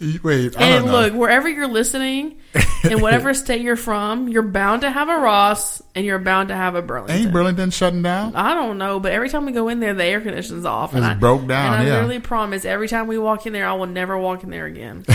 Wait, 0.24 0.56
I 0.56 0.62
and 0.64 0.86
look, 0.86 1.12
wherever 1.14 1.48
you're 1.48 1.68
listening, 1.68 2.40
in 2.82 3.00
whatever 3.00 3.32
state 3.34 3.60
you're 3.60 3.76
from, 3.76 4.28
you're 4.28 4.42
bound 4.42 4.82
to 4.82 4.90
have 4.90 5.08
a 5.08 5.16
Ross 5.16 5.80
and 5.94 6.04
you're 6.04 6.18
bound 6.18 6.48
to 6.48 6.56
have 6.56 6.74
a 6.74 6.82
Burlington. 6.82 7.16
ain't 7.16 7.32
Burlington 7.32 7.70
shutting 7.70 8.02
down? 8.02 8.34
I 8.34 8.54
don't 8.54 8.78
know, 8.78 8.98
but 8.98 9.12
every 9.12 9.28
time 9.28 9.46
we 9.46 9.52
go 9.52 9.68
in 9.68 9.78
there, 9.78 9.94
the 9.94 10.04
air 10.04 10.20
conditioning's 10.20 10.64
off. 10.64 10.92
It's 10.96 11.04
I, 11.06 11.14
broke 11.14 11.46
down, 11.46 11.74
And 11.74 11.82
I 11.82 11.86
yeah. 11.86 11.92
literally 11.94 12.18
promise 12.18 12.64
every 12.64 12.88
time 12.88 13.06
we 13.06 13.16
walk 13.16 13.46
in 13.46 13.52
there, 13.52 13.64
I 13.66 13.74
will 13.74 13.86
never 13.86 14.18
walk 14.18 14.42
in 14.42 14.50
there 14.50 14.66
again. 14.66 15.04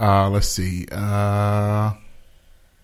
Uh, 0.00 0.30
let's 0.30 0.48
see. 0.48 0.86
Uh, 0.90 1.92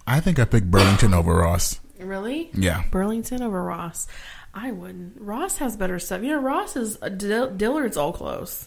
I 0.06 0.20
think 0.20 0.38
I 0.38 0.44
picked 0.44 0.70
Burlington 0.70 1.14
over 1.14 1.34
Ross. 1.34 1.80
Really? 2.06 2.50
Yeah, 2.54 2.84
Burlington 2.90 3.42
over 3.42 3.62
Ross? 3.62 4.06
I 4.54 4.72
wouldn't. 4.72 5.20
Ross 5.20 5.58
has 5.58 5.76
better 5.76 5.98
stuff. 5.98 6.22
You 6.22 6.30
know, 6.30 6.40
Ross 6.40 6.76
is 6.76 6.98
uh, 7.02 7.08
Dill- 7.10 7.50
Dillard's 7.54 7.96
all 7.96 8.12
close. 8.12 8.66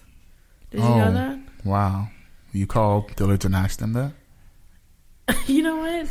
Did 0.72 0.82
you 0.82 0.86
Oh. 0.88 0.98
know 1.00 1.14
that? 1.14 1.40
wow. 1.66 2.10
You 2.52 2.68
called 2.68 3.16
Dillard's 3.16 3.46
and 3.46 3.56
asked 3.56 3.80
them 3.80 3.94
that? 3.94 4.12
You 5.48 5.62
know 5.64 5.78
what? 5.78 6.08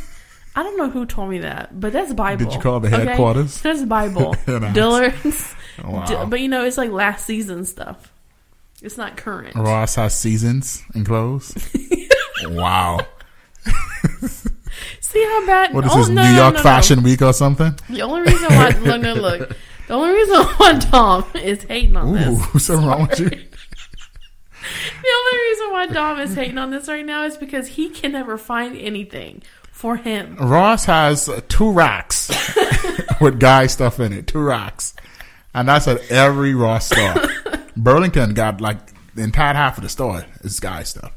I 0.55 0.63
don't 0.63 0.77
know 0.77 0.89
who 0.89 1.05
told 1.05 1.29
me 1.29 1.39
that, 1.39 1.79
but 1.79 1.93
that's 1.93 2.13
Bible. 2.13 2.45
Did 2.45 2.53
you 2.55 2.59
call 2.61 2.79
the 2.79 2.87
okay? 2.93 3.05
headquarters? 3.05 3.61
That's 3.61 3.83
Bible. 3.83 4.35
Dillard's. 4.73 5.53
Wow. 5.83 6.05
Di- 6.05 6.25
but 6.25 6.39
you 6.41 6.47
know, 6.49 6.65
it's 6.65 6.77
like 6.77 6.89
last 6.91 7.25
season 7.25 7.63
stuff. 7.65 8.11
It's 8.81 8.97
not 8.97 9.15
current. 9.15 9.55
Ross 9.55 9.95
has 9.95 10.13
seasons 10.17 10.83
and 10.93 11.05
clothes. 11.05 11.53
wow. 12.47 12.99
See 15.09 15.23
how 15.23 15.45
bad? 15.47 15.73
What 15.73 15.85
is 15.85 15.91
oh, 15.91 15.97
this, 15.97 16.09
no, 16.09 16.21
New 16.21 16.37
York 16.37 16.53
no, 16.53 16.57
no. 16.59 16.63
Fashion 16.63 17.01
Week 17.01 17.19
or 17.23 17.33
something? 17.33 17.73
The 17.89 18.03
only 18.03 18.31
reason 18.31 18.47
why 18.53 18.69
look, 18.69 19.01
no, 19.01 19.13
look. 19.15 19.57
The 19.87 19.95
only 19.95 20.13
reason 20.13 20.43
why 20.57 20.73
Dom 20.73 21.25
is 21.33 21.63
hating 21.63 21.95
on 21.95 22.13
this. 22.13 22.27
Ooh, 22.27 22.59
something 22.59 22.85
wrong 22.87 23.07
with 23.07 23.19
you? 23.19 23.29
The 25.01 25.09
only 25.17 25.49
reason 25.49 25.71
why 25.71 25.87
Dom 25.87 26.19
is 26.19 26.35
hating 26.35 26.59
on 26.59 26.69
this 26.69 26.87
right 26.87 27.03
now 27.03 27.23
is 27.23 27.37
because 27.37 27.69
he 27.69 27.89
can 27.89 28.11
never 28.11 28.37
find 28.37 28.77
anything 28.77 29.41
for 29.71 29.95
him. 29.95 30.35
Ross 30.35 30.85
has 30.85 31.27
two 31.47 31.71
racks 31.71 32.29
with 33.21 33.39
guy 33.39 33.65
stuff 33.65 33.99
in 33.99 34.13
it. 34.13 34.27
Two 34.27 34.41
racks. 34.41 34.93
And 35.55 35.67
that's 35.67 35.87
at 35.87 36.11
every 36.11 36.53
Ross 36.53 36.85
store. 36.85 37.15
Burlington 37.75 38.35
got 38.35 38.61
like 38.61 38.77
the 39.15 39.23
entire 39.23 39.55
half 39.55 39.77
of 39.77 39.83
the 39.83 39.89
store 39.89 40.23
is 40.41 40.59
guy 40.59 40.83
stuff. 40.83 41.13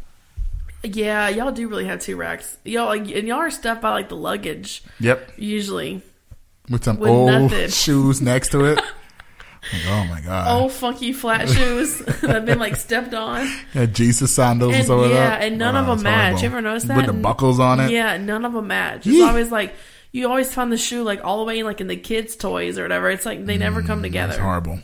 Yeah, 0.85 1.29
y'all 1.29 1.53
do 1.53 1.69
really 1.69 1.87
have 1.87 2.01
two 2.01 2.17
racks. 2.17 2.57
Y'all 2.65 2.87
like, 2.87 3.03
and 3.03 3.29
y'all 3.29 3.39
are 3.39 3.51
stuffed 3.51 3.83
by 3.83 3.91
like 3.91 4.09
the 4.09 4.17
luggage 4.17 4.83
Yep. 5.01 5.33
usually. 5.37 6.03
With 6.69 6.85
some 6.85 6.99
With 6.99 7.11
old 7.11 7.31
nothing. 7.31 7.69
shoes 7.71 8.21
next 8.21 8.51
to 8.51 8.65
it. 8.65 8.81
Like, 9.73 9.83
oh 9.91 10.05
my 10.11 10.21
God. 10.21 10.61
Old 10.61 10.73
funky 10.73 11.13
flat 11.13 11.49
shoes 11.57 11.99
that 12.01 12.19
have 12.31 12.45
been 12.45 12.59
like 12.59 12.75
stepped 12.75 13.15
on. 13.15 13.49
Yeah, 13.75 13.87
Jesus 13.87 14.35
sandals 14.35 14.75
And, 14.75 14.91
or 14.91 14.97
whatever. 14.97 15.15
yeah, 15.15 15.35
and 15.37 15.57
none 15.57 15.77
oh, 15.77 15.83
of 15.83 15.89
Oh, 15.89 15.95
them 15.95 16.03
match. 16.03 16.19
horrible. 16.41 16.41
You 16.43 16.47
ever 16.49 16.61
notice 16.63 16.83
that? 16.83 16.97
With 16.97 17.07
the 17.07 17.13
buckles 17.13 17.61
on 17.61 17.79
it. 17.79 17.93
Yeah, 17.93 18.17
none 18.17 18.45
of 18.45 18.55
them 18.55 18.67
match. 18.67 19.07
It's 19.07 19.23
always 19.23 19.53
like 19.53 19.73
you 20.11 20.29
always 20.29 20.53
find 20.53 20.73
the 20.73 20.77
shoe 20.77 21.05
like 21.05 21.23
all 21.25 21.39
the 21.39 21.45
way 21.45 21.63
like 21.63 21.81
in 21.81 21.87
the 21.87 21.97
kids' 21.97 22.35
toys 22.35 22.77
or 22.77 22.83
whatever. 22.83 23.09
It's 23.09 23.25
like 23.25 23.47
they 23.47 23.57
never 23.57 23.83
come 23.83 24.01
mm, 24.01 24.03
together. 24.03 24.33
That's 24.33 24.43
horrible. 24.43 24.81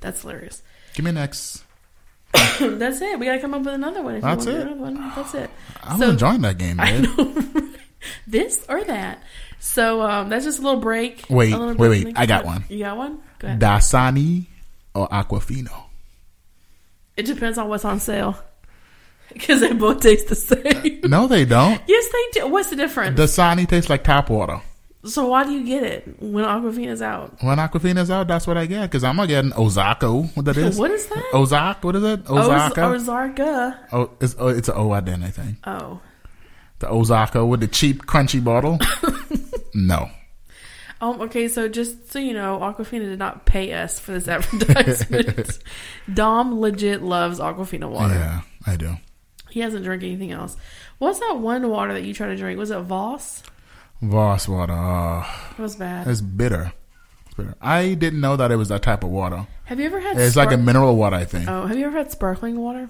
That's 0.00 0.22
hilarious. 0.22 0.60
Give 0.94 1.04
me 1.04 1.12
next. 1.12 1.62
That's 2.78 3.00
it. 3.00 3.18
We 3.18 3.26
gotta 3.26 3.40
come 3.40 3.54
up 3.54 3.62
with 3.62 3.74
another 3.74 4.02
one. 4.02 4.16
If 4.16 4.22
That's 4.22 4.46
you 4.46 4.52
want 4.52 4.62
it? 4.62 4.68
to 4.68 4.74
do 4.74 4.84
another 4.84 5.00
one. 5.00 5.12
That's 5.16 5.34
it. 5.34 5.50
I'm 5.82 5.98
So- 5.98 6.10
enjoying 6.10 6.40
that 6.42 6.58
game, 6.58 6.76
man. 6.78 7.74
this 8.26 8.64
or 8.68 8.82
that. 8.84 9.22
So 9.60 10.02
um, 10.02 10.28
that's 10.28 10.44
just 10.44 10.60
a 10.60 10.62
little 10.62 10.80
break. 10.80 11.24
Wait, 11.28 11.50
little 11.50 11.68
wait, 11.68 11.76
break. 11.76 12.04
wait. 12.06 12.18
I 12.18 12.26
got 12.26 12.44
one. 12.44 12.64
You 12.68 12.78
got 12.84 12.96
one? 12.96 13.18
Go 13.40 13.48
ahead. 13.48 13.60
Dasani 13.60 14.46
or 14.94 15.08
Aquafina? 15.08 15.72
It 17.16 17.26
depends 17.26 17.58
on 17.58 17.68
what's 17.68 17.84
on 17.84 18.00
sale. 18.00 18.36
Because 19.30 19.60
they 19.60 19.74
both 19.74 20.00
taste 20.00 20.28
the 20.28 20.34
same. 20.36 21.00
No, 21.04 21.26
they 21.26 21.44
don't. 21.44 21.82
yes, 21.86 22.08
they 22.10 22.40
do. 22.40 22.48
What's 22.48 22.70
the 22.70 22.76
difference? 22.76 23.20
Dasani 23.20 23.68
tastes 23.68 23.90
like 23.90 24.02
tap 24.02 24.30
water. 24.30 24.58
So 25.04 25.26
why 25.28 25.44
do 25.44 25.52
you 25.52 25.64
get 25.64 25.82
it 25.84 26.20
when 26.20 26.44
Aquafina's 26.44 27.02
out? 27.02 27.42
When 27.42 27.58
Aquafina's 27.58 28.10
out, 28.10 28.26
that's 28.28 28.46
what 28.46 28.56
I 28.56 28.66
get. 28.66 28.82
Because 28.82 29.04
I'm 29.04 29.16
going 29.16 29.28
to 29.28 29.34
get 29.34 29.44
an 29.44 29.52
Ozako. 29.52 30.34
What 30.36 30.44
that 30.46 30.56
is? 30.58 30.78
What 30.78 30.90
is 30.90 31.06
that? 31.06 31.24
Ozak? 31.32 31.84
What 31.84 31.96
is 31.96 32.04
it? 32.04 32.28
Oz- 32.28 32.72
Ozaka? 32.74 33.34
Ozarka. 33.36 33.78
oh, 33.92 34.10
it's, 34.20 34.34
oh, 34.38 34.48
it's 34.48 34.68
an 34.68 34.74
O 34.76 34.92
at 34.94 35.06
the 35.06 35.12
end, 35.12 35.24
I 35.24 35.30
think. 35.30 35.58
Oh. 35.66 36.00
The 36.80 36.86
Ozako 36.88 37.48
with 37.48 37.60
the 37.60 37.68
cheap, 37.68 38.06
crunchy 38.06 38.42
bottle? 38.42 38.78
no. 39.74 40.10
Um, 41.00 41.20
okay, 41.22 41.46
so 41.46 41.68
just 41.68 42.10
so 42.10 42.18
you 42.18 42.34
know, 42.34 42.58
Aquafina 42.58 43.02
did 43.02 43.20
not 43.20 43.46
pay 43.46 43.72
us 43.72 44.00
for 44.00 44.12
this 44.12 44.26
advertisement. 44.28 45.58
Dom 46.12 46.60
legit 46.60 47.02
loves 47.02 47.38
Aquafina 47.38 47.88
water. 47.88 48.14
Yeah, 48.14 48.40
I 48.66 48.76
do. 48.76 48.96
He 49.48 49.60
hasn't 49.60 49.84
drank 49.84 50.02
anything 50.02 50.32
else. 50.32 50.56
What's 50.98 51.20
that 51.20 51.38
one 51.38 51.68
water 51.68 51.94
that 51.94 52.02
you 52.02 52.14
try 52.14 52.26
to 52.28 52.36
drink? 52.36 52.58
Was 52.58 52.72
it 52.72 52.80
Voss? 52.80 53.42
Voss 54.00 54.46
water. 54.48 54.74
Ah. 54.76 55.50
Oh, 55.50 55.54
It 55.58 55.62
was 55.62 55.76
bad. 55.76 56.06
it's 56.06 56.20
bitter. 56.20 56.72
It's 57.26 57.34
bitter. 57.34 57.54
I 57.60 57.94
didn't 57.94 58.20
know 58.20 58.36
that 58.36 58.50
it 58.50 58.56
was 58.56 58.68
that 58.68 58.82
type 58.82 59.02
of 59.04 59.10
water. 59.10 59.46
Have 59.64 59.80
you 59.80 59.86
ever 59.86 60.00
had? 60.00 60.16
It's 60.18 60.36
like 60.36 60.52
a 60.52 60.56
mineral 60.56 60.96
water, 60.96 61.16
I 61.16 61.24
think. 61.24 61.48
Oh, 61.48 61.66
have 61.66 61.76
you 61.76 61.86
ever 61.86 61.98
had 61.98 62.10
sparkling 62.12 62.58
water? 62.60 62.88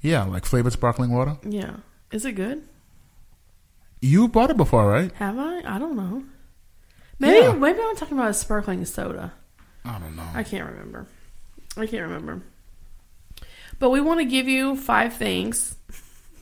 Yeah, 0.00 0.24
like 0.24 0.44
flavored 0.44 0.72
sparkling 0.72 1.12
water. 1.12 1.36
Yeah. 1.44 1.76
Is 2.12 2.24
it 2.24 2.32
good? 2.32 2.62
You 4.00 4.28
bought 4.28 4.50
it 4.50 4.56
before, 4.56 4.88
right? 4.88 5.12
Have 5.14 5.38
I? 5.38 5.62
I 5.64 5.78
don't 5.78 5.96
know. 5.96 6.24
Maybe 7.18 7.38
Yeah. 7.46 7.52
maybe 7.52 7.80
I'm 7.82 7.96
talking 7.96 8.16
about 8.16 8.30
a 8.30 8.34
sparkling 8.34 8.84
soda. 8.84 9.32
I 9.84 9.98
don't 9.98 10.14
know. 10.16 10.26
I 10.34 10.42
can't 10.44 10.68
remember. 10.70 11.06
I 11.76 11.86
can't 11.86 12.02
remember. 12.02 12.42
But 13.78 13.90
we 13.90 14.00
want 14.00 14.20
to 14.20 14.24
give 14.24 14.48
you 14.48 14.76
five 14.76 15.14
things 15.14 15.76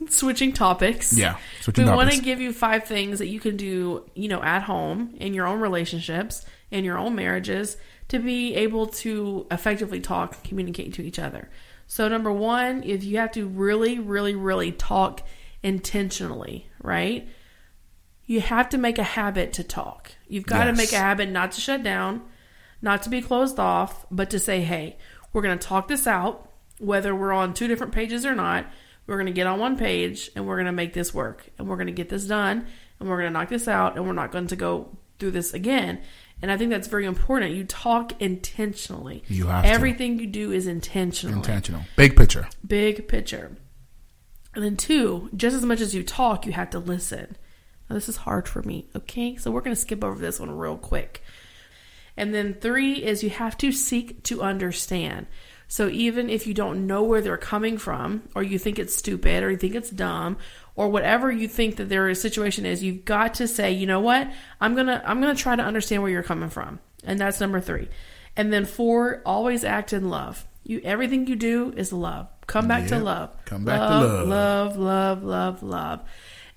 switching 0.09 0.53
topics. 0.53 1.16
Yeah, 1.16 1.36
switching 1.61 1.86
we 1.86 1.90
want 1.90 2.11
to 2.12 2.20
give 2.20 2.40
you 2.40 2.53
five 2.53 2.84
things 2.84 3.18
that 3.18 3.28
you 3.28 3.40
can 3.40 3.57
do, 3.57 4.09
you 4.14 4.28
know, 4.28 4.42
at 4.42 4.62
home 4.62 5.14
in 5.18 5.34
your 5.34 5.47
own 5.47 5.61
relationships, 5.61 6.44
in 6.70 6.84
your 6.84 6.99
own 6.99 7.14
marriages, 7.14 7.76
to 8.09 8.18
be 8.18 8.55
able 8.55 8.86
to 8.86 9.47
effectively 9.51 10.01
talk, 10.01 10.42
communicate 10.44 10.94
to 10.94 11.03
each 11.03 11.18
other. 11.18 11.49
So, 11.86 12.09
number 12.09 12.32
one, 12.32 12.82
if 12.82 13.05
you 13.05 13.18
have 13.18 13.32
to 13.32 13.47
really, 13.47 13.99
really, 13.99 14.34
really 14.34 14.72
talk 14.72 15.22
intentionally, 15.62 16.68
right? 16.82 17.28
You 18.24 18.40
have 18.40 18.68
to 18.70 18.78
make 18.78 18.99
a 18.99 19.05
habit 19.05 19.53
to 19.55 19.64
talk. 19.64 20.12
You've 20.26 20.47
got 20.47 20.64
to 20.64 20.72
make 20.72 20.92
a 20.92 20.99
habit 20.99 21.30
not 21.30 21.53
to 21.53 21.61
shut 21.61 21.84
down, 21.84 22.22
not 22.82 23.03
to 23.03 23.11
be 23.11 23.22
closed 23.22 23.61
off, 23.61 24.05
but 24.11 24.30
to 24.30 24.40
say, 24.40 24.62
hey, 24.62 24.97
we're 25.32 25.42
going 25.42 25.59
to 25.59 25.66
talk 25.66 25.86
this 25.86 26.09
out, 26.09 26.51
whether 26.78 27.14
we're 27.14 27.32
on 27.32 27.55
two 27.55 27.68
different 27.68 27.92
pages 27.92 28.26
or 28.26 28.34
not. 28.34 28.66
We're 29.07 29.16
going 29.16 29.26
to 29.26 29.32
get 29.32 29.46
on 29.46 29.59
one 29.59 29.76
page 29.76 30.30
and 30.34 30.46
we're 30.46 30.57
going 30.57 30.66
to 30.66 30.72
make 30.72 30.92
this 30.92 31.14
work 31.14 31.48
and 31.59 31.68
we're 31.68 31.76
going 31.76 31.86
to 31.86 31.92
get 31.92 32.09
this 32.09 32.24
done 32.24 32.66
and 32.98 33.09
we're 33.09 33.16
going 33.16 33.32
to 33.32 33.38
knock 33.38 33.48
this 33.48 33.68
out 33.68 33.96
and 33.96 34.07
we're 34.07 34.12
not 34.12 34.32
going 34.32 34.48
to 34.48 34.57
go 34.57 34.96
through 35.18 35.30
this 35.32 35.54
again. 35.54 36.00
And 36.42 36.50
I 36.50 36.57
think 36.57 36.70
that's 36.70 36.88
very 36.88 37.07
important. 37.07 37.54
You 37.54 37.64
talk 37.64 38.20
intentionally. 38.20 39.22
You 39.28 39.46
have 39.46 39.64
to. 39.64 39.70
Everything 39.70 40.18
you 40.18 40.26
do 40.26 40.52
is 40.52 40.66
intentional. 40.66 41.36
Intentional. 41.36 41.82
Big 41.96 42.16
picture. 42.16 42.48
Big 42.66 43.09
picture. 43.09 43.57
And 44.54 44.64
then 44.64 44.76
two, 44.76 45.30
just 45.36 45.54
as 45.54 45.64
much 45.64 45.80
as 45.80 45.94
you 45.94 46.02
talk, 46.02 46.46
you 46.46 46.52
have 46.52 46.70
to 46.70 46.78
listen. 46.78 47.36
Now 47.88 47.94
this 47.94 48.09
is 48.09 48.16
hard 48.16 48.48
for 48.48 48.62
me, 48.62 48.88
okay? 48.96 49.36
So 49.36 49.50
we're 49.50 49.61
going 49.61 49.74
to 49.74 49.80
skip 49.80 50.02
over 50.02 50.18
this 50.18 50.40
one 50.40 50.50
real 50.50 50.76
quick. 50.76 51.22
And 52.17 52.35
then 52.35 52.55
three 52.55 53.05
is 53.05 53.23
you 53.23 53.31
have 53.31 53.57
to 53.59 53.73
seek 53.73 54.23
to 54.25 54.43
understand. 54.43 55.27
So 55.69 55.89
even 55.89 56.31
if 56.31 56.47
you 56.47 56.55
don't 56.55 56.87
know 56.87 57.03
where 57.03 57.21
they're 57.21 57.37
coming 57.37 57.77
from, 57.77 58.23
or 58.35 58.43
you 58.43 58.59
think 58.59 58.79
it's 58.79 58.95
stupid, 58.95 59.43
or 59.43 59.51
you 59.51 59.57
think 59.57 59.75
it's 59.75 59.91
dumb, 59.91 60.37
or 60.77 60.89
whatever 60.89 61.31
you 61.31 61.49
think 61.49 61.77
that 61.77 61.89
their 61.89 62.14
situation 62.14 62.64
is, 62.64 62.83
you've 62.83 63.05
got 63.05 63.35
to 63.35 63.49
say, 63.49 63.73
you 63.73 63.87
know 63.87 64.01
what? 64.01 64.31
I'm 64.61 64.77
gonna 64.77 65.03
I'm 65.05 65.21
gonna 65.21 65.35
try 65.35 65.57
to 65.57 65.62
understand 65.62 66.03
where 66.03 66.11
you're 66.11 66.23
coming 66.23 66.51
from. 66.51 66.79
And 67.05 67.19
that's 67.19 67.41
number 67.41 67.61
three. 67.61 67.89
And 68.37 68.53
then 68.53 68.64
four, 68.64 69.23
always 69.27 69.64
act 69.64 69.93
in 69.93 70.09
love. 70.09 70.47
You 70.62 70.81
everything 70.85 71.27
you 71.27 71.37
do 71.37 71.73
is 71.77 71.93
love. 71.93 72.29
Come 72.47 72.69
back 72.69 72.87
to 72.89 72.99
love. 72.99 73.35
Come 73.45 73.64
back 73.64 73.81
to 73.81 73.87
love. 73.87 74.29
love. 74.29 74.29
Love, 74.29 74.77
love, 74.77 75.23
love, 75.25 75.62
love. 75.62 76.01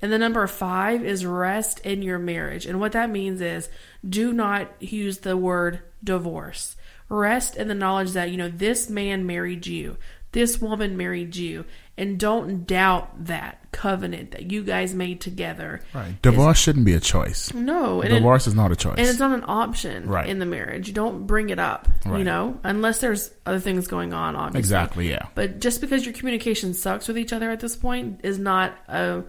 And 0.02 0.12
then 0.12 0.20
number 0.20 0.46
five 0.48 1.04
is 1.04 1.26
rest 1.26 1.80
in 1.82 2.02
your 2.02 2.20
marriage. 2.20 2.66
And 2.66 2.80
what 2.80 2.94
that 2.94 3.10
means 3.10 3.42
is 3.42 3.70
do 4.08 4.34
not 4.34 4.70
use 4.82 5.20
the 5.20 5.36
word 5.38 5.82
divorce. 6.04 6.76
Rest 7.10 7.56
in 7.58 7.68
the 7.68 7.76
knowledge 7.76 8.12
that, 8.12 8.30
you 8.32 8.38
know, 8.38 8.50
this 8.50 8.90
man 8.90 9.26
married 9.26 9.66
you, 9.66 9.98
this 10.32 10.62
woman 10.62 10.96
married 10.96 11.36
you, 11.36 11.66
and 11.98 12.20
don't 12.20 12.66
doubt 12.68 13.26
that 13.26 13.58
covenant 13.72 14.32
that 14.32 14.52
you 14.52 14.64
guys 14.64 14.94
made 14.94 15.20
together. 15.20 15.82
Right. 15.94 16.22
Divorce 16.22 16.58
shouldn't 16.60 16.86
be 16.86 16.94
a 16.94 17.00
choice. 17.00 17.52
No, 17.54 18.02
Divorce 18.04 18.46
is 18.48 18.54
not 18.54 18.72
a 18.72 18.76
choice. 18.76 18.96
and 19.00 19.08
it's 19.08 19.20
not 19.20 19.32
an 19.32 19.44
option 19.48 20.08
Right. 20.08 20.30
in 20.30 20.38
the 20.40 20.46
marriage. 20.46 20.88
You 20.88 20.94
don't 20.94 21.26
bring 21.28 21.50
it 21.50 21.60
up, 21.60 21.90
you 22.06 22.24
know, 22.24 22.60
unless 22.64 23.02
there's 23.02 23.32
other 23.46 23.60
things 23.60 23.88
going 23.88 24.14
on, 24.14 24.36
obviously. 24.36 24.60
exactly, 24.60 25.10
yeah. 25.10 25.26
But 25.36 25.60
just 25.60 25.82
because 25.82 26.06
your 26.06 26.14
communication 26.14 26.74
sucks 26.76 27.08
with 27.08 27.18
each 27.18 27.34
other 27.34 27.50
at 27.50 27.60
this 27.60 27.76
point 27.76 28.22
is 28.24 28.38
not 28.40 28.78
a 28.88 29.24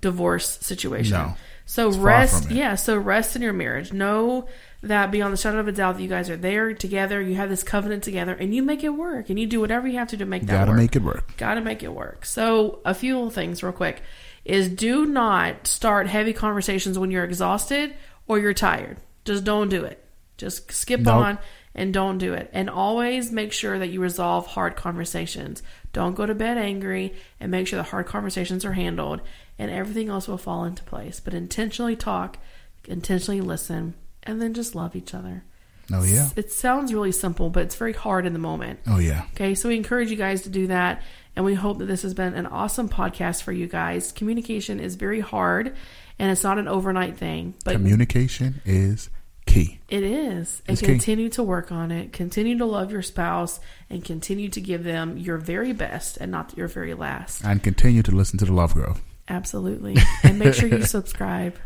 divorce 0.00 0.58
situation. 0.62 1.12
No. 1.18 1.34
So 1.68 1.88
It's 1.88 1.96
rest, 1.98 2.50
yeah. 2.50 2.76
So 2.76 2.96
rest 2.96 3.34
in 3.36 3.42
your 3.42 3.52
marriage. 3.52 3.92
Know 3.92 4.46
that 4.82 5.10
beyond 5.10 5.32
the 5.32 5.36
shadow 5.36 5.58
of 5.58 5.66
a 5.66 5.72
doubt 5.72 5.96
that 5.96 6.02
you 6.02 6.08
guys 6.08 6.30
are 6.30 6.36
there 6.36 6.72
together. 6.72 7.20
You 7.20 7.34
have 7.34 7.48
this 7.48 7.64
covenant 7.64 8.04
together, 8.04 8.32
and 8.34 8.54
you 8.54 8.62
make 8.62 8.84
it 8.84 8.90
work, 8.90 9.28
and 9.30 9.38
you 9.38 9.46
do 9.46 9.60
whatever 9.60 9.88
you 9.88 9.98
have 9.98 10.08
to 10.08 10.16
to 10.16 10.24
make 10.24 10.46
that 10.46 10.52
work. 10.52 10.60
Gotta 10.60 10.70
work. 10.70 10.78
make 10.78 10.96
it 10.96 11.02
work. 11.02 11.36
Got 11.36 11.54
to 11.54 11.60
make 11.60 11.82
it 11.82 11.92
work. 11.92 12.24
So, 12.24 12.78
a 12.84 12.94
few 12.94 13.14
little 13.16 13.30
things, 13.30 13.62
real 13.64 13.72
quick, 13.72 14.00
is 14.44 14.68
do 14.68 15.04
not 15.06 15.66
start 15.66 16.06
heavy 16.06 16.32
conversations 16.32 16.98
when 16.98 17.10
you're 17.10 17.24
exhausted 17.24 17.94
or 18.28 18.38
you're 18.38 18.54
tired. 18.54 18.98
Just 19.24 19.42
don't 19.42 19.68
do 19.68 19.84
it. 19.84 20.04
Just 20.36 20.70
skip 20.70 21.00
Nope. 21.00 21.14
on 21.14 21.38
and 21.74 21.92
don't 21.92 22.18
do 22.18 22.32
it. 22.32 22.48
And 22.52 22.70
always 22.70 23.32
make 23.32 23.52
sure 23.52 23.78
that 23.78 23.88
you 23.88 24.00
resolve 24.00 24.46
hard 24.46 24.76
conversations. 24.76 25.62
Don't 25.92 26.14
go 26.14 26.26
to 26.26 26.34
bed 26.34 26.58
angry 26.58 27.14
and 27.40 27.50
make 27.50 27.66
sure 27.66 27.76
the 27.76 27.82
hard 27.82 28.06
conversations 28.06 28.64
are 28.64 28.72
handled 28.72 29.20
and 29.58 29.70
everything 29.70 30.08
else 30.08 30.28
will 30.28 30.38
fall 30.38 30.64
into 30.64 30.82
place. 30.84 31.20
But 31.20 31.34
intentionally 31.34 31.96
talk, 31.96 32.38
intentionally 32.86 33.40
listen, 33.40 33.94
and 34.22 34.40
then 34.40 34.54
just 34.54 34.74
love 34.74 34.94
each 34.96 35.14
other. 35.14 35.44
Oh, 35.92 36.02
yeah. 36.02 36.30
It 36.34 36.50
sounds 36.50 36.92
really 36.92 37.12
simple, 37.12 37.48
but 37.48 37.62
it's 37.62 37.76
very 37.76 37.92
hard 37.92 38.26
in 38.26 38.32
the 38.32 38.38
moment. 38.40 38.80
Oh, 38.88 38.98
yeah. 38.98 39.22
Okay, 39.34 39.54
so 39.54 39.68
we 39.68 39.76
encourage 39.76 40.10
you 40.10 40.16
guys 40.16 40.42
to 40.42 40.48
do 40.48 40.66
that, 40.66 41.00
and 41.36 41.44
we 41.44 41.54
hope 41.54 41.78
that 41.78 41.84
this 41.86 42.02
has 42.02 42.12
been 42.12 42.34
an 42.34 42.46
awesome 42.46 42.88
podcast 42.88 43.42
for 43.44 43.52
you 43.52 43.68
guys. 43.68 44.10
Communication 44.10 44.80
is 44.80 44.96
very 44.96 45.20
hard, 45.20 45.76
and 46.18 46.32
it's 46.32 46.42
not 46.42 46.58
an 46.58 46.66
overnight 46.66 47.16
thing, 47.16 47.54
but 47.64 47.72
Communication 47.74 48.60
is 48.64 49.10
key. 49.46 49.78
it 49.88 50.02
is. 50.02 50.60
And 50.66 50.72
It's 50.74 50.80
key. 50.80 50.88
continue 50.88 51.28
to 51.30 51.42
work 51.44 51.70
on 51.70 51.92
it. 51.92 52.12
Continue 52.12 52.58
to 52.58 52.66
love 52.66 52.90
your 52.90 53.02
spouse, 53.02 53.60
and 53.88 54.04
continue 54.04 54.48
to 54.48 54.60
give 54.60 54.82
them 54.82 55.16
your 55.16 55.38
very 55.38 55.72
best 55.72 56.16
and 56.16 56.32
not 56.32 56.56
your 56.58 56.66
very 56.66 56.94
last. 56.94 57.44
And 57.44 57.62
continue 57.62 58.02
to 58.02 58.10
listen 58.10 58.40
to 58.40 58.44
the 58.44 58.52
Love 58.52 58.74
Grove. 58.74 59.00
Absolutely, 59.28 59.96
and 60.22 60.38
make 60.38 60.54
sure 60.54 60.68
you 60.68 60.82
subscribe. 60.84 61.56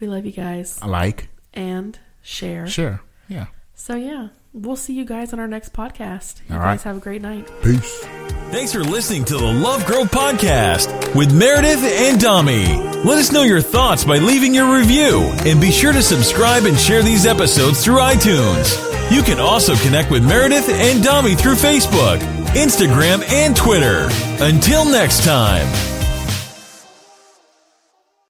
We 0.00 0.06
love 0.08 0.26
you 0.26 0.32
guys, 0.32 0.82
Like, 0.82 1.28
and 1.54 1.98
share. 2.22 2.66
share. 2.66 3.00
Yeah. 3.28 3.46
So 3.74 3.94
yeah, 3.96 4.28
we'll 4.52 4.76
see 4.76 4.92
you 4.94 5.04
guys 5.04 5.32
on 5.32 5.38
our 5.40 5.46
next 5.48 5.72
podcast. 5.72 6.40
You 6.48 6.54
All 6.56 6.60
guys 6.60 6.66
right. 6.78 6.80
have 6.82 6.96
a 6.96 7.00
great 7.00 7.22
night. 7.22 7.48
Peace. 7.62 8.04
Thanks 8.50 8.72
for 8.72 8.80
listening 8.84 9.24
to 9.26 9.36
the 9.38 9.46
Love 9.52 9.86
Grove 9.86 10.10
Podcast 10.10 11.14
with 11.14 11.32
Meredith 11.34 11.82
and 11.82 12.20
Dami. 12.20 13.04
Let 13.04 13.16
us 13.18 13.32
know 13.32 13.42
your 13.44 13.62
thoughts 13.62 14.04
by 14.04 14.18
leaving 14.18 14.54
your 14.54 14.76
review 14.76 15.20
and 15.46 15.60
be 15.60 15.70
sure 15.70 15.92
to 15.92 16.02
subscribe 16.02 16.64
and 16.64 16.76
share 16.78 17.02
these 17.02 17.24
episodes 17.26 17.82
through 17.84 17.96
iTunes. 17.98 18.76
You 19.10 19.22
can 19.22 19.40
also 19.40 19.74
connect 19.76 20.10
with 20.10 20.22
Meredith 20.26 20.68
and 20.68 21.02
Dami 21.02 21.38
through 21.38 21.54
Facebook, 21.54 22.18
Instagram, 22.54 23.22
and 23.30 23.56
Twitter. 23.56 24.08
Until 24.44 24.84
next 24.84 25.24
time. 25.24 25.66